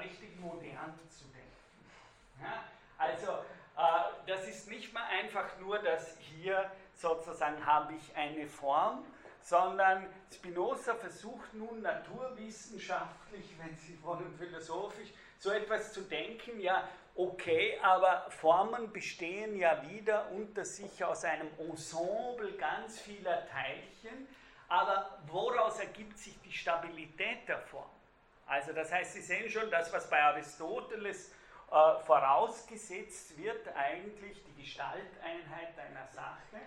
richtig 0.01 0.39
modern 0.41 0.99
zu 1.09 1.24
denken. 1.24 2.43
Ja? 2.43 2.64
Also 2.97 3.32
äh, 3.76 4.26
das 4.26 4.47
ist 4.47 4.68
nicht 4.68 4.93
mehr 4.93 5.07
einfach 5.07 5.59
nur, 5.61 5.78
dass 5.78 6.18
hier 6.18 6.70
sozusagen 6.95 7.64
habe 7.64 7.95
ich 7.95 8.16
eine 8.16 8.47
Form, 8.47 9.05
sondern 9.41 10.07
Spinoza 10.34 10.95
versucht 10.95 11.55
nun 11.55 11.80
naturwissenschaftlich, 11.80 13.55
wenn 13.59 13.76
Sie 13.76 13.99
wollen, 14.03 14.34
philosophisch, 14.36 15.11
so 15.39 15.51
etwas 15.51 15.93
zu 15.93 16.03
denken, 16.03 16.61
ja, 16.61 16.89
okay, 17.14 17.78
aber 17.82 18.26
Formen 18.30 18.93
bestehen 18.93 19.57
ja 19.57 19.89
wieder 19.89 20.30
unter 20.32 20.64
sich 20.64 21.03
aus 21.05 21.24
einem 21.24 21.49
Ensemble 21.59 22.53
ganz 22.59 23.01
vieler 23.01 23.47
Teilchen, 23.47 24.28
aber 24.68 25.18
woraus 25.26 25.78
ergibt 25.80 26.18
sich 26.18 26.38
die 26.42 26.52
Stabilität 26.52 27.48
der 27.48 27.58
Form? 27.58 27.90
Also 28.46 28.72
das 28.72 28.92
heißt, 28.92 29.14
Sie 29.14 29.22
sehen 29.22 29.50
schon, 29.50 29.70
das, 29.70 29.92
was 29.92 30.08
bei 30.08 30.22
Aristoteles 30.22 31.30
äh, 31.70 31.98
vorausgesetzt 32.06 33.36
wird 33.36 33.68
eigentlich 33.76 34.42
die 34.44 34.62
Gestalteinheit 34.62 35.78
einer 35.78 36.06
Sache, 36.06 36.60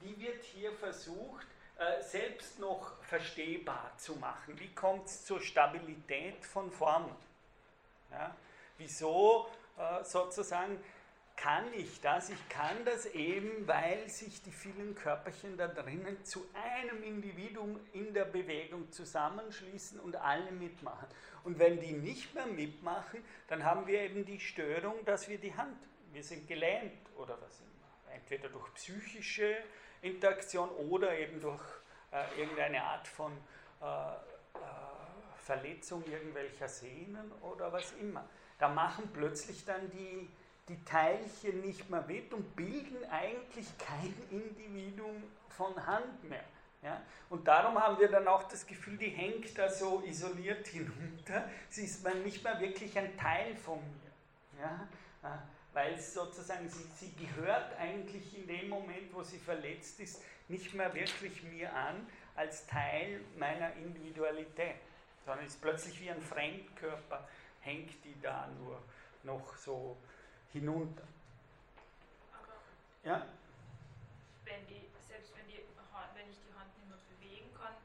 die 0.00 0.18
wird 0.18 0.42
hier 0.44 0.72
versucht, 0.72 1.46
äh, 1.78 2.02
selbst 2.02 2.58
noch 2.58 3.02
verstehbar 3.02 3.92
zu 3.98 4.16
machen. 4.16 4.58
Wie 4.58 4.74
kommt 4.74 5.06
es 5.06 5.26
zur 5.26 5.40
Stabilität 5.42 6.44
von 6.46 6.70
Formen? 6.70 7.14
Ja? 8.10 8.34
Wieso 8.78 9.50
äh, 9.76 10.02
sozusagen 10.02 10.82
kann 11.36 11.64
ich 11.74 12.00
das? 12.00 12.30
Ich 12.30 12.48
kann 12.48 12.84
das 12.84 13.06
eben, 13.06 13.68
weil 13.68 14.08
sich 14.08 14.42
die 14.42 14.50
vielen 14.50 14.94
Körperchen 14.94 15.56
da 15.56 15.68
drinnen 15.68 16.24
zu 16.24 16.46
einem 16.54 17.02
Individuum 17.02 17.78
in 17.92 18.14
der 18.14 18.24
Bewegung 18.24 18.90
zusammenschließen 18.90 20.00
und 20.00 20.16
alle 20.16 20.50
mitmachen. 20.52 21.06
Und 21.44 21.58
wenn 21.58 21.78
die 21.78 21.92
nicht 21.92 22.34
mehr 22.34 22.46
mitmachen, 22.46 23.22
dann 23.48 23.64
haben 23.64 23.86
wir 23.86 24.00
eben 24.00 24.24
die 24.24 24.40
Störung, 24.40 25.04
dass 25.04 25.28
wir 25.28 25.38
die 25.38 25.54
Hand, 25.54 25.76
wir 26.12 26.24
sind 26.24 26.48
gelähmt 26.48 27.08
oder 27.16 27.38
was 27.40 27.60
immer. 27.60 28.14
Entweder 28.14 28.48
durch 28.48 28.72
psychische 28.74 29.56
Interaktion 30.02 30.70
oder 30.70 31.16
eben 31.16 31.40
durch 31.40 31.62
äh, 32.10 32.40
irgendeine 32.40 32.82
Art 32.82 33.06
von 33.06 33.32
äh, 33.80 33.84
äh, 33.84 34.16
Verletzung 35.38 36.04
irgendwelcher 36.06 36.68
Sehnen 36.68 37.30
oder 37.42 37.72
was 37.72 37.92
immer. 38.00 38.28
Da 38.58 38.68
machen 38.68 39.10
plötzlich 39.12 39.64
dann 39.64 39.90
die, 39.90 40.28
die 40.68 40.84
Teilchen 40.84 41.60
nicht 41.60 41.88
mehr 41.88 42.02
mit 42.02 42.32
und 42.32 42.56
bilden 42.56 43.04
eigentlich 43.10 43.66
kein 43.78 44.14
Individuum 44.30 45.22
von 45.48 45.86
Hand 45.86 46.28
mehr. 46.28 46.44
Ja? 46.82 47.00
Und 47.30 47.46
darum 47.46 47.80
haben 47.80 47.98
wir 47.98 48.08
dann 48.08 48.26
auch 48.26 48.44
das 48.44 48.66
Gefühl, 48.66 48.96
die 48.96 49.08
hängt 49.08 49.56
da 49.56 49.68
so 49.68 50.02
isoliert 50.04 50.66
hinunter. 50.66 51.48
Sie 51.68 51.84
ist 51.84 52.02
man 52.04 52.22
nicht 52.22 52.42
mehr 52.42 52.58
wirklich 52.60 52.98
ein 52.98 53.16
Teil 53.16 53.54
von 53.56 53.78
mir. 53.78 54.62
Ja? 54.62 54.88
Äh, 55.22 55.38
weil 55.72 55.98
sozusagen 55.98 56.68
sie, 56.68 56.84
sie 56.96 57.12
gehört 57.14 57.76
eigentlich 57.78 58.38
in 58.38 58.46
dem 58.46 58.68
Moment, 58.70 59.12
wo 59.12 59.22
sie 59.22 59.38
verletzt 59.38 60.00
ist, 60.00 60.22
nicht 60.48 60.72
mehr 60.74 60.92
wirklich 60.94 61.42
mir 61.42 61.72
an 61.74 62.06
als 62.34 62.66
Teil 62.66 63.20
meiner 63.38 63.74
Individualität, 63.74 64.76
sondern 65.24 65.44
ist 65.44 65.60
plötzlich 65.60 66.00
wie 66.00 66.10
ein 66.10 66.20
Fremdkörper, 66.20 67.28
hängt 67.60 67.92
die 68.04 68.14
da 68.22 68.48
nur 68.58 68.80
noch 69.24 69.56
so 69.56 69.96
hinunter. 70.56 71.04
Aber 72.32 72.56
ja? 73.04 73.26
wenn 74.44 74.66
die, 74.66 74.88
selbst 75.08 75.36
wenn, 75.36 75.46
die 75.48 75.60
Hand, 75.92 76.10
wenn 76.16 76.28
ich 76.32 76.40
die 76.40 76.52
Hand 76.56 76.72
nicht 76.80 76.88
mehr 76.88 77.00
bewegen 77.12 77.52
kann, 77.52 77.76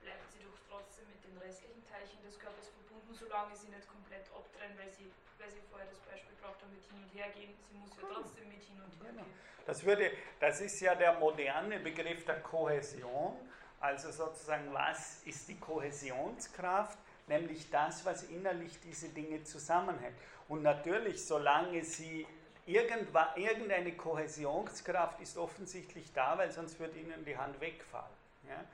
bleibt 0.00 0.24
sie 0.32 0.40
doch 0.40 0.56
trotzdem 0.68 1.04
mit 1.12 1.20
den 1.24 1.36
restlichen 1.38 1.84
Teilchen 1.84 2.20
des 2.24 2.40
Körpers 2.40 2.72
verbunden, 2.72 3.12
solange 3.12 3.52
sie 3.56 3.68
nicht 3.68 3.84
komplett 3.88 4.24
abtrennen, 4.32 4.76
weil 4.80 4.92
sie, 4.92 5.12
weil 5.36 5.50
sie 5.52 5.60
vorher 5.68 5.88
das 5.92 6.00
Beispiel 6.08 6.32
gebraucht 6.40 6.60
haben 6.64 6.72
mit 6.72 6.84
hin 6.88 6.98
und 7.04 7.10
her 7.12 7.28
gehen. 7.36 7.52
Sie 7.68 7.76
muss 7.76 7.92
ja 8.00 8.08
trotzdem 8.08 8.48
mit 8.48 8.62
hin 8.64 8.80
und 8.80 8.92
her 9.04 9.12
Genau. 9.12 9.24
gehen. 9.28 9.48
Das, 9.68 9.84
würde, 9.84 10.10
das 10.40 10.60
ist 10.64 10.80
ja 10.80 10.94
der 10.94 11.20
moderne 11.20 11.78
Begriff 11.80 12.24
der 12.24 12.40
Kohäsion. 12.40 13.36
Also 13.80 14.10
sozusagen, 14.10 14.72
was 14.72 15.22
ist 15.22 15.46
die 15.48 15.60
Kohäsionskraft? 15.60 16.98
Nämlich 17.28 17.70
das, 17.70 18.04
was 18.04 18.24
innerlich 18.24 18.78
diese 18.80 19.08
Dinge 19.08 19.42
zusammenhält. 19.44 20.14
Und 20.48 20.62
natürlich, 20.62 21.24
solange 21.24 21.84
sie 21.84 22.26
irgendeine 22.66 23.92
Kohäsionskraft 23.92 25.20
ist 25.20 25.36
offensichtlich 25.36 26.12
da, 26.12 26.36
weil 26.36 26.50
sonst 26.52 26.78
würde 26.78 26.98
ihnen 26.98 27.24
die 27.24 27.36
Hand 27.36 27.60
wegfallen. 27.60 28.06
Ja? 28.48 28.64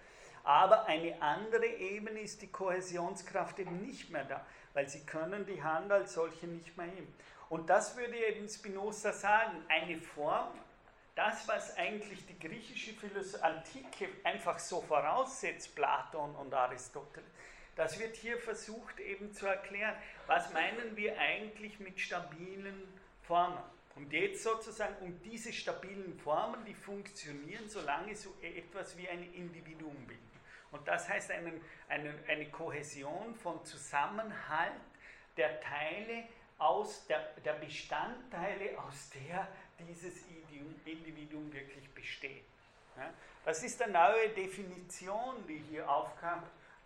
Aber 0.43 0.87
eine 0.87 1.21
andere 1.23 1.67
Ebene 1.67 2.21
ist 2.21 2.43
die 2.43 2.51
Kohäsionskraft 2.51 3.59
eben 3.59 3.81
nicht 3.81 4.11
mehr 4.11 4.25
da, 4.25 4.45
weil 4.75 4.89
sie 4.89 5.05
können 5.07 5.47
die 5.47 5.63
Hand 5.63 5.91
als 5.91 6.15
solche 6.15 6.47
nicht 6.47 6.77
mehr 6.77 6.87
heben. 6.87 7.15
Und 7.49 7.71
das 7.71 7.97
würde 7.97 8.17
eben 8.17 8.49
Spinoza 8.49 9.13
sagen, 9.13 9.65
eine 9.69 10.01
Form, 10.01 10.49
das, 11.15 11.47
was 11.47 11.77
eigentlich 11.77 12.27
die 12.27 12.39
griechische 12.39 12.93
Philosophie, 12.93 13.43
Antike 13.43 14.09
einfach 14.25 14.59
so 14.59 14.81
voraussetzt, 14.81 15.75
Platon 15.75 16.35
und 16.35 16.53
Aristoteles, 16.53 17.29
das 17.77 17.99
wird 17.99 18.16
hier 18.16 18.39
versucht 18.39 19.01
eben 19.01 19.33
zu 19.33 19.47
erklären. 19.47 19.95
Was 20.27 20.53
meinen 20.53 20.97
wir 20.97 21.18
eigentlich 21.18 21.81
mit 21.81 21.99
stabilen 22.01 22.83
Formen? 23.22 23.59
Und 23.97 24.12
jetzt 24.12 24.43
sozusagen 24.43 24.97
um 25.01 25.20
diese 25.22 25.53
stabilen 25.53 26.18
Formen, 26.18 26.64
die 26.64 26.75
funktionieren, 26.75 27.68
solange 27.68 28.14
so 28.16 28.35
etwas 28.43 28.97
wie 28.97 29.09
ein 29.09 29.33
Individuum 29.35 29.97
bilden. 30.07 30.31
Und 30.72 30.87
das 30.89 31.09
heißt 31.09 31.31
einen, 31.31 31.61
eine, 31.89 32.12
eine 32.27 32.47
Kohäsion 32.51 33.35
von 33.37 33.64
Zusammenhalt 33.64 34.72
der 35.37 35.61
Teile 35.61 36.25
aus 36.59 37.07
der, 37.07 37.20
der 37.45 37.55
Bestandteile, 37.55 38.79
aus 38.79 39.11
der 39.11 39.47
dieses 39.79 40.25
Individuum 40.85 41.53
wirklich 41.53 41.89
besteht. 41.95 42.45
Ja? 42.97 43.12
Das 43.45 43.62
ist 43.62 43.81
eine 43.83 43.93
neue 43.93 44.31
Definition, 44.31 45.47
die 45.47 45.59
hier 45.70 45.89
aufkam 45.89 46.43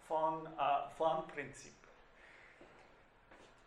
von 0.09 0.47
äh, 0.47 0.89
Formprinzip. 0.97 1.75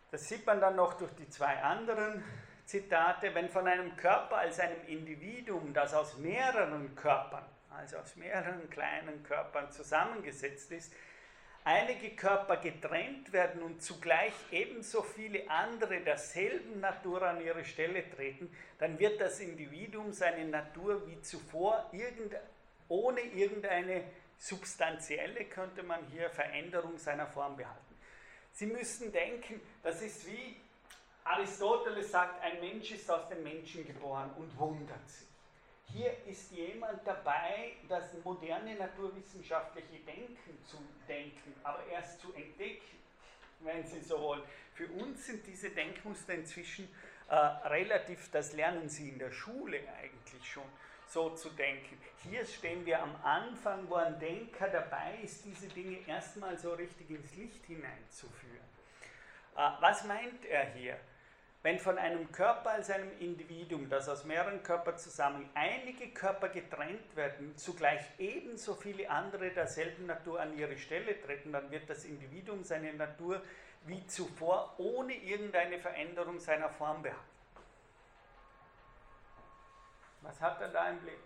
Das 0.10 0.28
sieht 0.28 0.46
man 0.46 0.60
dann 0.60 0.76
noch 0.76 0.96
durch 0.96 1.14
die 1.16 1.30
zwei 1.30 1.62
anderen 1.64 2.22
Zitate. 2.66 3.34
Wenn 3.34 3.48
von 3.48 3.66
einem 3.66 3.96
Körper 3.96 4.38
als 4.38 4.60
einem 4.60 4.86
Individuum, 4.88 5.74
das 5.74 5.94
aus 5.94 6.18
mehreren 6.18 6.94
Körpern, 6.96 7.46
also 7.70 7.98
aus 7.98 8.18
mehreren 8.18 8.70
kleinen 8.70 9.24
Körpern 9.24 9.72
zusammengesetzt 9.72 10.72
ist, 10.72 10.92
einige 11.64 12.10
Körper 12.16 12.58
getrennt 12.58 13.32
werden 13.32 13.62
und 13.62 13.82
zugleich 13.82 14.34
ebenso 14.52 15.04
viele 15.04 15.50
andere 15.50 16.02
derselben 16.02 16.82
Natur 16.82 17.22
an 17.22 17.40
ihre 17.40 17.64
Stelle 17.64 18.10
treten, 18.10 18.54
dann 18.80 19.00
wird 19.00 19.22
das 19.22 19.40
Individuum 19.40 20.12
seine 20.12 20.44
Natur 20.46 21.08
wie 21.08 21.22
zuvor 21.22 21.88
irgend, 21.94 22.36
ohne 22.90 23.22
irgendeine 23.22 24.04
substanzielle, 24.42 25.46
könnte 25.46 25.84
man 25.84 26.04
hier, 26.08 26.30
Veränderung 26.32 26.98
seiner 26.98 27.28
Form 27.28 27.56
behalten. 27.56 27.96
Sie 28.52 28.66
müssen 28.66 29.12
denken, 29.12 29.62
das 29.84 30.02
ist 30.02 30.28
wie 30.28 30.58
Aristoteles 31.24 32.12
sagt, 32.12 32.42
ein 32.42 32.60
Mensch 32.60 32.92
ist 32.92 33.10
aus 33.10 33.30
dem 33.30 33.44
Menschen 33.44 33.86
geboren 33.86 34.32
und 34.38 34.58
wundert 34.58 35.08
sich. 35.08 35.28
Hier 35.94 36.12
ist 36.26 36.52
jemand 36.52 37.06
dabei, 37.06 37.74
das 37.88 38.06
moderne 38.24 38.76
naturwissenschaftliche 38.76 40.00
Denken 40.06 40.58
zu 40.66 40.78
denken, 41.08 41.54
aber 41.64 41.86
erst 41.92 42.22
zu 42.22 42.34
entdecken, 42.34 42.98
wenn 43.60 43.86
Sie 43.86 44.02
so 44.02 44.20
wollen. 44.20 44.42
Für 44.74 44.88
uns 44.88 45.28
sind 45.28 45.46
diese 45.46 45.70
Denkmuster 45.70 46.34
inzwischen 46.34 46.90
äh, 47.30 47.36
relativ, 47.36 48.32
das 48.32 48.54
lernen 48.54 48.90
Sie 48.90 49.10
in 49.10 49.20
der 49.20 49.32
Schule 49.32 49.80
eigentlich 50.02 50.50
schon, 50.50 50.64
so 51.12 51.32
zu 51.32 51.50
denken. 51.50 51.98
Hier 52.24 52.46
stehen 52.46 52.86
wir 52.86 53.02
am 53.02 53.16
Anfang, 53.24 53.90
wo 53.90 53.96
ein 53.96 54.18
Denker 54.20 54.70
dabei 54.70 55.20
ist, 55.24 55.44
diese 55.44 55.68
Dinge 55.68 55.98
erstmal 56.08 56.58
so 56.58 56.74
richtig 56.74 57.10
ins 57.10 57.36
Licht 57.36 57.66
hineinzuführen. 57.66 58.66
Äh, 59.58 59.70
was 59.80 60.06
meint 60.06 60.46
er 60.46 60.66
hier? 60.74 60.98
Wenn 61.64 61.78
von 61.78 62.00
einem 62.00 62.32
Körper 62.32 62.72
als 62.72 62.90
einem 62.90 63.12
Individuum, 63.20 63.88
das 63.88 64.10
aus 64.10 64.26
mehreren 64.26 64.64
Körpern 64.64 64.98
zusammen, 64.98 65.48
einige 65.54 66.10
Körper 66.10 66.50
getrennt 66.50 67.16
werden, 67.16 67.56
zugleich 67.56 68.02
ebenso 68.18 68.74
viele 68.74 69.08
andere 69.10 69.52
derselben 69.52 70.08
Natur 70.08 70.40
an 70.40 70.58
ihre 70.58 70.78
Stelle 70.78 71.22
treten, 71.22 71.52
dann 71.52 71.70
wird 71.70 71.88
das 71.88 72.06
Individuum 72.06 72.64
seine 72.64 72.94
Natur 72.94 73.42
wie 73.86 74.06
zuvor 74.08 74.74
ohne 74.80 75.14
irgendeine 75.14 75.78
Veränderung 75.80 76.40
seiner 76.40 76.70
Form 76.70 77.04
behalten. 77.04 77.41
Was 80.22 80.40
hat 80.40 80.62
er 80.62 80.70
da 80.70 80.90
im 80.90 81.00
Blick? 81.00 81.20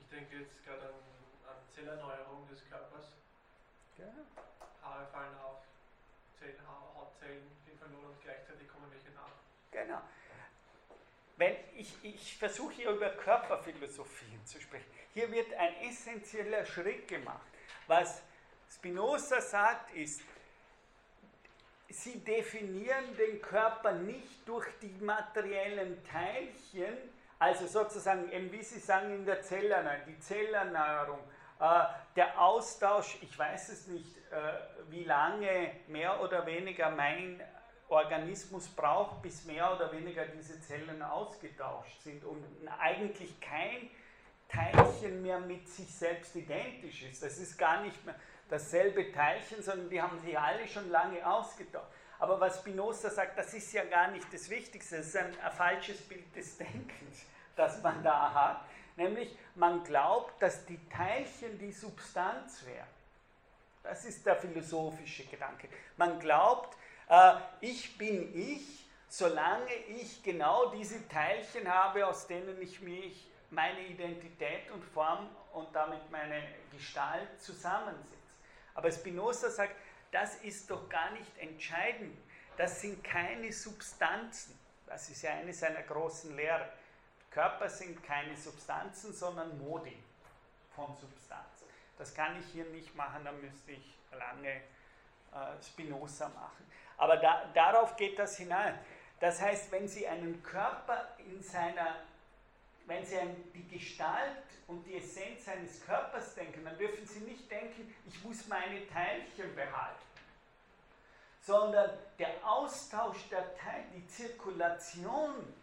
Ich 0.00 0.08
denke 0.08 0.36
jetzt 0.36 0.64
gerade 0.64 0.82
an, 0.82 0.94
an 1.48 1.56
Zellerneuerung 1.74 2.46
des 2.48 2.68
Körpers. 2.68 3.12
Ja. 3.96 4.06
Haare 4.82 5.06
fallen 5.06 5.36
auf, 5.38 5.58
Zellen, 6.38 6.56
Hautzellen 6.66 7.42
gehen 7.64 7.78
verloren 7.78 8.06
und 8.06 8.22
gleichzeitig 8.22 8.68
kommen 8.68 8.90
welche 8.90 9.10
nach. 9.10 9.32
Genau. 9.70 10.00
Wenn 11.36 11.56
ich, 11.74 11.94
ich 12.04 12.36
versuche 12.36 12.74
hier 12.74 12.90
über 12.90 13.08
Körperphilosophien 13.10 14.44
zu 14.44 14.60
sprechen. 14.60 14.90
Hier 15.14 15.30
wird 15.32 15.52
ein 15.54 15.74
essentieller 15.88 16.66
Schritt 16.66 17.08
gemacht. 17.08 17.46
Was 17.86 18.22
Spinoza 18.70 19.40
sagt, 19.40 19.94
ist, 19.94 20.20
sie 21.90 22.20
definieren 22.24 23.16
den 23.16 23.40
Körper 23.42 23.92
nicht 23.92 24.46
durch 24.46 24.66
die 24.80 24.94
materiellen 25.04 26.02
Teilchen, 26.04 26.96
also 27.38 27.66
sozusagen, 27.66 28.30
wie 28.52 28.62
Sie 28.62 28.78
sagen 28.78 29.14
in 29.14 29.24
der 29.24 29.40
Zellerneuerung, 29.40 30.04
die 30.06 30.18
Zellerneuerung, 30.20 31.20
äh, 31.58 31.84
der 32.16 32.40
Austausch, 32.40 33.18
ich 33.22 33.38
weiß 33.38 33.70
es 33.70 33.86
nicht, 33.86 34.16
äh, 34.30 34.90
wie 34.90 35.04
lange 35.04 35.72
mehr 35.88 36.20
oder 36.22 36.44
weniger 36.44 36.90
mein 36.90 37.40
Organismus 37.88 38.68
braucht, 38.68 39.22
bis 39.22 39.44
mehr 39.44 39.74
oder 39.74 39.90
weniger 39.90 40.24
diese 40.26 40.60
Zellen 40.60 41.02
ausgetauscht 41.02 42.00
sind 42.02 42.24
und 42.24 42.44
eigentlich 42.78 43.40
kein 43.40 43.90
Teilchen 44.48 45.22
mehr 45.22 45.40
mit 45.40 45.68
sich 45.68 45.92
selbst 45.92 46.36
identisch 46.36 47.02
ist. 47.02 47.22
Das 47.22 47.38
ist 47.38 47.56
gar 47.56 47.82
nicht 47.82 48.04
mehr 48.04 48.14
dasselbe 48.50 49.12
Teilchen, 49.12 49.62
sondern 49.62 49.88
die 49.88 50.02
haben 50.02 50.18
sich 50.20 50.38
alle 50.38 50.66
schon 50.66 50.90
lange 50.90 51.24
ausgetauscht. 51.26 51.86
Aber 52.18 52.38
was 52.38 52.58
Spinoza 52.58 53.08
sagt, 53.08 53.38
das 53.38 53.54
ist 53.54 53.72
ja 53.72 53.84
gar 53.84 54.10
nicht 54.10 54.30
das 54.32 54.50
Wichtigste, 54.50 54.98
das 54.98 55.06
ist 55.06 55.16
ein, 55.16 55.32
ein 55.40 55.52
falsches 55.52 56.00
Bild 56.02 56.36
des 56.36 56.58
Denkens, 56.58 57.24
das 57.56 57.82
man 57.82 58.02
da 58.02 58.34
hat. 58.34 58.60
Nämlich, 58.96 59.34
man 59.54 59.82
glaubt, 59.84 60.42
dass 60.42 60.66
die 60.66 60.78
Teilchen 60.90 61.58
die 61.58 61.72
Substanz 61.72 62.64
wären. 62.66 62.86
Das 63.82 64.04
ist 64.04 64.26
der 64.26 64.36
philosophische 64.36 65.24
Gedanke. 65.24 65.68
Man 65.96 66.18
glaubt, 66.20 66.76
äh, 67.08 67.36
ich 67.62 67.96
bin 67.96 68.36
ich, 68.36 68.86
solange 69.08 69.72
ich 69.88 70.22
genau 70.22 70.70
diese 70.70 71.08
Teilchen 71.08 71.66
habe, 71.66 72.06
aus 72.06 72.26
denen 72.26 72.60
ich 72.60 72.82
mich 72.82 73.26
meine 73.50 73.80
Identität 73.86 74.70
und 74.72 74.84
Form 74.84 75.28
und 75.52 75.74
damit 75.74 76.10
meine 76.10 76.42
Gestalt 76.70 77.40
zusammensetze. 77.40 78.19
Aber 78.74 78.90
Spinoza 78.90 79.50
sagt, 79.50 79.74
das 80.10 80.36
ist 80.36 80.70
doch 80.70 80.88
gar 80.88 81.10
nicht 81.12 81.38
entscheidend. 81.38 82.16
Das 82.56 82.80
sind 82.80 83.02
keine 83.04 83.52
Substanzen. 83.52 84.58
Das 84.86 85.08
ist 85.08 85.22
ja 85.22 85.32
eine 85.32 85.52
seiner 85.52 85.82
großen 85.82 86.34
Lehren. 86.36 86.68
Körper 87.30 87.68
sind 87.68 88.02
keine 88.02 88.36
Substanzen, 88.36 89.12
sondern 89.12 89.56
Modi 89.58 89.96
von 90.74 90.96
Substanz. 90.96 91.64
Das 91.96 92.14
kann 92.14 92.38
ich 92.40 92.46
hier 92.46 92.64
nicht 92.66 92.94
machen, 92.96 93.24
da 93.24 93.32
müsste 93.32 93.72
ich 93.72 93.94
lange 94.10 94.50
äh, 94.50 95.62
Spinoza 95.62 96.28
machen. 96.30 96.66
Aber 96.96 97.16
da, 97.18 97.44
darauf 97.54 97.96
geht 97.96 98.18
das 98.18 98.36
hinein. 98.36 98.78
Das 99.20 99.40
heißt, 99.40 99.70
wenn 99.70 99.86
Sie 99.86 100.08
einen 100.08 100.42
Körper 100.42 101.08
in 101.18 101.42
seiner 101.42 101.96
wenn 102.90 103.06
Sie 103.06 103.16
an 103.20 103.36
die 103.54 103.68
Gestalt 103.68 104.42
und 104.66 104.84
die 104.84 104.96
Essenz 104.96 105.46
eines 105.46 105.80
Körpers 105.86 106.34
denken, 106.34 106.64
dann 106.64 106.76
dürfen 106.76 107.06
Sie 107.06 107.20
nicht 107.20 107.48
denken, 107.48 107.94
ich 108.04 108.24
muss 108.24 108.48
meine 108.48 108.84
Teilchen 108.88 109.54
behalten, 109.54 110.02
sondern 111.40 111.96
der 112.18 112.44
Austausch 112.44 113.28
der 113.30 113.56
Teilchen, 113.56 113.92
die 113.94 114.06
Zirkulation, 114.08 115.54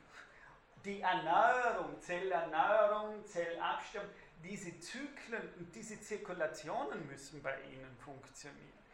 die 0.85 1.01
Erneuerung, 1.01 1.99
Zellerneuerung, 1.99 3.25
Zellabsterben, 3.25 4.09
diese 4.41 4.79
Zyklen 4.79 5.53
und 5.59 5.75
diese 5.75 5.99
Zirkulationen 5.99 7.05
müssen 7.07 7.43
bei 7.43 7.59
Ihnen 7.63 7.97
funktionieren 8.05 8.86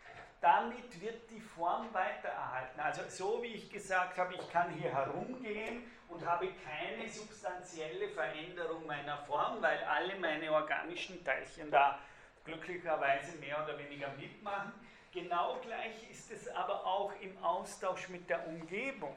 damit 0.44 1.02
wird 1.02 1.30
die 1.32 1.40
Form 1.40 1.88
weitererhalten. 1.94 2.78
Also 2.82 3.02
so 3.08 3.42
wie 3.42 3.54
ich 3.54 3.72
gesagt 3.72 4.18
habe, 4.18 4.34
ich 4.34 4.52
kann 4.52 4.70
hier 4.72 4.92
herumgehen 4.92 5.84
und 6.10 6.26
habe 6.26 6.50
keine 6.66 7.10
substanzielle 7.10 8.10
Veränderung 8.10 8.86
meiner 8.86 9.20
Form, 9.20 9.62
weil 9.62 9.82
alle 9.86 10.18
meine 10.20 10.52
organischen 10.52 11.24
Teilchen 11.24 11.72
da 11.72 11.98
glücklicherweise 12.44 13.38
mehr 13.38 13.64
oder 13.64 13.80
weniger 13.80 14.10
mitmachen. 14.20 14.74
Genau 15.14 15.60
gleich 15.62 16.12
ist 16.12 16.30
es 16.30 16.50
aber 16.50 16.86
auch 16.86 17.14
im 17.22 17.38
Austausch 17.42 18.10
mit 18.10 18.30
der 18.30 18.46
Umgebung. 18.46 19.16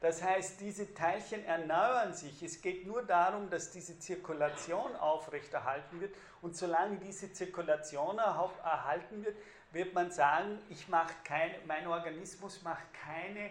Das 0.00 0.22
heißt, 0.22 0.60
diese 0.60 0.94
Teilchen 0.94 1.44
erneuern 1.44 2.14
sich. 2.14 2.42
Es 2.42 2.62
geht 2.62 2.86
nur 2.86 3.02
darum, 3.02 3.50
dass 3.50 3.70
diese 3.70 3.98
Zirkulation 3.98 4.96
aufrechterhalten 4.96 6.00
wird. 6.00 6.14
Und 6.40 6.56
solange 6.56 6.96
diese 6.96 7.32
Zirkulation 7.32 8.18
erhalten 8.18 9.24
wird, 9.24 9.36
wird 9.72 9.94
man 9.94 10.10
sagen, 10.10 10.58
ich 10.68 10.88
mache 10.88 11.14
keine, 11.24 11.58
mein 11.66 11.86
Organismus 11.86 12.62
macht 12.62 12.92
keine 12.92 13.50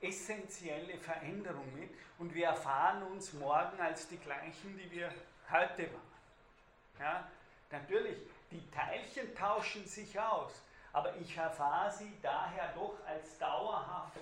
essentielle 0.00 0.98
Veränderung 0.98 1.74
mit 1.74 1.90
und 2.18 2.34
wir 2.34 2.46
erfahren 2.46 3.02
uns 3.04 3.32
morgen 3.32 3.80
als 3.80 4.08
die 4.08 4.18
gleichen, 4.18 4.76
die 4.76 4.90
wir 4.90 5.10
heute 5.50 5.92
waren. 5.92 7.00
Ja? 7.00 7.28
Natürlich, 7.70 8.18
die 8.50 8.70
Teilchen 8.70 9.34
tauschen 9.34 9.84
sich 9.86 10.18
aus, 10.18 10.62
aber 10.92 11.16
ich 11.16 11.36
erfahre 11.36 11.90
sie 11.90 12.16
daher 12.22 12.72
doch 12.74 12.96
als 13.06 13.38
dauerhaft 13.38 14.20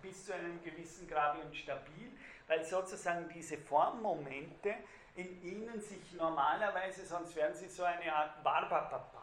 bis 0.00 0.26
zu 0.26 0.34
einem 0.34 0.62
gewissen 0.62 1.08
Grad 1.08 1.38
und 1.42 1.54
stabil, 1.54 2.10
weil 2.46 2.64
sozusagen 2.64 3.28
diese 3.28 3.58
Formmomente 3.58 4.74
in 5.16 5.42
ihnen 5.42 5.80
sich 5.80 6.12
normalerweise, 6.12 7.04
sonst 7.04 7.34
wären 7.36 7.54
sie 7.54 7.68
so 7.68 7.84
eine 7.84 8.14
Art 8.14 8.42
Barbapapa. 8.42 9.22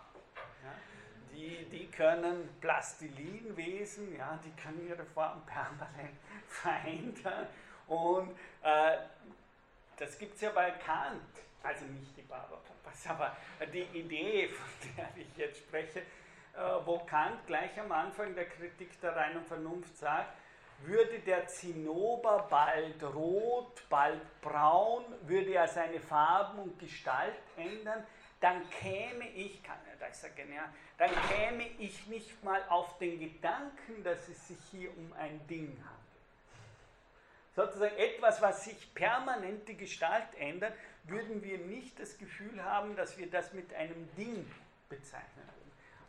Ja? 0.64 0.93
Die, 1.34 1.66
die 1.70 1.90
können 1.90 2.48
Plastilinwesen, 2.62 4.16
ja, 4.16 4.40
die 4.44 4.52
können 4.62 4.88
ihre 4.88 5.06
Form 5.06 5.44
permanent 5.46 6.18
verändern. 6.48 7.48
Und 7.88 8.32
äh, 8.62 8.98
das 9.98 10.18
gibt 10.18 10.36
es 10.36 10.42
ja 10.42 10.52
bei 10.52 10.72
Kant, 10.72 11.22
also 11.62 11.86
nicht 11.86 12.16
die 12.16 12.22
Barbapapas, 12.22 13.08
aber 13.08 13.36
die 13.74 13.84
Idee, 13.98 14.48
von 14.50 14.96
der 14.96 15.10
ich 15.16 15.36
jetzt 15.38 15.58
spreche, 15.58 16.00
äh, 16.00 16.06
wo 16.86 17.00
Kant 17.00 17.46
gleich 17.48 17.80
am 17.80 17.92
Anfang 17.92 18.36
der 18.36 18.46
Kritik 18.46 19.00
der 19.02 19.16
reinen 19.16 19.44
Vernunft 19.44 19.98
sagt, 19.98 20.34
würde 20.86 21.20
der 21.20 21.48
Zinnober 21.48 22.48
bald 22.50 23.02
rot, 23.04 23.84
bald 23.90 24.22
braun, 24.42 25.04
würde 25.22 25.54
er 25.54 25.68
seine 25.68 26.00
Farben 26.00 26.60
und 26.60 26.80
Gestalt 26.80 27.36
ändern, 27.56 28.06
dann 28.44 28.70
käme 28.70 29.30
ich, 29.30 29.64
kann, 29.64 29.78
da 29.98 30.08
ist 30.08 30.22
er 30.22 30.32
genial, 30.32 30.68
dann 30.98 31.12
käme 31.30 31.66
ich 31.80 32.06
nicht 32.08 32.44
mal 32.44 32.62
auf 32.68 32.98
den 32.98 33.18
Gedanken, 33.18 34.04
dass 34.04 34.28
es 34.28 34.50
sich 34.50 34.58
hier 34.70 34.90
um 34.98 35.14
ein 35.14 35.40
Ding 35.48 35.70
handelt. 35.70 36.04
Sozusagen 37.56 37.96
etwas, 37.96 38.42
was 38.42 38.66
sich 38.66 38.94
permanent 38.94 39.66
die 39.70 39.78
Gestalt 39.78 40.28
ändert, 40.38 40.74
würden 41.06 41.42
wir 41.42 41.58
nicht 41.58 41.98
das 41.98 42.18
Gefühl 42.18 42.62
haben, 42.62 42.98
dass 42.98 43.18
wir 43.18 43.32
das 43.32 43.54
mit 43.54 43.74
einem 43.74 44.14
Ding 44.18 44.46
bezeichnen 44.90 45.50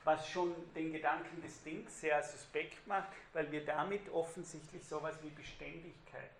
was 0.06 0.28
schon 0.28 0.54
den 0.74 0.92
Gedanken 0.92 1.40
des 1.40 1.62
Dings 1.62 1.98
sehr 2.02 2.22
suspekt 2.22 2.86
macht, 2.86 3.08
weil 3.32 3.50
wir 3.50 3.64
damit 3.64 4.06
offensichtlich 4.10 4.86
sowas 4.86 5.16
wie 5.22 5.30
Beständigkeit 5.30 6.30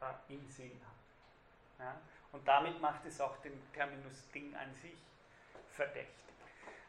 äh, 0.00 0.32
im 0.34 0.44
Sinn 0.48 0.72
haben. 0.84 1.84
Ja? 1.86 2.00
Und 2.32 2.48
damit 2.48 2.80
macht 2.80 3.06
es 3.06 3.20
auch 3.20 3.36
den 3.42 3.52
Terminus 3.72 4.28
Ding 4.32 4.52
an 4.56 4.74
sich 4.82 4.96
verdächtig, 5.74 6.08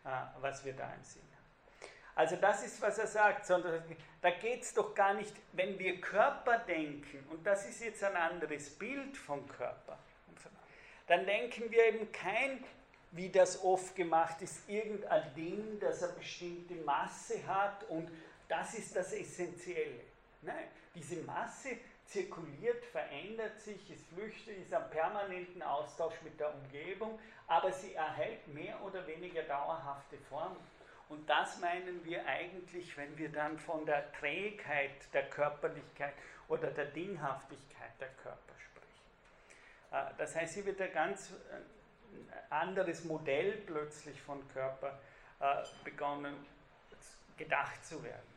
äh, 0.06 0.10
was 0.40 0.64
wir 0.64 0.74
da 0.74 0.92
im 0.94 1.04
Sinn 1.04 1.22
haben. 1.22 1.90
Also 2.16 2.38
das 2.38 2.64
ist, 2.64 2.82
was 2.82 2.98
er 2.98 3.08
sagt, 3.08 3.46
sondern 3.46 3.84
da 4.22 4.32
geht 4.32 4.64
es 4.64 4.74
doch 4.74 4.96
gar 4.96 5.14
nicht, 5.14 5.34
wenn 5.54 5.78
wir 5.78 6.00
Körper 6.00 6.60
denken, 6.60 7.26
und 7.30 7.46
das 7.46 7.68
ist 7.68 7.82
jetzt 7.82 8.04
ein 8.04 8.16
anderes 8.16 8.70
Bild 8.70 9.18
vom 9.18 9.48
Körper, 9.48 10.00
dann 11.08 11.26
denken 11.26 11.70
wir 11.70 11.86
eben 11.86 12.12
kein 12.12 12.64
wie 13.16 13.30
das 13.30 13.64
oft 13.64 13.96
gemacht 13.96 14.42
ist, 14.42 14.68
irgendein 14.68 15.34
Ding, 15.36 15.80
das 15.80 16.04
eine 16.04 16.14
bestimmte 16.14 16.76
Masse 16.76 17.46
hat 17.48 17.86
und 17.90 18.12
das 18.50 18.74
ist 18.74 18.96
das 18.96 19.14
Essentielle. 19.14 20.02
Nein, 20.42 20.68
diese 20.94 21.16
Masse 21.22 21.78
zirkuliert, 22.06 22.86
verändert 22.86 23.60
sich, 23.60 23.90
es 23.90 24.04
flüchtet, 24.14 24.58
ist 24.58 24.74
am 24.74 24.90
permanenten 24.90 25.62
Austausch 25.62 26.16
mit 26.24 26.40
der 26.40 26.54
Umgebung, 26.54 27.20
aber 27.48 27.72
sie 27.72 27.94
erhält 27.94 28.48
mehr 28.48 28.82
oder 28.84 29.06
weniger 29.08 29.44
dauerhafte 29.44 30.18
Form. 30.30 30.56
Und 31.10 31.30
das 31.30 31.60
meinen 31.60 32.04
wir 32.04 32.26
eigentlich, 32.26 32.96
wenn 32.98 33.16
wir 33.18 33.32
dann 33.32 33.60
von 33.60 33.86
der 33.86 34.12
Trägheit 34.14 35.14
der 35.14 35.30
Körperlichkeit 35.30 36.14
oder 36.48 36.72
der 36.72 36.86
Dinghaftigkeit 36.86 37.92
der 38.00 38.10
Körper 38.24 38.54
sprechen. 38.60 39.06
Äh, 39.92 40.18
das 40.18 40.36
heißt, 40.36 40.56
hier 40.56 40.66
wird 40.66 40.82
ein 40.82 40.94
ganz 40.94 41.32
äh, 41.32 42.54
anderes 42.54 43.04
Modell 43.04 43.54
plötzlich 43.68 44.20
von 44.22 44.48
Körper 44.50 45.00
äh, 45.40 45.64
begonnen, 45.84 46.36
gedacht 47.38 47.86
zu 47.86 48.04
werden. 48.04 48.35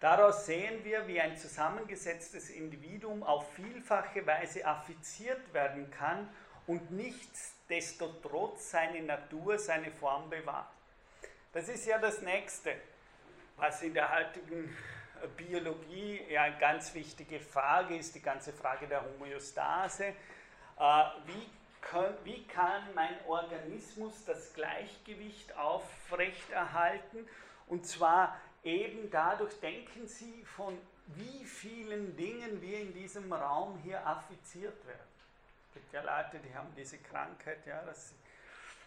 Daraus 0.00 0.46
sehen 0.46 0.82
wir, 0.82 1.06
wie 1.06 1.20
ein 1.20 1.36
zusammengesetztes 1.36 2.48
Individuum 2.48 3.22
auf 3.22 3.52
vielfache 3.52 4.26
Weise 4.26 4.64
affiziert 4.64 5.52
werden 5.52 5.90
kann 5.90 6.26
und 6.66 6.90
nichtsdestotrotz 6.90 8.70
seine 8.70 9.02
Natur, 9.02 9.58
seine 9.58 9.90
Form 9.90 10.30
bewahrt. 10.30 10.72
Das 11.52 11.68
ist 11.68 11.84
ja 11.84 11.98
das 11.98 12.22
Nächste, 12.22 12.76
was 13.56 13.82
in 13.82 13.92
der 13.92 14.10
heutigen 14.10 14.74
Biologie 15.36 16.22
ja 16.30 16.44
eine 16.44 16.56
ganz 16.58 16.94
wichtige 16.94 17.38
Frage 17.38 17.96
ist, 17.96 18.14
die 18.14 18.22
ganze 18.22 18.54
Frage 18.54 18.86
der 18.86 19.04
Homöostase. 19.04 20.04
Äh, 20.06 21.04
wie 21.26 21.46
wie 22.24 22.46
kann 22.46 22.82
mein 22.94 23.14
Organismus 23.26 24.24
das 24.26 24.52
Gleichgewicht 24.54 25.56
aufrechterhalten? 25.56 27.26
Und 27.66 27.86
zwar 27.86 28.38
eben 28.62 29.10
dadurch, 29.10 29.58
denken 29.60 30.06
Sie, 30.06 30.44
von 30.44 30.78
wie 31.06 31.44
vielen 31.44 32.16
Dingen 32.16 32.60
wir 32.60 32.80
in 32.80 32.92
diesem 32.94 33.32
Raum 33.32 33.78
hier 33.82 34.06
affiziert 34.06 34.86
werden. 34.86 35.00
Es 35.68 35.74
gibt 35.74 35.92
ja 35.92 36.00
Leute, 36.02 36.38
die 36.38 36.54
haben 36.54 36.68
diese 36.76 36.98
Krankheit, 36.98 37.64
ja, 37.66 37.82
dass 37.82 38.10
sie 38.10 38.14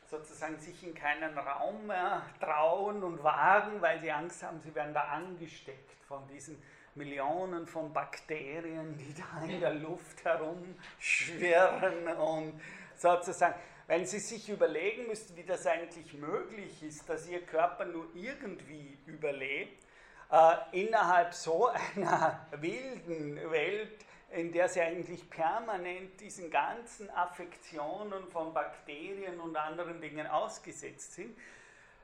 sozusagen 0.10 0.60
sich 0.60 0.84
in 0.84 0.94
keinen 0.94 1.38
Raum 1.38 1.88
mehr 1.88 2.22
trauen 2.40 3.04
und 3.04 3.24
wagen, 3.24 3.82
weil 3.82 4.00
sie 4.00 4.12
Angst 4.12 4.44
haben, 4.44 4.62
sie 4.62 4.74
werden 4.76 4.94
da 4.94 5.02
angesteckt 5.06 6.04
von 6.08 6.28
diesen 6.28 6.62
Millionen 6.96 7.66
von 7.66 7.92
Bakterien, 7.92 8.96
die 8.98 9.16
da 9.16 9.44
in 9.46 9.60
der 9.60 9.74
Luft 9.74 10.24
herumschwirren 10.24 12.08
und 12.18 12.62
sozusagen, 12.96 13.56
wenn 13.88 14.06
Sie 14.06 14.20
sich 14.20 14.50
überlegen 14.50 15.08
müssten, 15.08 15.36
wie 15.36 15.44
das 15.44 15.66
eigentlich 15.66 16.14
möglich 16.14 16.82
ist, 16.84 17.08
dass 17.10 17.28
Ihr 17.28 17.46
Körper 17.46 17.86
nur 17.86 18.08
irgendwie 18.16 18.98
überlebt, 19.06 19.84
äh, 20.32 20.56
innerhalb 20.72 21.34
so 21.34 21.68
einer 21.96 22.48
wilden 22.52 23.36
Welt, 23.52 24.06
in 24.32 24.52
der 24.52 24.70
Sie 24.70 24.82
eigentlich 24.82 25.30
permanent 25.30 26.20
diesen 26.20 26.50
ganzen 26.50 27.10
Affektionen 27.12 28.28
von 28.32 28.54
Bakterien 28.54 29.40
und 29.40 29.56
anderen 29.56 30.02
Dingen 30.02 30.26
ausgesetzt 30.28 31.14
sind, 31.14 31.38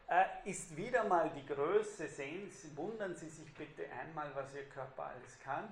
äh, 0.08 0.50
ist 0.50 0.76
wieder 0.76 1.04
mal 1.06 1.32
die 1.36 1.46
Größe, 1.46 2.08
sehen 2.08 2.50
Sie, 2.52 2.76
wundern 2.76 3.16
Sie 3.16 3.30
sich 3.30 3.54
bitte 3.54 3.84
einmal, 4.02 4.30
was 4.36 4.54
Ihr 4.54 4.68
Körper 4.70 5.06
alles 5.06 5.40
kann, 5.44 5.72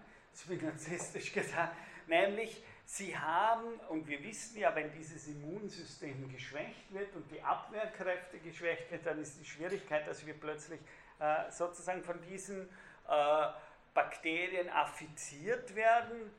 narzisstisch 0.62 1.34
gesagt, 1.34 1.76
nämlich 2.08 2.64
Sie 2.90 3.18
haben, 3.18 3.82
und 3.90 4.08
wir 4.08 4.24
wissen 4.24 4.60
ja, 4.60 4.74
wenn 4.74 4.90
dieses 4.94 5.28
Immunsystem 5.28 6.32
geschwächt 6.32 6.94
wird 6.94 7.14
und 7.18 7.30
die 7.30 7.42
Abwehrkräfte 7.42 8.40
geschwächt 8.40 8.90
wird, 8.90 9.06
dann 9.06 9.20
ist 9.20 9.38
die 9.38 9.44
Schwierigkeit, 9.44 10.08
dass 10.08 10.26
wir 10.26 10.34
plötzlich 10.34 10.80
äh, 11.20 11.52
sozusagen 11.52 12.02
von 12.02 12.22
diesen 12.22 12.62
äh, 12.62 13.48
Bakterien 13.94 14.70
affiziert 14.70 15.76
werden, 15.76 16.32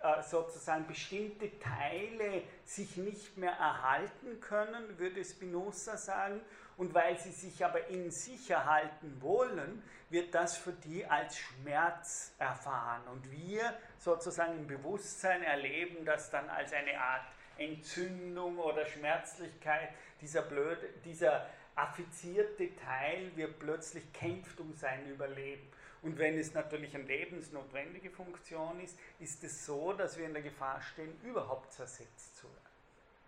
äh, 0.00 0.22
sozusagen 0.22 0.86
bestimmte 0.86 1.58
Teile 1.58 2.44
sich 2.64 2.96
nicht 2.96 3.36
mehr 3.36 3.54
erhalten 3.54 4.40
können, 4.40 4.96
würde 5.00 5.24
Spinoza 5.24 5.96
sagen. 5.96 6.40
Und 6.76 6.92
weil 6.94 7.18
sie 7.18 7.30
sich 7.30 7.64
aber 7.64 7.88
in 7.88 8.10
sich 8.10 8.50
erhalten 8.50 9.16
wollen, 9.20 9.82
wird 10.10 10.34
das 10.34 10.56
für 10.56 10.72
die 10.72 11.06
als 11.06 11.38
Schmerz 11.38 12.32
erfahren. 12.38 13.02
Und 13.08 13.30
wir 13.30 13.76
sozusagen 13.98 14.58
im 14.58 14.66
Bewusstsein 14.66 15.42
erleben 15.42 16.04
das 16.04 16.30
dann 16.30 16.48
als 16.50 16.72
eine 16.72 17.00
Art 17.00 17.24
Entzündung 17.56 18.58
oder 18.58 18.84
Schmerzlichkeit. 18.84 19.88
Dieser, 20.20 20.42
blöde, 20.42 20.86
dieser 21.04 21.46
affizierte 21.74 22.74
Teil 22.76 23.34
wird 23.36 23.58
plötzlich 23.58 24.12
kämpft 24.12 24.60
um 24.60 24.74
sein 24.74 25.08
Überleben. 25.08 25.66
Und 26.02 26.18
wenn 26.18 26.38
es 26.38 26.52
natürlich 26.52 26.94
eine 26.94 27.04
lebensnotwendige 27.04 28.10
Funktion 28.10 28.78
ist, 28.80 28.98
ist 29.18 29.42
es 29.44 29.64
so, 29.64 29.92
dass 29.94 30.18
wir 30.18 30.26
in 30.26 30.34
der 30.34 30.42
Gefahr 30.42 30.80
stehen, 30.82 31.18
überhaupt 31.22 31.72
zersetzt 31.72 32.36
zu 32.36 32.46
werden. 32.46 32.60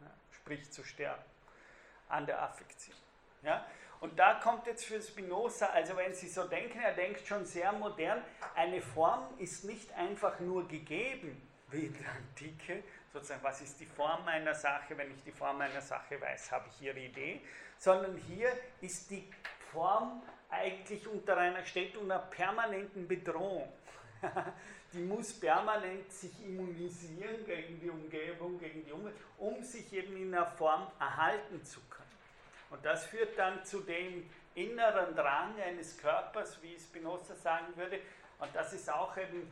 Ja, 0.03 0.11
sprich 0.30 0.70
zu 0.70 0.84
sterben 0.84 1.24
an 2.09 2.26
der 2.26 2.42
Affektion. 2.42 2.96
Ja? 3.43 3.66
Und 4.01 4.18
da 4.18 4.34
kommt 4.34 4.66
jetzt 4.66 4.84
für 4.84 5.03
Spinoza, 5.03 5.66
also 5.66 5.97
wenn 5.97 6.14
Sie 6.14 6.28
so 6.28 6.45
denken, 6.45 6.78
er 6.78 6.95
denkt 6.95 7.26
schon 7.26 7.45
sehr 7.45 7.72
modern, 7.72 8.22
eine 8.55 8.80
Form 8.80 9.26
ist 9.39 9.64
nicht 9.64 9.93
einfach 9.95 10.39
nur 10.39 10.68
gegeben, 10.68 11.43
wie 11.70 11.86
in 11.86 11.95
der 11.95 12.12
Antike, 12.12 12.84
sozusagen, 13.12 13.43
was 13.43 13.61
ist 13.61 13.80
die 13.80 13.86
Form 13.86 14.26
einer 14.26 14.55
Sache, 14.55 14.97
wenn 14.97 15.11
ich 15.12 15.22
die 15.24 15.32
Form 15.32 15.61
einer 15.61 15.80
Sache 15.80 16.20
weiß, 16.20 16.53
habe 16.53 16.68
ich 16.68 16.82
Ihre 16.82 17.01
Idee, 17.01 17.41
sondern 17.76 18.16
hier 18.16 18.51
ist 18.80 19.11
die 19.11 19.28
Form 19.72 20.22
eigentlich 20.49 21.07
unter 21.07 21.36
einer, 21.36 21.64
steht 21.64 21.97
unter 21.97 22.18
permanenten 22.18 23.07
Bedrohung. 23.07 23.68
die 24.93 25.01
muss 25.01 25.39
permanent 25.39 26.11
sich 26.12 26.45
immunisieren 26.45 27.45
gegen 27.45 27.80
die 27.80 27.91
Umgebung, 27.91 28.59
gegen 28.59 28.84
die 28.84 28.93
Umwelt, 28.93 29.14
um 29.36 29.62
sich 29.62 29.93
eben 29.93 30.16
in 30.16 30.34
einer 30.34 30.47
Form 30.47 30.86
erhalten 30.99 31.62
zu 31.64 31.80
können. 31.89 31.97
Und 32.71 32.85
das 32.85 33.07
führt 33.07 33.39
dann 33.39 33.64
zu 33.64 33.81
dem 33.81 34.29
inneren 34.55 35.14
Drang 35.14 35.61
eines 35.61 35.97
Körpers, 35.99 36.61
wie 36.62 36.79
Spinoza 36.79 37.35
sagen 37.35 37.77
würde, 37.77 38.01
und 38.39 38.55
das 38.55 38.73
ist 38.73 38.91
auch 38.91 39.16
eben 39.16 39.51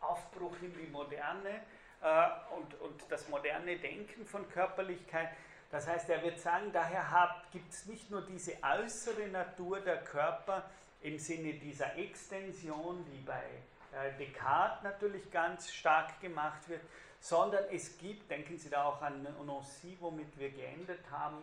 Aufbruch 0.00 0.56
in 0.62 0.72
die 0.72 0.86
Moderne 0.86 1.60
äh, 2.02 2.28
und, 2.56 2.80
und 2.80 3.02
das 3.10 3.28
moderne 3.28 3.78
Denken 3.78 4.24
von 4.26 4.48
Körperlichkeit. 4.50 5.28
Das 5.70 5.86
heißt, 5.86 6.08
er 6.10 6.22
wird 6.22 6.40
sagen, 6.40 6.72
daher 6.72 7.42
gibt 7.52 7.72
es 7.72 7.86
nicht 7.86 8.10
nur 8.10 8.22
diese 8.22 8.54
äußere 8.62 9.28
Natur 9.28 9.80
der 9.80 10.02
Körper 10.02 10.68
im 11.02 11.18
Sinne 11.18 11.54
dieser 11.54 11.96
Extension, 11.96 13.04
die 13.04 13.20
bei 13.20 13.42
äh, 13.92 14.16
Descartes 14.18 14.82
natürlich 14.82 15.30
ganz 15.30 15.70
stark 15.72 16.20
gemacht 16.20 16.68
wird, 16.68 16.82
sondern 17.20 17.64
es 17.70 17.98
gibt, 17.98 18.30
denken 18.30 18.58
Sie 18.58 18.70
da 18.70 18.84
auch 18.84 19.02
an 19.02 19.22
Nancy, 19.22 19.96
womit 20.00 20.38
wir 20.38 20.50
geendet 20.50 21.00
haben, 21.10 21.36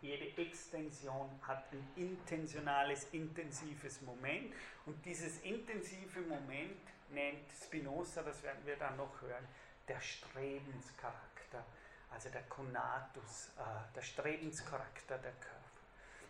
jede 0.00 0.36
Extension 0.40 1.28
hat 1.42 1.64
ein 1.72 1.86
intentionales, 1.96 3.06
intensives 3.12 4.00
Moment 4.02 4.54
und 4.86 5.04
dieses 5.04 5.40
intensive 5.42 6.20
Moment 6.20 6.80
nennt 7.10 7.50
Spinoza, 7.62 8.22
das 8.22 8.42
werden 8.42 8.64
wir 8.64 8.76
dann 8.76 8.96
noch 8.96 9.20
hören, 9.20 9.46
der 9.88 10.00
Strebenscharakter, 10.00 11.64
also 12.10 12.28
der 12.30 12.42
Conatus, 12.42 13.50
äh, 13.58 13.94
der 13.94 14.02
Strebenscharakter 14.02 15.18
der 15.18 15.32
Körper. 15.32 15.60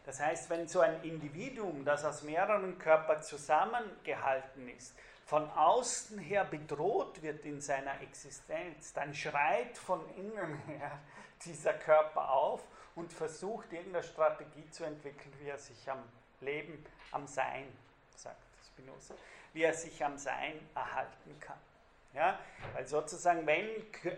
Das 0.05 0.19
heißt, 0.19 0.49
wenn 0.51 0.67
so 0.67 0.81
ein 0.81 1.03
Individuum, 1.03 1.85
das 1.85 2.05
aus 2.05 2.23
mehreren 2.23 2.79
Körpern 2.79 3.23
zusammengehalten 3.23 4.69
ist, 4.69 4.97
von 5.27 5.49
außen 5.51 6.19
her 6.19 6.45
bedroht 6.45 7.23
wird 7.23 7.45
in 7.45 7.61
seiner 7.61 8.01
Existenz, 8.01 8.93
dann 8.93 9.15
schreit 9.15 9.79
von 9.79 10.09
innen 10.17 10.57
her 10.67 10.99
dieser 11.45 11.75
Körper 11.75 12.31
auf 12.31 12.63
und 12.95 13.13
versucht 13.13 13.73
irgendeine 13.73 14.03
Strategie 14.05 14.69
zu 14.71 14.85
entwickeln, 14.85 15.33
wie 15.41 15.49
er 15.49 15.59
sich 15.59 15.91
am 15.91 16.03
Leben, 16.41 16.85
am 17.13 17.27
Sein, 17.27 17.67
sagt 18.17 18.37
Spinoza, 18.67 19.15
wie 19.53 19.63
er 19.63 19.75
sich 19.75 20.05
am 20.05 20.17
Sein 20.17 20.61
erhalten 20.75 21.39
kann. 21.41 21.59
Ja, 22.13 22.41
weil 22.75 22.89
sozusagen, 22.89 23.47
wenn, 23.47 23.69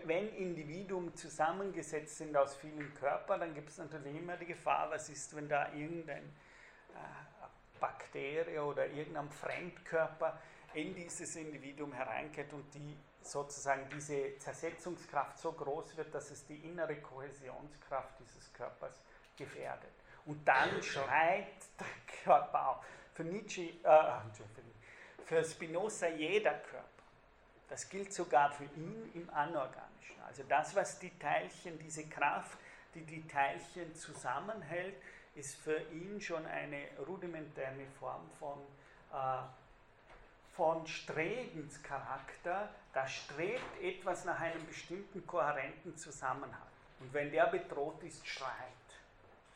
wenn 0.05 0.35
Individuen 0.35 1.13
zusammengesetzt 1.15 2.17
sind 2.17 2.35
aus 2.35 2.55
vielen 2.55 2.91
Körpern, 2.95 3.41
dann 3.41 3.53
gibt 3.53 3.69
es 3.69 3.77
natürlich 3.77 4.15
immer 4.15 4.35
die 4.35 4.47
Gefahr, 4.47 4.89
was 4.89 5.09
ist, 5.09 5.35
wenn 5.35 5.47
da 5.47 5.71
irgendein 5.73 6.23
äh, 6.23 7.79
Bakterie 7.79 8.57
oder 8.57 8.87
irgendein 8.87 9.29
Fremdkörper 9.29 10.39
in 10.73 10.95
dieses 10.95 11.35
Individuum 11.35 11.93
hereingeht 11.93 12.51
und 12.51 12.73
die 12.73 12.97
sozusagen 13.25 13.87
diese 13.89 14.37
Zersetzungskraft 14.37 15.37
so 15.37 15.51
groß 15.51 15.97
wird, 15.97 16.13
dass 16.13 16.31
es 16.31 16.45
die 16.45 16.57
innere 16.57 16.95
Kohäsionskraft 16.97 18.19
dieses 18.19 18.51
Körpers 18.53 19.01
gefährdet. 19.37 19.93
Und 20.25 20.47
dann 20.47 20.81
schreit 20.81 21.57
der 21.79 22.15
Körper 22.23 22.69
auf. 22.69 22.85
Für 23.13 23.23
Nietzsche, 23.23 23.69
äh, 23.83 24.11
für 25.25 25.43
Spinoza 25.43 26.07
jeder 26.07 26.53
Körper. 26.53 26.87
Das 27.69 27.89
gilt 27.89 28.13
sogar 28.13 28.51
für 28.51 28.65
ihn 28.65 29.11
im 29.13 29.29
Anorganischen. 29.29 30.21
Also 30.27 30.43
das, 30.43 30.75
was 30.75 30.99
die 30.99 31.17
Teilchen, 31.17 31.77
diese 31.79 32.07
Kraft, 32.07 32.57
die 32.93 33.05
die 33.05 33.27
Teilchen 33.27 33.93
zusammenhält, 33.95 34.95
ist 35.35 35.55
für 35.55 35.79
ihn 35.91 36.21
schon 36.21 36.45
eine 36.45 36.87
rudimentäre 37.07 37.85
Form 37.99 38.29
von 38.39 38.59
äh, 39.11 39.43
von 40.55 40.85
Strebenscharakter, 40.85 42.69
da 42.93 43.07
strebt 43.07 43.81
etwas 43.81 44.25
nach 44.25 44.39
einem 44.39 44.65
bestimmten 44.67 45.25
kohärenten 45.25 45.97
Zusammenhang. 45.97 46.67
Und 46.99 47.11
wenn 47.13 47.31
der 47.31 47.47
bedroht 47.47 48.01
ist, 48.03 48.25
schreit 48.25 48.51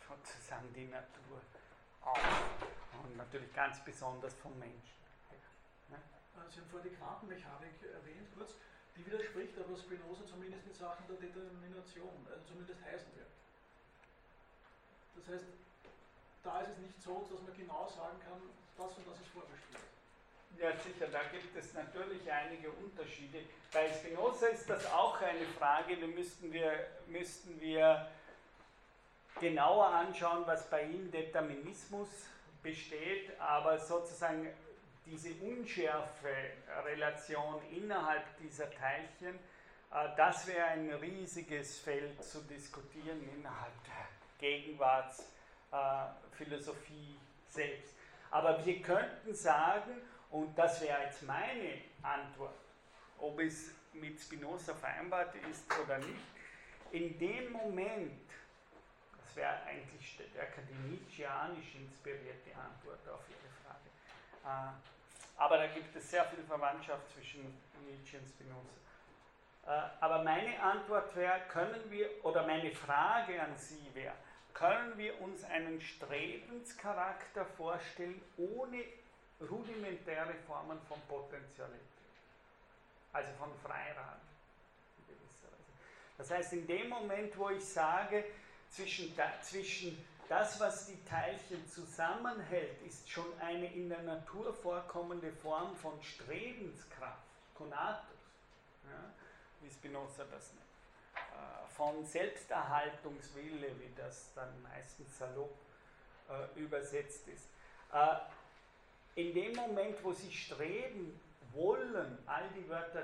sozusagen 0.07 0.73
die 0.73 0.85
Natur 0.85 1.41
auf. 2.01 2.19
Und 3.03 3.15
natürlich 3.15 3.53
ganz 3.53 3.79
besonders 3.85 4.33
vom 4.35 4.57
Menschen. 4.57 4.97
Ja? 5.91 5.97
Sie 6.49 6.59
haben 6.59 6.69
vorhin 6.69 6.89
die 6.89 6.95
Quantenmechanik 6.95 7.77
erwähnt, 7.93 8.27
kurz. 8.35 8.55
Die 8.95 9.05
widerspricht 9.05 9.53
aber 9.59 9.77
Spinoza 9.77 10.25
zumindest 10.25 10.65
in 10.65 10.73
Sachen 10.73 11.05
der 11.07 11.17
Determination, 11.17 12.25
also 12.25 12.43
zumindest 12.47 12.81
Heisenberg. 12.83 13.29
Das 15.15 15.27
heißt, 15.29 15.45
da 16.43 16.61
ist 16.61 16.69
es 16.69 16.77
nicht 16.79 17.01
so, 17.03 17.27
dass 17.29 17.41
man 17.43 17.55
genau 17.55 17.87
sagen 17.87 18.17
kann, 18.25 18.41
das 18.75 18.97
und 18.97 19.07
das 19.07 19.19
ist 19.21 19.29
vorbestimmt. 19.29 19.96
Ja, 20.59 20.75
sicher, 20.75 21.07
da 21.11 21.21
gibt 21.31 21.55
es 21.55 21.73
natürlich 21.73 22.31
einige 22.31 22.71
Unterschiede. 22.71 23.39
Bei 23.71 23.91
Spinoza 23.91 24.47
ist 24.47 24.67
das 24.69 24.91
auch 24.91 25.21
eine 25.21 25.45
Frage, 25.57 25.97
da 25.97 26.07
müssten 26.07 26.51
wir, 26.51 26.87
müssten 27.07 27.61
wir 27.61 28.09
genauer 29.39 29.87
anschauen, 29.87 30.43
was 30.47 30.67
bei 30.69 30.83
ihm 30.83 31.09
Determinismus 31.11 32.09
besteht, 32.63 33.39
aber 33.39 33.77
sozusagen 33.77 34.49
diese 35.05 35.35
unschärfe 35.35 36.33
Relation 36.85 37.61
innerhalb 37.71 38.23
dieser 38.39 38.71
Teilchen, 38.71 39.35
äh, 39.91 40.09
das 40.17 40.47
wäre 40.47 40.65
ein 40.65 40.91
riesiges 40.95 41.77
Feld 41.79 42.21
zu 42.23 42.41
diskutieren 42.41 43.21
innerhalb 43.35 43.71
der 43.85 44.07
Gegenwartsphilosophie 44.39 47.19
selbst. 47.47 47.93
Aber 48.29 48.65
wir 48.65 48.81
könnten 48.81 49.33
sagen, 49.33 50.01
und 50.31 50.57
das 50.57 50.81
wäre 50.81 51.03
jetzt 51.03 51.23
meine 51.23 51.81
Antwort, 52.01 52.55
ob 53.19 53.39
es 53.39 53.71
mit 53.93 54.19
Spinoza 54.19 54.73
vereinbart 54.73 55.33
ist 55.49 55.65
oder 55.83 55.97
nicht. 55.99 56.25
In 56.91 57.17
dem 57.17 57.51
Moment, 57.51 58.21
das 59.17 59.35
wäre 59.35 59.61
eigentlich 59.63 60.13
stärker 60.13 60.61
die 60.61 60.91
Nietzscheanisch 60.91 61.75
inspirierte 61.75 62.51
Antwort 62.55 63.07
auf 63.09 63.21
Ihre 63.29 63.51
Frage. 63.63 63.89
Äh, 64.45 64.73
aber 65.37 65.57
da 65.57 65.67
gibt 65.67 65.95
es 65.95 66.09
sehr 66.09 66.25
viel 66.25 66.43
Verwandtschaft 66.43 67.11
zwischen 67.13 67.41
Nietzsche 67.85 68.17
und 68.17 68.27
Spinoza. 68.27 68.77
Äh, 69.67 69.89
aber 69.99 70.23
meine 70.23 70.59
Antwort 70.61 71.15
wäre, 71.15 71.41
können 71.49 71.89
wir, 71.89 72.09
oder 72.23 72.45
meine 72.45 72.71
Frage 72.71 73.41
an 73.41 73.55
Sie 73.57 73.93
wäre, 73.93 74.15
können 74.53 74.97
wir 74.97 75.19
uns 75.21 75.43
einen 75.43 75.79
Strebenscharakter 75.79 77.45
vorstellen, 77.45 78.19
ohne 78.37 78.83
rudimentäre 79.41 80.33
Formen 80.45 80.79
von 80.87 80.99
Potentialität, 81.07 81.81
also 83.13 83.31
von 83.33 83.53
Freiraum. 83.63 84.21
Das 86.17 86.31
heißt, 86.31 86.53
in 86.53 86.65
dem 86.65 86.89
Moment, 86.89 87.37
wo 87.37 87.49
ich 87.49 87.63
sage, 87.63 88.25
zwischen, 88.69 89.13
zwischen 89.41 90.03
das, 90.27 90.59
was 90.59 90.87
die 90.87 91.03
Teilchen 91.05 91.65
zusammenhält, 91.69 92.81
ist 92.81 93.09
schon 93.09 93.39
eine 93.39 93.71
in 93.73 93.87
der 93.87 94.01
Natur 94.01 94.53
vorkommende 94.53 95.31
Form 95.31 95.75
von 95.75 96.01
Strebenskraft, 96.01 97.23
Conatus, 97.53 98.17
ja, 98.83 99.13
wie 99.61 99.69
Spinoza 99.69 100.25
das 100.29 100.53
nennt, 100.53 100.65
äh, 101.15 101.67
von 101.75 102.05
Selbsterhaltungswille, 102.05 103.79
wie 103.79 103.93
das 103.95 104.33
dann 104.33 104.61
meistens 104.63 105.17
salopp 105.17 105.55
äh, 106.29 106.59
übersetzt 106.59 107.27
ist. 107.27 107.47
Äh, 107.93 108.17
in 109.17 109.33
dem 109.33 109.53
Moment, 109.55 110.01
wo 110.03 110.13
sie 110.13 110.31
streben, 110.31 111.19
wollen, 111.51 112.19
all 112.27 112.47
die 112.55 112.69
Wörter 112.69 113.03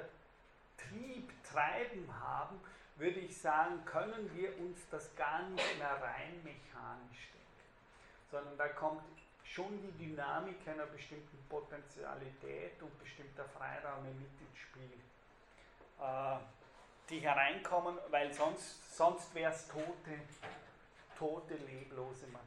Trieb, 0.78 1.32
Treiben 1.43 2.07
haben, 2.22 2.59
würde 2.97 3.20
ich 3.20 3.36
sagen, 3.36 3.84
können 3.84 4.30
wir 4.36 4.55
uns 4.59 4.88
das 4.91 5.16
gar 5.16 5.41
nicht 5.49 5.80
mehr 5.80 5.99
rein 6.01 6.36
mechanisch 6.43 7.30
denken, 7.32 8.30
sondern 8.30 8.57
da 8.57 8.68
kommt 8.70 9.01
schon 9.43 9.82
die 9.82 10.05
Dynamik 10.05 10.68
einer 10.68 10.86
bestimmten 10.86 11.38
Potentialität 11.49 12.80
und 12.82 12.99
bestimmter 12.99 13.45
Freiraum 13.45 14.03
mit 14.05 14.30
ins 14.39 14.59
Spiel, 14.59 14.99
äh, 15.99 16.38
die 17.09 17.22
hereinkommen, 17.22 17.97
weil 18.11 18.32
sonst, 18.32 18.95
sonst 18.95 19.34
wäre 19.34 19.51
es 19.51 19.68
tote, 19.68 20.20
tote, 21.18 21.55
leblose 21.55 22.28
Materie. 22.28 22.43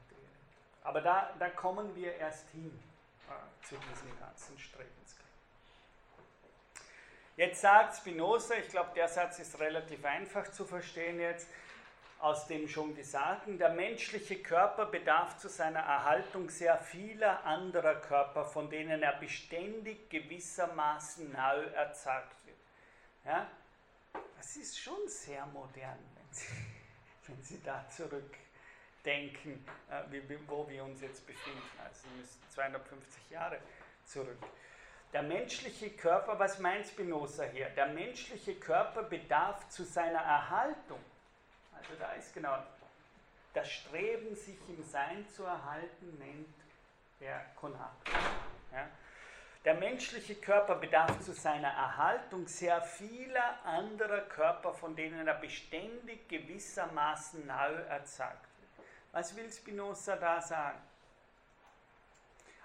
Aber 0.84 1.00
da, 1.00 1.34
da 1.36 1.50
kommen 1.50 1.96
wir 1.96 2.14
erst 2.14 2.48
hin 2.50 2.85
zu 3.62 3.76
diesem 3.76 4.18
ganzen 4.18 4.58
Strebenskraft. 4.58 5.26
Jetzt 7.36 7.60
sagt 7.60 7.96
Spinoza, 7.96 8.54
ich 8.54 8.68
glaube, 8.68 8.90
der 8.94 9.08
Satz 9.08 9.38
ist 9.38 9.58
relativ 9.60 10.04
einfach 10.04 10.50
zu 10.50 10.64
verstehen 10.64 11.20
jetzt, 11.20 11.48
aus 12.18 12.46
dem 12.46 12.66
schon 12.66 12.94
Gesagten, 12.94 13.58
der 13.58 13.70
menschliche 13.70 14.42
Körper 14.42 14.86
bedarf 14.86 15.36
zu 15.36 15.48
seiner 15.48 15.80
Erhaltung 15.80 16.48
sehr 16.48 16.78
vieler 16.78 17.44
anderer 17.44 17.96
Körper, 17.96 18.46
von 18.46 18.70
denen 18.70 19.02
er 19.02 19.12
beständig 19.18 20.08
gewissermaßen 20.08 21.30
neu 21.30 21.64
erzeugt 21.74 22.46
wird. 22.46 22.56
Ja? 23.24 23.46
Das 24.36 24.56
ist 24.56 24.78
schon 24.78 25.06
sehr 25.08 25.44
modern, 25.46 25.98
wenn 26.14 26.32
Sie, 26.32 26.46
wenn 27.26 27.42
Sie 27.42 27.62
da 27.62 27.86
zurück 27.90 28.34
denken, 29.06 29.64
äh, 29.88 30.20
wo 30.48 30.68
wir 30.68 30.84
uns 30.84 31.00
jetzt 31.00 31.26
befinden. 31.26 31.62
Also 31.82 32.04
wir 32.10 32.18
müssen 32.18 32.40
250 32.50 33.30
Jahre 33.30 33.58
zurück. 34.04 34.38
der 35.12 35.22
menschliche 35.22 35.90
Körper, 35.90 36.38
was 36.38 36.58
meint 36.58 36.86
Spinoza 36.86 37.44
hier? 37.44 37.70
Der 37.70 37.86
menschliche 37.86 38.56
Körper 38.56 39.04
bedarf 39.04 39.68
zu 39.68 39.84
seiner 39.84 40.18
Erhaltung. 40.18 41.00
Also 41.72 41.94
da 41.98 42.12
ist 42.12 42.34
genau 42.34 42.58
das 43.54 43.70
Streben, 43.70 44.34
sich 44.34 44.58
im 44.68 44.82
Sein 44.82 45.26
zu 45.28 45.44
erhalten, 45.44 46.18
nennt 46.18 46.54
der 47.20 47.46
Konatus. 47.54 48.12
Ja? 48.72 48.88
Der 49.64 49.74
menschliche 49.74 50.34
Körper 50.34 50.74
bedarf 50.74 51.18
zu 51.20 51.32
seiner 51.32 51.68
Erhaltung 51.68 52.46
sehr 52.46 52.82
vieler 52.82 53.64
anderer 53.64 54.20
Körper, 54.22 54.74
von 54.74 54.94
denen 54.94 55.26
er 55.26 55.34
beständig 55.34 56.28
gewissermaßen 56.28 57.46
neu 57.46 57.74
erzeugt. 57.88 58.55
Was 59.16 59.34
will 59.34 59.50
Spinoza 59.50 60.14
da 60.16 60.42
sagen? 60.42 60.78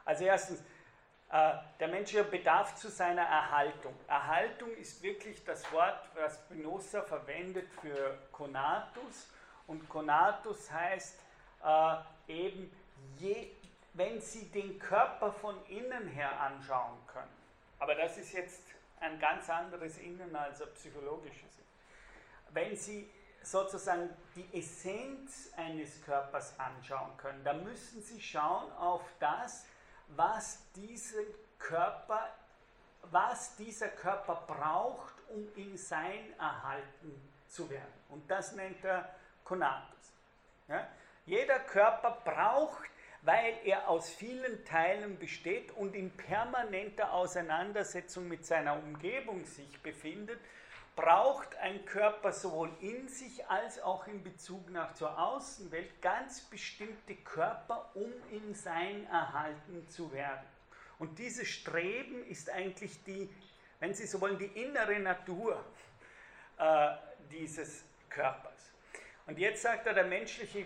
Also 0.04 0.26
erstens, 0.26 0.60
äh, 1.32 1.54
der 1.80 1.88
menschliche 1.88 2.26
bedarf 2.26 2.76
zu 2.76 2.90
seiner 2.90 3.22
Erhaltung. 3.22 3.96
Erhaltung 4.06 4.76
ist 4.76 5.02
wirklich 5.02 5.42
das 5.46 5.72
Wort, 5.72 6.10
was 6.14 6.40
Spinoza 6.40 7.04
verwendet 7.04 7.70
für 7.80 8.18
Konatus. 8.34 9.30
Und 9.66 9.88
Konatus 9.88 10.70
heißt 10.70 11.22
äh, 11.64 11.96
eben 12.28 12.70
je, 13.18 13.52
wenn 13.94 14.20
Sie 14.20 14.52
den 14.52 14.78
Körper 14.78 15.32
von 15.32 15.56
innen 15.68 16.10
her 16.10 16.38
anschauen 16.38 16.98
können. 17.08 17.32
Aber 17.80 17.96
das 17.96 18.18
ist 18.18 18.34
jetzt 18.34 18.64
ein 19.00 19.18
ganz 19.22 19.50
anderes 19.50 19.98
Innen 20.00 20.36
als 20.36 20.62
ein 20.62 20.74
psychologisches. 20.74 21.62
Wenn 22.50 22.76
Sie 22.76 23.10
sozusagen 23.44 24.10
die 24.36 24.58
Essenz 24.58 25.52
eines 25.58 26.04
Körpers 26.04 26.54
anschauen 26.60 27.16
können, 27.18 27.44
dann 27.44 27.64
müssen 27.64 28.02
Sie 28.02 28.22
schauen 28.22 28.72
auf 28.74 29.02
das, 29.20 29.66
was 30.10 30.60
dieser 30.76 31.24
Körper, 31.58 32.30
was 33.04 33.56
dieser 33.56 33.90
Körper 33.90 34.44
braucht, 34.48 35.14
um 35.30 35.48
in 35.56 35.78
Sein 35.78 36.34
erhalten 36.38 37.30
zu 37.48 37.70
werden. 37.70 37.94
Und 38.10 38.30
das 38.30 38.54
nennt 38.54 38.84
er 38.84 39.14
Konatus. 39.44 40.14
Ja? 40.68 40.88
Jeder 41.26 41.60
Körper 41.60 42.18
braucht 42.24 42.92
weil 43.24 43.54
er 43.66 43.88
aus 43.88 44.10
vielen 44.10 44.66
Teilen 44.66 45.18
besteht 45.20 45.72
und 45.72 45.96
in 45.96 46.10
permanenter 46.12 47.14
Auseinandersetzung 47.14 48.28
mit 48.28 48.46
seiner 48.46 48.76
Umgebung 48.76 49.46
sich 49.46 49.80
befindet, 49.82 50.40
braucht 50.96 51.56
ein 51.58 51.86
Körper 51.86 52.32
sowohl 52.32 52.72
in 52.82 53.08
sich 53.08 53.48
als 53.48 53.82
auch 53.82 54.08
in 54.08 54.24
Bezug 54.24 54.70
nach 54.70 54.94
zur 54.94 55.18
Außenwelt 55.18 56.02
ganz 56.02 56.42
bestimmte 56.42 57.16
Körper, 57.16 57.90
um 57.94 58.12
in 58.30 58.54
sein 58.54 59.08
erhalten 59.08 59.88
zu 59.88 60.12
werden. 60.12 60.46
Und 61.00 61.18
dieses 61.18 61.48
Streben 61.48 62.26
ist 62.28 62.50
eigentlich 62.50 63.04
die, 63.04 63.30
wenn 63.80 63.94
Sie 63.94 64.06
so 64.06 64.22
wollen, 64.22 64.38
die 64.38 64.46
innere 64.46 65.00
Natur 65.00 65.64
äh, 66.58 66.92
dieses 67.32 67.84
Körpers. 68.10 68.72
Und 69.26 69.40
jetzt 69.40 69.62
sagt 69.62 69.88
er, 69.88 69.94
der 69.94 70.04
menschliche 70.04 70.66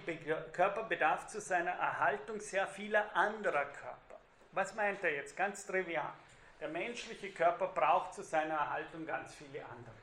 Körper 0.52 0.84
bedarf 0.84 1.28
zu 1.28 1.40
seiner 1.40 1.72
Erhaltung 1.72 2.40
sehr 2.40 2.68
vieler 2.68 3.16
anderer 3.16 3.66
Körper. 3.66 4.20
Was 4.52 4.74
meint 4.76 5.04
er 5.04 5.14
jetzt? 5.14 5.38
Ganz 5.38 5.66
trivial. 5.66 6.14
Der 6.60 6.70
menschliche 6.70 7.32
Körper 7.32 7.68
braucht 7.68 8.14
zu 8.14 8.24
seiner 8.24 8.56
Erhaltung 8.56 9.06
ganz 9.06 9.36
viele 9.36 9.64
andere. 9.66 9.94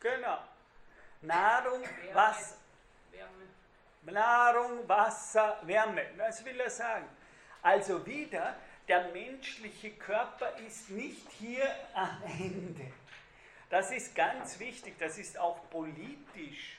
Genau. 0.00 0.38
Nahrung, 1.22 1.82
Wärme, 1.82 2.14
Wasser. 2.14 2.56
Wärme. 3.10 4.12
Nahrung, 4.12 4.88
Wasser, 4.88 5.58
Wärme. 5.62 6.02
Was 6.16 6.44
will 6.44 6.60
er 6.60 6.70
sagen? 6.70 7.08
Also 7.62 8.04
wieder, 8.06 8.56
der 8.86 9.08
menschliche 9.08 9.90
Körper 9.92 10.56
ist 10.58 10.90
nicht 10.90 11.28
hier 11.32 11.74
am 11.94 12.22
Ende. 12.38 12.92
Das 13.68 13.90
ist 13.90 14.14
ganz 14.14 14.60
wichtig, 14.60 14.96
das 14.98 15.18
ist 15.18 15.38
auch 15.38 15.68
politisch 15.70 16.78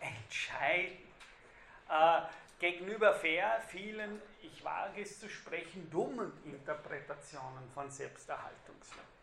entscheidend. 0.00 1.00
Äh, 1.88 2.20
gegenüber 2.58 3.14
fair 3.14 3.62
vielen, 3.68 4.20
ich 4.42 4.62
wage 4.64 5.02
es 5.02 5.18
zu 5.18 5.28
sprechen, 5.30 5.90
dummen 5.90 6.32
Interpretationen 6.44 7.70
von 7.72 7.90
Selbsterhaltungswille. 7.90 9.13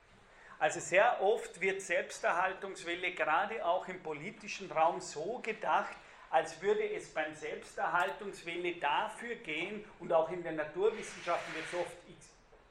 Also 0.62 0.80
sehr 0.80 1.20
oft 1.24 1.60
wird 1.60 1.82
Selbsterhaltungswille 1.82 3.14
gerade 3.14 3.66
auch 3.66 3.88
im 3.88 4.00
politischen 4.04 4.72
Raum 4.72 5.02
so 5.02 5.40
gedacht, 5.40 5.96
als 6.30 6.62
würde 6.62 6.88
es 6.94 7.12
beim 7.12 7.34
Selbsterhaltungswille 7.34 8.76
dafür 8.76 9.34
gehen, 9.38 9.84
und 10.00 10.14
auch 10.14 10.30
in 10.30 10.44
den 10.44 10.58
Naturwissenschaften 10.58 11.56
wird 11.56 11.66
es 11.66 11.80
oft 11.80 11.98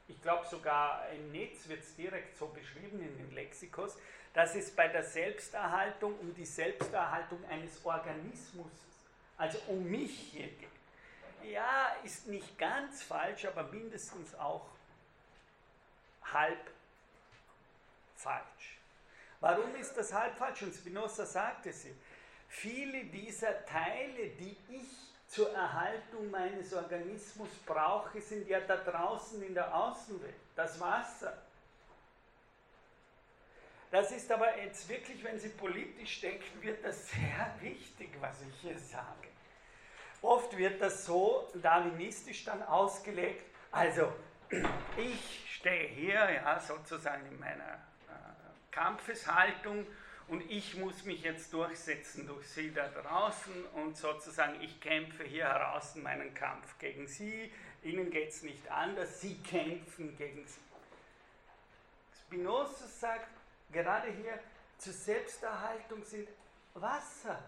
ich 0.07 0.21
glaube 0.21 0.47
sogar 0.47 1.05
im 1.09 1.33
Netz 1.33 1.67
wird 1.67 1.81
es 1.81 1.93
direkt 1.97 2.37
so 2.37 2.47
beschrieben 2.47 3.01
in 3.01 3.17
den 3.17 3.35
Lexikos, 3.35 3.97
dass 4.33 4.55
es 4.55 4.73
bei 4.73 4.87
der 4.87 5.03
Selbsterhaltung 5.03 6.17
um 6.19 6.33
die 6.33 6.45
Selbsterhaltung 6.45 7.43
eines 7.49 7.83
Organismus, 7.85 8.71
also 9.37 9.57
um 9.67 9.83
mich 9.83 10.17
hier 10.31 10.47
geht. 10.47 11.51
Ja, 11.51 11.93
ist 12.05 12.27
nicht 12.27 12.57
ganz 12.57 13.03
falsch, 13.03 13.43
aber 13.45 13.63
mindestens 13.63 14.33
auch 14.35 14.69
halb 16.23 16.71
falsch. 18.21 18.77
Warum 19.39 19.75
ist 19.75 19.95
das 19.95 20.13
halb 20.13 20.37
falsch? 20.37 20.61
Und 20.61 20.73
Spinoza 20.73 21.25
sagte 21.25 21.73
sie, 21.73 21.95
viele 22.47 23.05
dieser 23.05 23.65
Teile, 23.65 24.29
die 24.39 24.55
ich 24.69 24.87
zur 25.27 25.51
Erhaltung 25.53 26.29
meines 26.29 26.73
Organismus 26.73 27.49
brauche, 27.65 28.21
sind 28.21 28.47
ja 28.47 28.59
da 28.59 28.77
draußen 28.77 29.41
in 29.41 29.53
der 29.53 29.73
Außenwelt, 29.73 30.35
das 30.55 30.79
Wasser. 30.79 31.41
Das 33.89 34.11
ist 34.11 34.31
aber 34.31 34.57
jetzt 34.57 34.87
wirklich, 34.87 35.23
wenn 35.23 35.39
Sie 35.39 35.49
politisch 35.49 36.21
denken, 36.21 36.61
wird 36.61 36.83
das 36.83 37.09
sehr 37.09 37.55
wichtig, 37.59 38.09
was 38.21 38.41
ich 38.41 38.61
hier 38.61 38.79
sage. 38.79 39.27
Oft 40.21 40.55
wird 40.55 40.81
das 40.81 41.05
so 41.05 41.49
darwinistisch 41.55 42.45
dann 42.45 42.61
ausgelegt, 42.63 43.43
also 43.71 44.13
ich 44.97 45.55
stehe 45.55 45.87
hier 45.87 46.29
ja, 46.31 46.59
sozusagen 46.59 47.25
in 47.25 47.39
meiner 47.39 47.79
Kampfeshaltung 48.71 49.85
und 50.27 50.49
ich 50.49 50.77
muss 50.77 51.03
mich 51.03 51.23
jetzt 51.23 51.51
durchsetzen 51.53 52.25
durch 52.25 52.47
sie 52.47 52.73
da 52.73 52.87
draußen 52.87 53.65
und 53.73 53.97
sozusagen 53.97 54.61
ich 54.61 54.79
kämpfe 54.79 55.23
hier 55.23 55.45
heraus 55.45 55.95
meinen 55.95 56.33
Kampf 56.33 56.77
gegen 56.79 57.07
sie. 57.07 57.51
Ihnen 57.83 58.09
geht 58.09 58.29
es 58.29 58.43
nicht 58.43 58.69
anders, 58.71 59.19
sie 59.21 59.37
kämpfen 59.39 60.15
gegen 60.17 60.45
sie. 60.47 60.61
Spinoza 62.17 62.87
sagt 62.87 63.27
gerade 63.71 64.11
hier, 64.11 64.39
zur 64.77 64.93
Selbsterhaltung 64.93 66.03
sind 66.05 66.29
Wasser. 66.73 67.43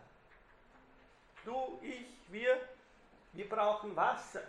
Du, 1.46 1.80
ich, 1.82 2.06
wir, 2.30 2.60
wir 3.32 3.48
brauchen 3.48 3.96
Wasser. 3.96 4.44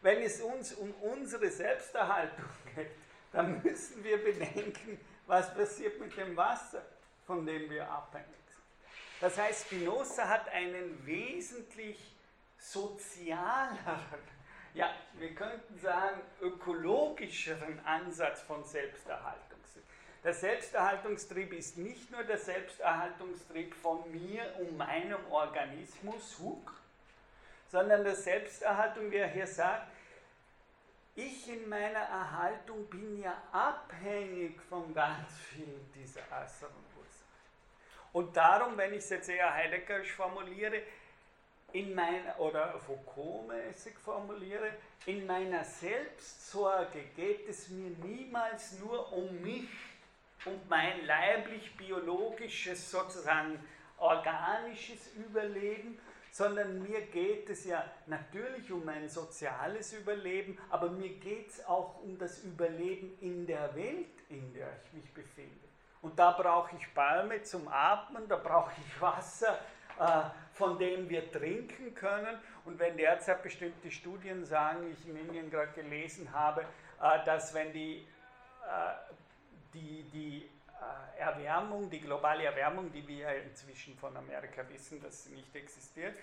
Wenn 0.00 0.22
es 0.22 0.40
uns 0.40 0.74
um 0.74 0.92
unsere 0.94 1.50
Selbsterhaltung 1.50 2.44
geht, 2.74 2.90
dann 3.32 3.62
müssen 3.62 4.04
wir 4.04 4.22
bedenken, 4.22 5.00
was 5.26 5.54
passiert 5.54 6.00
mit 6.00 6.16
dem 6.16 6.36
Wasser, 6.36 6.82
von 7.26 7.44
dem 7.46 7.70
wir 7.70 7.88
abhängig 7.90 8.26
sind. 8.26 9.20
Das 9.20 9.38
heißt, 9.38 9.66
Spinoza 9.66 10.28
hat 10.28 10.48
einen 10.48 11.06
wesentlich 11.06 11.98
sozialeren, 12.58 14.20
ja, 14.74 14.92
wir 15.14 15.34
könnten 15.34 15.78
sagen 15.78 16.20
ökologischeren 16.40 17.84
Ansatz 17.84 18.40
von 18.42 18.64
Selbsterhaltung. 18.64 19.54
Der 20.24 20.32
Selbsterhaltungstrieb 20.32 21.52
ist 21.52 21.76
nicht 21.76 22.10
nur 22.10 22.24
der 22.24 22.38
Selbsterhaltungstrieb 22.38 23.74
von 23.74 24.10
mir 24.10 24.42
und 24.58 24.74
meinem 24.74 25.20
Organismus, 25.30 26.38
Huk, 26.38 26.72
sondern 27.70 28.04
der 28.04 28.16
Selbsterhaltung, 28.16 29.10
wie 29.10 29.16
er 29.16 29.28
hier 29.28 29.46
sagt, 29.46 29.86
ich 31.16 31.48
in 31.48 31.68
meiner 31.68 32.00
Erhaltung 32.00 32.88
bin 32.90 33.20
ja 33.22 33.36
abhängig 33.52 34.60
von 34.68 34.92
ganz 34.92 35.38
vielen 35.50 35.92
dieser 35.94 36.20
äußeren 36.20 36.74
Ursachen. 36.96 37.24
Und 38.12 38.36
darum, 38.36 38.76
wenn 38.76 38.92
ich 38.92 38.98
es 38.98 39.10
jetzt 39.10 39.28
eher 39.28 39.52
heideggerisch 39.52 40.12
formuliere, 40.12 40.82
in 41.72 41.94
meiner, 41.94 42.38
oder 42.38 42.78
Foucault-mäßig 42.78 43.98
formuliere, 43.98 44.74
in 45.06 45.26
meiner 45.26 45.64
Selbstsorge 45.64 47.00
geht 47.16 47.48
es 47.48 47.68
mir 47.68 47.90
niemals 48.04 48.78
nur 48.78 49.12
um 49.12 49.42
mich 49.42 49.68
und 50.44 50.68
mein 50.68 51.04
leiblich-biologisches, 51.04 52.90
sozusagen 52.90 53.58
organisches 53.98 55.14
Überleben, 55.14 55.98
sondern 56.34 56.82
mir 56.82 57.00
geht 57.02 57.48
es 57.48 57.64
ja 57.64 57.84
natürlich 58.06 58.72
um 58.72 58.84
mein 58.84 59.08
soziales 59.08 59.92
Überleben, 59.92 60.58
aber 60.68 60.90
mir 60.90 61.10
geht 61.10 61.48
es 61.48 61.64
auch 61.64 62.02
um 62.02 62.18
das 62.18 62.42
Überleben 62.42 63.16
in 63.20 63.46
der 63.46 63.72
Welt, 63.76 64.08
in 64.28 64.52
der 64.52 64.66
ich 64.84 64.92
mich 64.94 65.14
befinde. 65.14 65.68
Und 66.02 66.18
da 66.18 66.32
brauche 66.32 66.74
ich 66.74 66.92
Bäume 66.92 67.40
zum 67.44 67.68
Atmen, 67.68 68.26
da 68.26 68.34
brauche 68.34 68.72
ich 68.84 69.00
Wasser, 69.00 69.60
äh, 70.00 70.22
von 70.52 70.76
dem 70.76 71.08
wir 71.08 71.30
trinken 71.30 71.94
können. 71.94 72.36
Und 72.64 72.80
wenn 72.80 72.96
derzeit 72.96 73.40
bestimmte 73.44 73.92
Studien 73.92 74.44
sagen, 74.44 74.90
ich 74.90 75.08
in 75.08 75.16
Indien 75.16 75.48
gerade 75.52 75.70
gelesen 75.70 76.32
habe, 76.32 76.62
äh, 77.00 77.24
dass 77.24 77.54
wenn 77.54 77.72
die, 77.72 78.08
äh, 78.64 79.14
die, 79.72 80.02
die 80.12 80.50
Erwärmung, 81.18 81.88
die 81.90 82.00
globale 82.00 82.44
Erwärmung, 82.44 82.90
die 82.92 83.06
wir 83.06 83.42
inzwischen 83.42 83.96
von 83.96 84.16
Amerika 84.16 84.68
wissen, 84.68 85.00
dass 85.00 85.24
sie 85.24 85.34
nicht 85.36 85.54
existiert, 85.54 86.14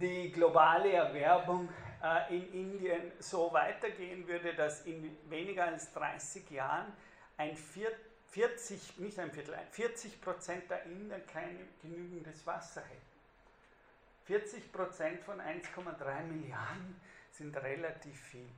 die 0.00 0.32
globale 0.32 0.92
Erwärmung 0.92 1.68
in 2.30 2.52
Indien 2.52 3.12
so 3.18 3.52
weitergehen 3.52 4.26
würde, 4.26 4.54
dass 4.54 4.86
in 4.86 5.16
weniger 5.28 5.66
als 5.66 5.92
30 5.92 6.50
Jahren 6.50 6.92
ein 7.36 7.56
Viertel 7.56 7.98
40, 8.30 8.98
nicht 8.98 9.18
ein 9.18 9.32
Viertel, 9.32 9.58
40 9.72 10.20
Prozent 10.20 10.70
der 10.70 10.84
Inder 10.84 11.18
kein 11.18 11.68
genügendes 11.82 12.46
Wasser 12.46 12.80
hätten. 12.82 13.10
40 14.26 14.72
Prozent 14.72 15.20
von 15.24 15.40
1,3 15.40 16.22
Milliarden 16.22 17.00
sind 17.32 17.56
relativ 17.56 18.20
viel. 18.20 18.48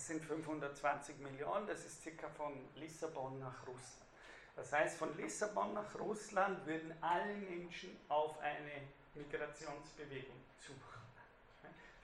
Das 0.00 0.06
sind 0.06 0.24
520 0.24 1.18
Millionen, 1.18 1.66
das 1.66 1.84
ist 1.84 2.02
circa 2.02 2.26
von 2.30 2.54
Lissabon 2.76 3.38
nach 3.38 3.66
Russland. 3.66 4.08
Das 4.56 4.72
heißt, 4.72 4.96
von 4.96 5.14
Lissabon 5.18 5.74
nach 5.74 5.94
Russland 5.94 6.64
würden 6.64 6.94
alle 7.02 7.34
Menschen 7.34 7.94
auf 8.08 8.38
eine 8.40 8.80
Migrationsbewegung 9.14 10.40
suchen. 10.58 11.02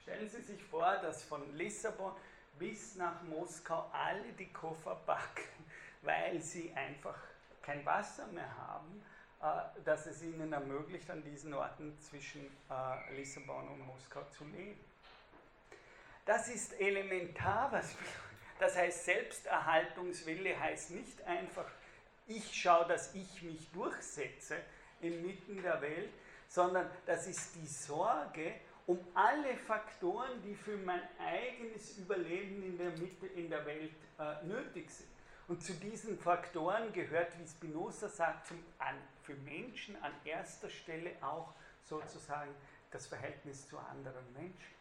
Stellen 0.03 0.29
Sie 0.29 0.41
sich 0.43 0.63
vor, 0.63 0.97
dass 0.97 1.23
von 1.23 1.55
Lissabon 1.55 2.13
bis 2.59 2.93
nach 2.97 3.23
Moskau 3.23 3.89
alle 3.91 4.31
die 4.33 4.53
Koffer 4.53 4.93
packen 5.03 5.65
weil 6.03 6.39
sie 6.39 6.71
einfach 6.73 7.17
kein 7.63 7.83
Wasser 7.83 8.27
mehr 8.27 8.55
haben, 8.57 9.03
äh, 9.41 9.81
das 9.83 10.05
es 10.05 10.21
ihnen 10.21 10.53
ermöglicht, 10.53 11.09
an 11.09 11.23
diesen 11.23 11.51
Orten 11.55 11.97
zwischen 11.99 12.45
äh, 12.69 13.15
Lissabon 13.15 13.67
und 13.69 13.87
Moskau 13.87 14.23
zu 14.25 14.45
leben. 14.45 14.79
Das 16.27 16.49
ist 16.49 16.77
elementar, 16.79 17.71
was 17.71 17.95
das 18.59 18.75
heißt, 18.75 19.05
Selbsterhaltungswille 19.05 20.59
heißt 20.59 20.91
nicht 20.91 21.21
einfach, 21.23 21.65
ich 22.25 22.53
schaue, 22.53 22.85
dass 22.87 23.15
ich 23.15 23.41
mich 23.43 23.71
durchsetze 23.71 24.57
inmitten 24.99 25.61
der 25.61 25.81
Welt, 25.81 26.09
sondern 26.49 26.89
das 27.05 27.27
ist 27.27 27.55
die 27.55 27.67
Sorge 27.67 28.55
um 28.87 28.99
alle 29.13 29.55
Faktoren, 29.55 30.41
die 30.43 30.53
für 30.53 30.75
mein 30.77 31.01
eigenes 31.17 31.97
Überleben 31.97 32.61
in 32.61 32.77
der 32.77 32.89
Mitte 32.91 33.27
in 33.27 33.49
der 33.49 33.65
Welt 33.65 33.93
äh, 34.19 34.45
nötig 34.45 34.89
sind. 34.89 35.09
Und 35.47 35.63
zu 35.63 35.73
diesen 35.75 36.19
Faktoren 36.19 36.91
gehört, 36.91 37.39
wie 37.39 37.47
Spinoza 37.47 38.09
sagt, 38.09 38.47
zum, 38.47 38.61
an, 38.79 38.95
für 39.23 39.35
Menschen 39.35 39.95
an 40.03 40.11
erster 40.25 40.69
Stelle 40.69 41.11
auch 41.21 41.53
sozusagen 41.83 42.53
das 42.91 43.07
Verhältnis 43.07 43.67
zu 43.69 43.77
anderen 43.77 44.33
Menschen. 44.33 44.75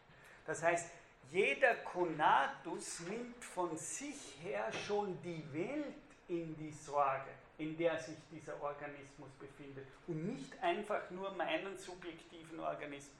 Das 0.45 0.63
heißt, 0.63 0.89
jeder 1.31 1.75
Konatus 1.77 3.01
nimmt 3.01 3.45
von 3.45 3.77
sich 3.77 4.37
her 4.43 4.71
schon 4.73 5.21
die 5.23 5.43
Welt 5.53 5.95
in 6.29 6.57
die 6.57 6.73
Sorge, 6.73 7.31
in 7.59 7.77
der 7.77 7.99
sich 7.99 8.17
dieser 8.31 8.61
Organismus 8.63 9.31
befindet 9.39 9.87
und 10.07 10.27
nicht 10.35 10.63
einfach 10.63 11.11
nur 11.11 11.33
meinen 11.33 11.77
subjektiven 11.79 12.61
Organismus. 12.61 13.17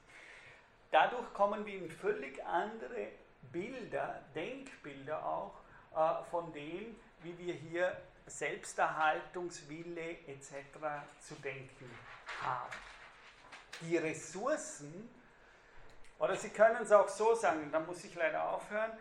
Dadurch 0.91 1.33
kommen 1.35 1.67
wir 1.67 1.75
in 1.75 1.91
völlig 1.91 2.45
andere 2.45 3.09
Bilder, 3.53 4.23
Denkbilder 4.35 5.25
auch, 5.25 5.55
äh, 5.95 6.25
von 6.31 6.53
dem, 6.53 6.97
wie 7.23 7.39
wir 7.39 7.55
hier 7.55 7.97
Selbsterhaltungswille 8.27 10.19
etc. 10.27 10.53
zu 11.21 11.35
denken 11.37 11.91
haben. 12.43 12.75
Die 13.81 13.97
Ressourcen, 13.97 15.09
oder 16.19 16.37
Sie 16.37 16.51
können 16.51 16.83
es 16.83 16.93
auch 16.93 17.09
so 17.09 17.35
sagen, 17.35 17.71
da 17.71 17.81
muss 17.81 18.05
ich 18.05 18.15
leider 18.15 18.49
aufhören, 18.51 18.93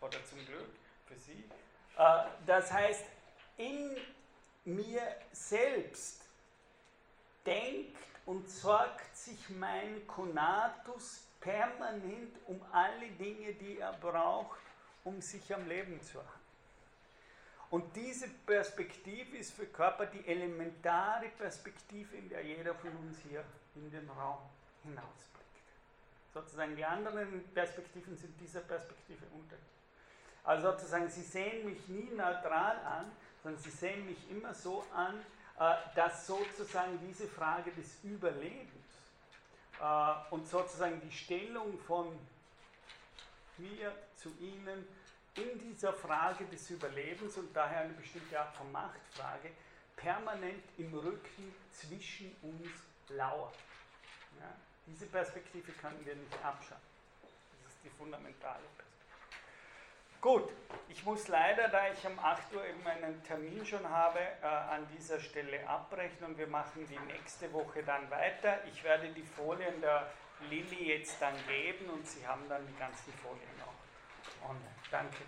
oder 0.00 0.18
zum 0.24 0.44
Glück 0.46 0.68
für 1.06 1.18
Sie, 1.18 1.44
äh, 1.96 2.24
das 2.46 2.72
heißt, 2.72 3.04
in 3.56 3.96
mir 4.64 5.02
selbst 5.32 6.22
denkt 7.46 7.96
und 8.26 8.48
sorgt 8.48 9.16
sich 9.16 9.48
mein 9.50 10.06
Konatus 10.06 11.24
permanent 11.40 12.36
um 12.46 12.60
alle 12.72 13.08
Dinge, 13.18 13.52
die 13.54 13.78
er 13.78 13.92
braucht, 13.94 14.60
um 15.04 15.20
sich 15.20 15.52
am 15.52 15.68
Leben 15.68 16.00
zu 16.02 16.18
halten. 16.18 16.42
Und 17.70 17.96
diese 17.96 18.28
Perspektive 18.28 19.38
ist 19.38 19.54
für 19.54 19.66
Körper 19.66 20.06
die 20.06 20.26
elementare 20.26 21.28
Perspektive, 21.30 22.16
in 22.16 22.28
der 22.28 22.44
jeder 22.44 22.74
von 22.74 22.90
uns 22.98 23.18
hier 23.28 23.42
in 23.74 23.90
den 23.90 24.08
Raum 24.10 24.38
hinausblickt. 24.82 25.41
Sozusagen 26.32 26.76
die 26.76 26.84
anderen 26.84 27.44
Perspektiven 27.52 28.16
sind 28.16 28.38
dieser 28.40 28.60
Perspektive 28.60 29.24
unterschiedlich. 29.34 29.72
Also 30.44 30.72
sozusagen, 30.72 31.08
Sie 31.08 31.22
sehen 31.22 31.66
mich 31.66 31.86
nie 31.88 32.10
neutral 32.10 32.76
an, 32.78 33.12
sondern 33.42 33.60
Sie 33.62 33.70
sehen 33.70 34.06
mich 34.06 34.30
immer 34.30 34.54
so 34.54 34.84
an, 34.94 35.20
äh, 35.58 35.74
dass 35.94 36.26
sozusagen 36.26 36.98
diese 37.06 37.28
Frage 37.28 37.70
des 37.72 38.02
Überlebens 38.02 38.70
äh, 39.80 40.14
und 40.30 40.48
sozusagen 40.48 41.00
die 41.00 41.12
Stellung 41.12 41.78
von 41.80 42.18
mir 43.58 43.92
zu 44.16 44.30
Ihnen 44.40 44.86
in 45.34 45.58
dieser 45.58 45.92
Frage 45.92 46.44
des 46.46 46.70
Überlebens 46.70 47.36
und 47.36 47.54
daher 47.54 47.82
eine 47.82 47.92
bestimmte 47.92 48.38
Art 48.38 48.54
von 48.54 48.70
Machtfrage 48.72 49.50
permanent 49.96 50.64
im 50.78 50.92
Rücken 50.94 51.54
zwischen 51.72 52.34
uns 52.42 52.68
lauert. 53.08 53.54
Ja, 54.40 54.52
diese 54.86 55.06
Perspektive 55.06 55.72
können 55.72 56.04
wir 56.04 56.14
nicht 56.14 56.34
abschaffen. 56.44 56.92
Das 57.62 57.72
ist 57.72 57.84
die 57.84 57.90
fundamentale 57.90 58.62
Perspektive. 58.76 58.92
Gut, 60.20 60.50
ich 60.88 61.04
muss 61.04 61.26
leider, 61.26 61.66
da 61.68 61.88
ich 61.92 62.06
um 62.06 62.16
8 62.16 62.54
Uhr 62.54 62.64
eben 62.64 62.86
einen 62.86 63.22
Termin 63.24 63.66
schon 63.66 63.88
habe, 63.88 64.20
äh, 64.20 64.46
an 64.46 64.86
dieser 64.96 65.18
Stelle 65.18 65.68
abbrechen 65.68 66.24
und 66.24 66.38
wir 66.38 66.46
machen 66.46 66.86
die 66.88 67.12
nächste 67.12 67.52
Woche 67.52 67.82
dann 67.82 68.08
weiter. 68.08 68.64
Ich 68.66 68.84
werde 68.84 69.08
die 69.08 69.24
Folien 69.24 69.80
der 69.80 70.06
Lilly 70.48 70.94
jetzt 70.94 71.20
dann 71.20 71.34
geben 71.48 71.90
und 71.90 72.06
Sie 72.06 72.24
haben 72.24 72.48
dann 72.48 72.64
die 72.66 72.78
ganzen 72.78 73.12
Folien 73.14 73.50
auch 73.66 74.48
online. 74.48 74.74
Danke. 74.92 75.24